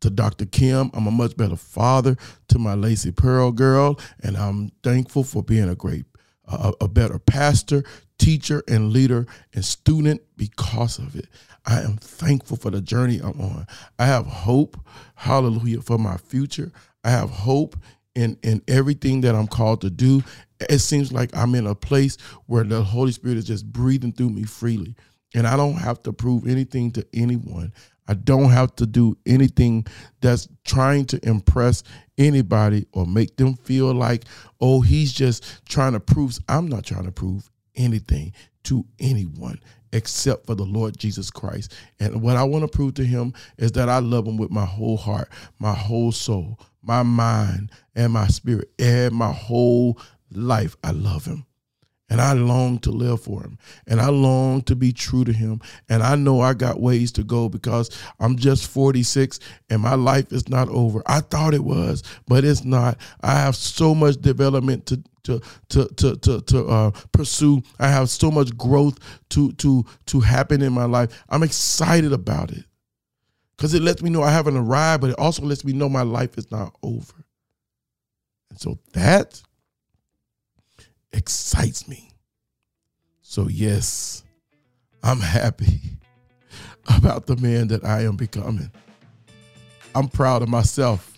to 0.00 0.10
Dr. 0.10 0.46
Kim. 0.46 0.90
I'm 0.94 1.06
a 1.06 1.12
much 1.12 1.36
better 1.36 1.54
father 1.54 2.16
to 2.48 2.58
my 2.58 2.74
Lacey 2.74 3.12
Pearl 3.12 3.52
girl. 3.52 4.00
And 4.20 4.36
I'm 4.36 4.72
thankful 4.82 5.22
for 5.22 5.44
being 5.44 5.68
a 5.68 5.76
great, 5.76 6.06
a 6.48 6.88
better 6.88 7.20
pastor, 7.20 7.84
teacher, 8.18 8.64
and 8.66 8.92
leader 8.92 9.28
and 9.54 9.64
student 9.64 10.22
because 10.36 10.98
of 10.98 11.14
it. 11.14 11.28
I 11.64 11.80
am 11.82 11.98
thankful 11.98 12.56
for 12.56 12.72
the 12.72 12.80
journey 12.80 13.20
I'm 13.22 13.40
on. 13.40 13.64
I 13.96 14.06
have 14.06 14.26
hope, 14.26 14.76
hallelujah, 15.14 15.82
for 15.82 15.98
my 15.98 16.16
future. 16.16 16.72
I 17.04 17.10
have 17.10 17.30
hope 17.30 17.76
in, 18.18 18.36
in 18.42 18.60
everything 18.66 19.20
that 19.20 19.36
I'm 19.36 19.46
called 19.46 19.80
to 19.82 19.90
do. 19.90 20.22
It 20.68 20.80
seems 20.80 21.12
like 21.12 21.34
I'm 21.36 21.54
in 21.54 21.68
a 21.68 21.74
place 21.74 22.16
where 22.46 22.64
the 22.64 22.82
Holy 22.82 23.12
Spirit 23.12 23.38
is 23.38 23.46
just 23.46 23.72
breathing 23.72 24.12
through 24.12 24.30
me 24.30 24.42
freely. 24.42 24.96
And 25.34 25.46
I 25.46 25.56
don't 25.56 25.76
have 25.76 26.02
to 26.02 26.12
prove 26.12 26.48
anything 26.48 26.90
to 26.92 27.06
anyone. 27.14 27.72
I 28.08 28.14
don't 28.14 28.50
have 28.50 28.74
to 28.76 28.86
do 28.86 29.16
anything 29.24 29.86
that's 30.20 30.48
trying 30.64 31.04
to 31.06 31.28
impress 31.28 31.84
anybody 32.16 32.86
or 32.92 33.06
make 33.06 33.36
them 33.36 33.54
feel 33.54 33.92
like, 33.92 34.24
oh, 34.60 34.80
he's 34.80 35.12
just 35.12 35.64
trying 35.68 35.92
to 35.92 36.00
prove. 36.00 36.38
I'm 36.48 36.66
not 36.66 36.84
trying 36.84 37.04
to 37.04 37.12
prove 37.12 37.48
anything 37.76 38.32
to 38.64 38.84
anyone 38.98 39.60
except 39.92 40.46
for 40.46 40.54
the 40.54 40.64
Lord 40.64 40.98
Jesus 40.98 41.30
Christ. 41.30 41.74
And 42.00 42.22
what 42.22 42.36
I 42.36 42.44
want 42.44 42.62
to 42.62 42.68
prove 42.68 42.94
to 42.94 43.04
him 43.04 43.32
is 43.56 43.72
that 43.72 43.88
I 43.88 43.98
love 43.98 44.26
him 44.26 44.36
with 44.36 44.50
my 44.50 44.64
whole 44.64 44.96
heart, 44.96 45.28
my 45.58 45.74
whole 45.74 46.12
soul, 46.12 46.58
my 46.82 47.02
mind, 47.02 47.70
and 47.94 48.12
my 48.12 48.26
spirit, 48.28 48.70
and 48.78 49.14
my 49.14 49.32
whole 49.32 49.98
life. 50.32 50.76
I 50.84 50.92
love 50.92 51.24
him. 51.24 51.44
And 52.10 52.20
I 52.20 52.32
long 52.32 52.78
to 52.80 52.90
live 52.90 53.20
for 53.20 53.42
him. 53.42 53.58
And 53.86 54.00
I 54.00 54.08
long 54.08 54.62
to 54.62 54.74
be 54.74 54.92
true 54.92 55.24
to 55.24 55.32
him. 55.32 55.60
And 55.88 56.02
I 56.02 56.14
know 56.14 56.40
I 56.40 56.54
got 56.54 56.80
ways 56.80 57.12
to 57.12 57.24
go 57.24 57.48
because 57.48 57.90
I'm 58.18 58.36
just 58.36 58.70
46 58.70 59.40
and 59.68 59.82
my 59.82 59.94
life 59.94 60.32
is 60.32 60.48
not 60.48 60.68
over. 60.70 61.02
I 61.06 61.20
thought 61.20 61.52
it 61.52 61.64
was, 61.64 62.02
but 62.26 62.44
it's 62.44 62.64
not. 62.64 62.98
I 63.20 63.34
have 63.34 63.56
so 63.56 63.94
much 63.94 64.16
development 64.16 64.86
to 64.86 65.02
to 65.24 65.40
to 65.68 65.88
to 65.96 66.16
to, 66.16 66.40
to 66.40 66.66
uh, 66.66 66.90
pursue. 67.12 67.62
I 67.78 67.88
have 67.88 68.08
so 68.08 68.30
much 68.30 68.56
growth 68.56 68.98
to 69.30 69.52
to 69.52 69.84
to 70.06 70.20
happen 70.20 70.62
in 70.62 70.72
my 70.72 70.84
life. 70.84 71.22
I'm 71.28 71.42
excited 71.42 72.12
about 72.12 72.50
it 72.50 72.64
because 73.56 73.74
it 73.74 73.82
lets 73.82 74.02
me 74.02 74.08
know 74.08 74.22
I 74.22 74.30
haven't 74.30 74.56
arrived, 74.56 75.02
but 75.02 75.10
it 75.10 75.18
also 75.18 75.42
lets 75.42 75.64
me 75.64 75.72
know 75.72 75.88
my 75.88 76.02
life 76.02 76.38
is 76.38 76.50
not 76.50 76.74
over. 76.82 77.14
And 78.50 78.58
so 78.58 78.78
that 78.94 79.42
excites 81.12 81.88
me. 81.88 82.10
So 83.22 83.48
yes, 83.48 84.24
I'm 85.02 85.20
happy 85.20 85.80
about 86.96 87.26
the 87.26 87.36
man 87.36 87.68
that 87.68 87.84
I 87.84 88.02
am 88.02 88.16
becoming. 88.16 88.70
I'm 89.94 90.08
proud 90.08 90.42
of 90.42 90.48
myself. 90.48 91.16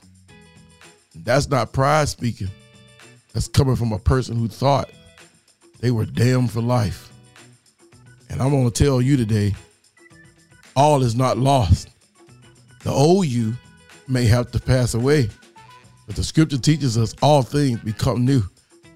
That's 1.15 1.49
not 1.49 1.73
pride 1.73 2.09
speaking. 2.09 2.51
That's 3.33 3.49
coming 3.49 3.77
from 3.77 3.93
a 3.93 3.99
person 3.99 4.37
who 4.37 4.49
thought 4.49 4.91
they 5.81 5.91
were 5.91 6.07
damned 6.07 6.51
for 6.51 6.61
life. 6.61 7.13
And 8.29 8.41
I'm 8.41 8.51
going 8.51 8.71
to 8.71 8.85
tell 8.85 9.01
you 9.01 9.17
today 9.17 9.55
all 10.77 11.03
is 11.03 11.15
not 11.15 11.39
lost. 11.39 11.89
The 12.85 12.91
old 12.91 13.27
you 13.27 13.55
may 14.09 14.25
have 14.25 14.51
to 14.53 14.61
pass 14.61 14.95
away, 14.95 15.29
but 16.07 16.17
the 16.17 16.25
scripture 16.25 16.59
teaches 16.59 16.97
us 16.97 17.15
all 17.23 17.43
things 17.43 17.81
become 17.81 18.25
new. 18.25 18.43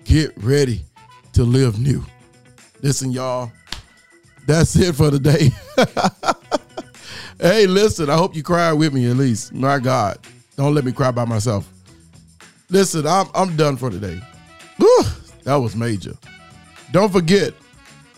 Get 0.04 0.32
ready 0.36 0.84
to 1.32 1.44
live 1.44 1.80
new. 1.80 2.04
Listen, 2.82 3.10
y'all, 3.10 3.50
that's 4.46 4.76
it 4.76 4.94
for 4.94 5.10
today. 5.10 5.50
hey, 7.40 7.66
listen, 7.66 8.10
I 8.10 8.16
hope 8.16 8.36
you 8.36 8.42
cry 8.42 8.72
with 8.72 8.92
me 8.92 9.10
at 9.10 9.16
least. 9.16 9.54
My 9.54 9.78
God, 9.78 10.18
don't 10.56 10.74
let 10.74 10.84
me 10.84 10.92
cry 10.92 11.10
by 11.10 11.24
myself. 11.24 11.68
Listen, 12.68 13.06
I'm 13.06 13.26
I'm 13.34 13.56
done 13.56 13.76
for 13.76 13.90
today. 13.90 14.20
Whew, 14.76 15.04
that 15.44 15.56
was 15.56 15.74
major. 15.74 16.12
Don't 16.92 17.10
forget, 17.10 17.54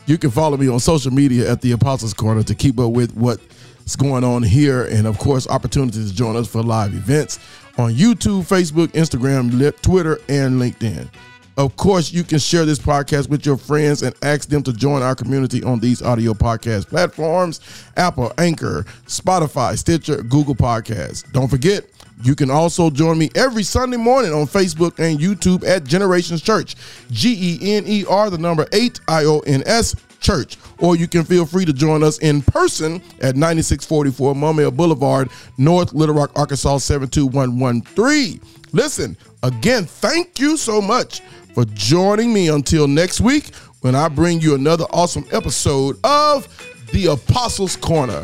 you 0.06 0.18
can 0.18 0.30
follow 0.30 0.56
me 0.56 0.68
on 0.68 0.80
social 0.80 1.12
media 1.12 1.50
at 1.50 1.60
the 1.60 1.72
Apostles 1.72 2.14
Corner 2.14 2.42
to 2.42 2.54
keep 2.54 2.80
up 2.80 2.92
with 2.92 3.14
what's 3.14 3.96
going 3.96 4.24
on 4.24 4.42
here, 4.42 4.86
and 4.86 5.06
of 5.06 5.18
course, 5.18 5.46
opportunities 5.48 6.10
to 6.10 6.16
join 6.16 6.34
us 6.36 6.48
for 6.48 6.62
live 6.62 6.94
events 6.94 7.38
on 7.78 7.92
YouTube, 7.92 8.42
Facebook, 8.42 8.88
Instagram, 8.88 9.80
Twitter, 9.82 10.18
and 10.28 10.60
LinkedIn. 10.60 11.08
Of 11.56 11.74
course, 11.76 12.12
you 12.12 12.22
can 12.22 12.38
share 12.38 12.66
this 12.66 12.78
podcast 12.78 13.30
with 13.30 13.46
your 13.46 13.56
friends 13.56 14.02
and 14.02 14.14
ask 14.20 14.50
them 14.50 14.62
to 14.64 14.74
join 14.74 15.02
our 15.02 15.14
community 15.14 15.64
on 15.64 15.80
these 15.80 16.02
audio 16.02 16.34
podcast 16.34 16.86
platforms 16.88 17.60
Apple, 17.96 18.30
Anchor, 18.36 18.84
Spotify, 19.06 19.78
Stitcher, 19.78 20.22
Google 20.22 20.54
Podcasts. 20.54 21.30
Don't 21.32 21.48
forget, 21.48 21.86
you 22.22 22.34
can 22.34 22.50
also 22.50 22.90
join 22.90 23.16
me 23.16 23.30
every 23.34 23.62
Sunday 23.62 23.96
morning 23.96 24.34
on 24.34 24.46
Facebook 24.46 24.98
and 24.98 25.18
YouTube 25.18 25.66
at 25.66 25.84
Generations 25.84 26.42
Church. 26.42 26.76
G 27.10 27.58
E 27.62 27.76
N 27.76 27.84
E 27.86 28.04
R, 28.06 28.28
the 28.28 28.36
number 28.36 28.66
eight, 28.72 29.00
I 29.08 29.24
O 29.24 29.40
N 29.40 29.62
S, 29.64 29.96
Church. 30.20 30.58
Or 30.78 30.94
you 30.94 31.08
can 31.08 31.24
feel 31.24 31.46
free 31.46 31.64
to 31.64 31.72
join 31.72 32.02
us 32.02 32.18
in 32.18 32.42
person 32.42 32.96
at 33.22 33.34
9644 33.34 34.34
Maumelle 34.34 34.76
Boulevard, 34.76 35.30
North 35.56 35.94
Little 35.94 36.14
Rock, 36.14 36.32
Arkansas 36.36 36.78
72113. 36.78 38.40
Listen, 38.72 39.16
again, 39.42 39.86
thank 39.86 40.38
you 40.38 40.58
so 40.58 40.82
much 40.82 41.22
for 41.56 41.64
joining 41.72 42.34
me 42.34 42.48
until 42.48 42.86
next 42.86 43.18
week 43.18 43.54
when 43.80 43.94
I 43.94 44.08
bring 44.10 44.42
you 44.42 44.54
another 44.54 44.84
awesome 44.90 45.24
episode 45.32 45.96
of 46.04 46.46
The 46.92 47.06
Apostles' 47.06 47.76
Corner. 47.76 48.22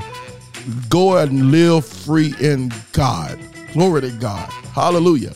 Go 0.90 1.16
and 1.16 1.50
live 1.50 1.86
free 1.86 2.34
in 2.40 2.70
God. 2.92 3.38
Glory 3.72 4.02
to 4.02 4.10
God. 4.10 4.50
Hallelujah. 4.74 5.32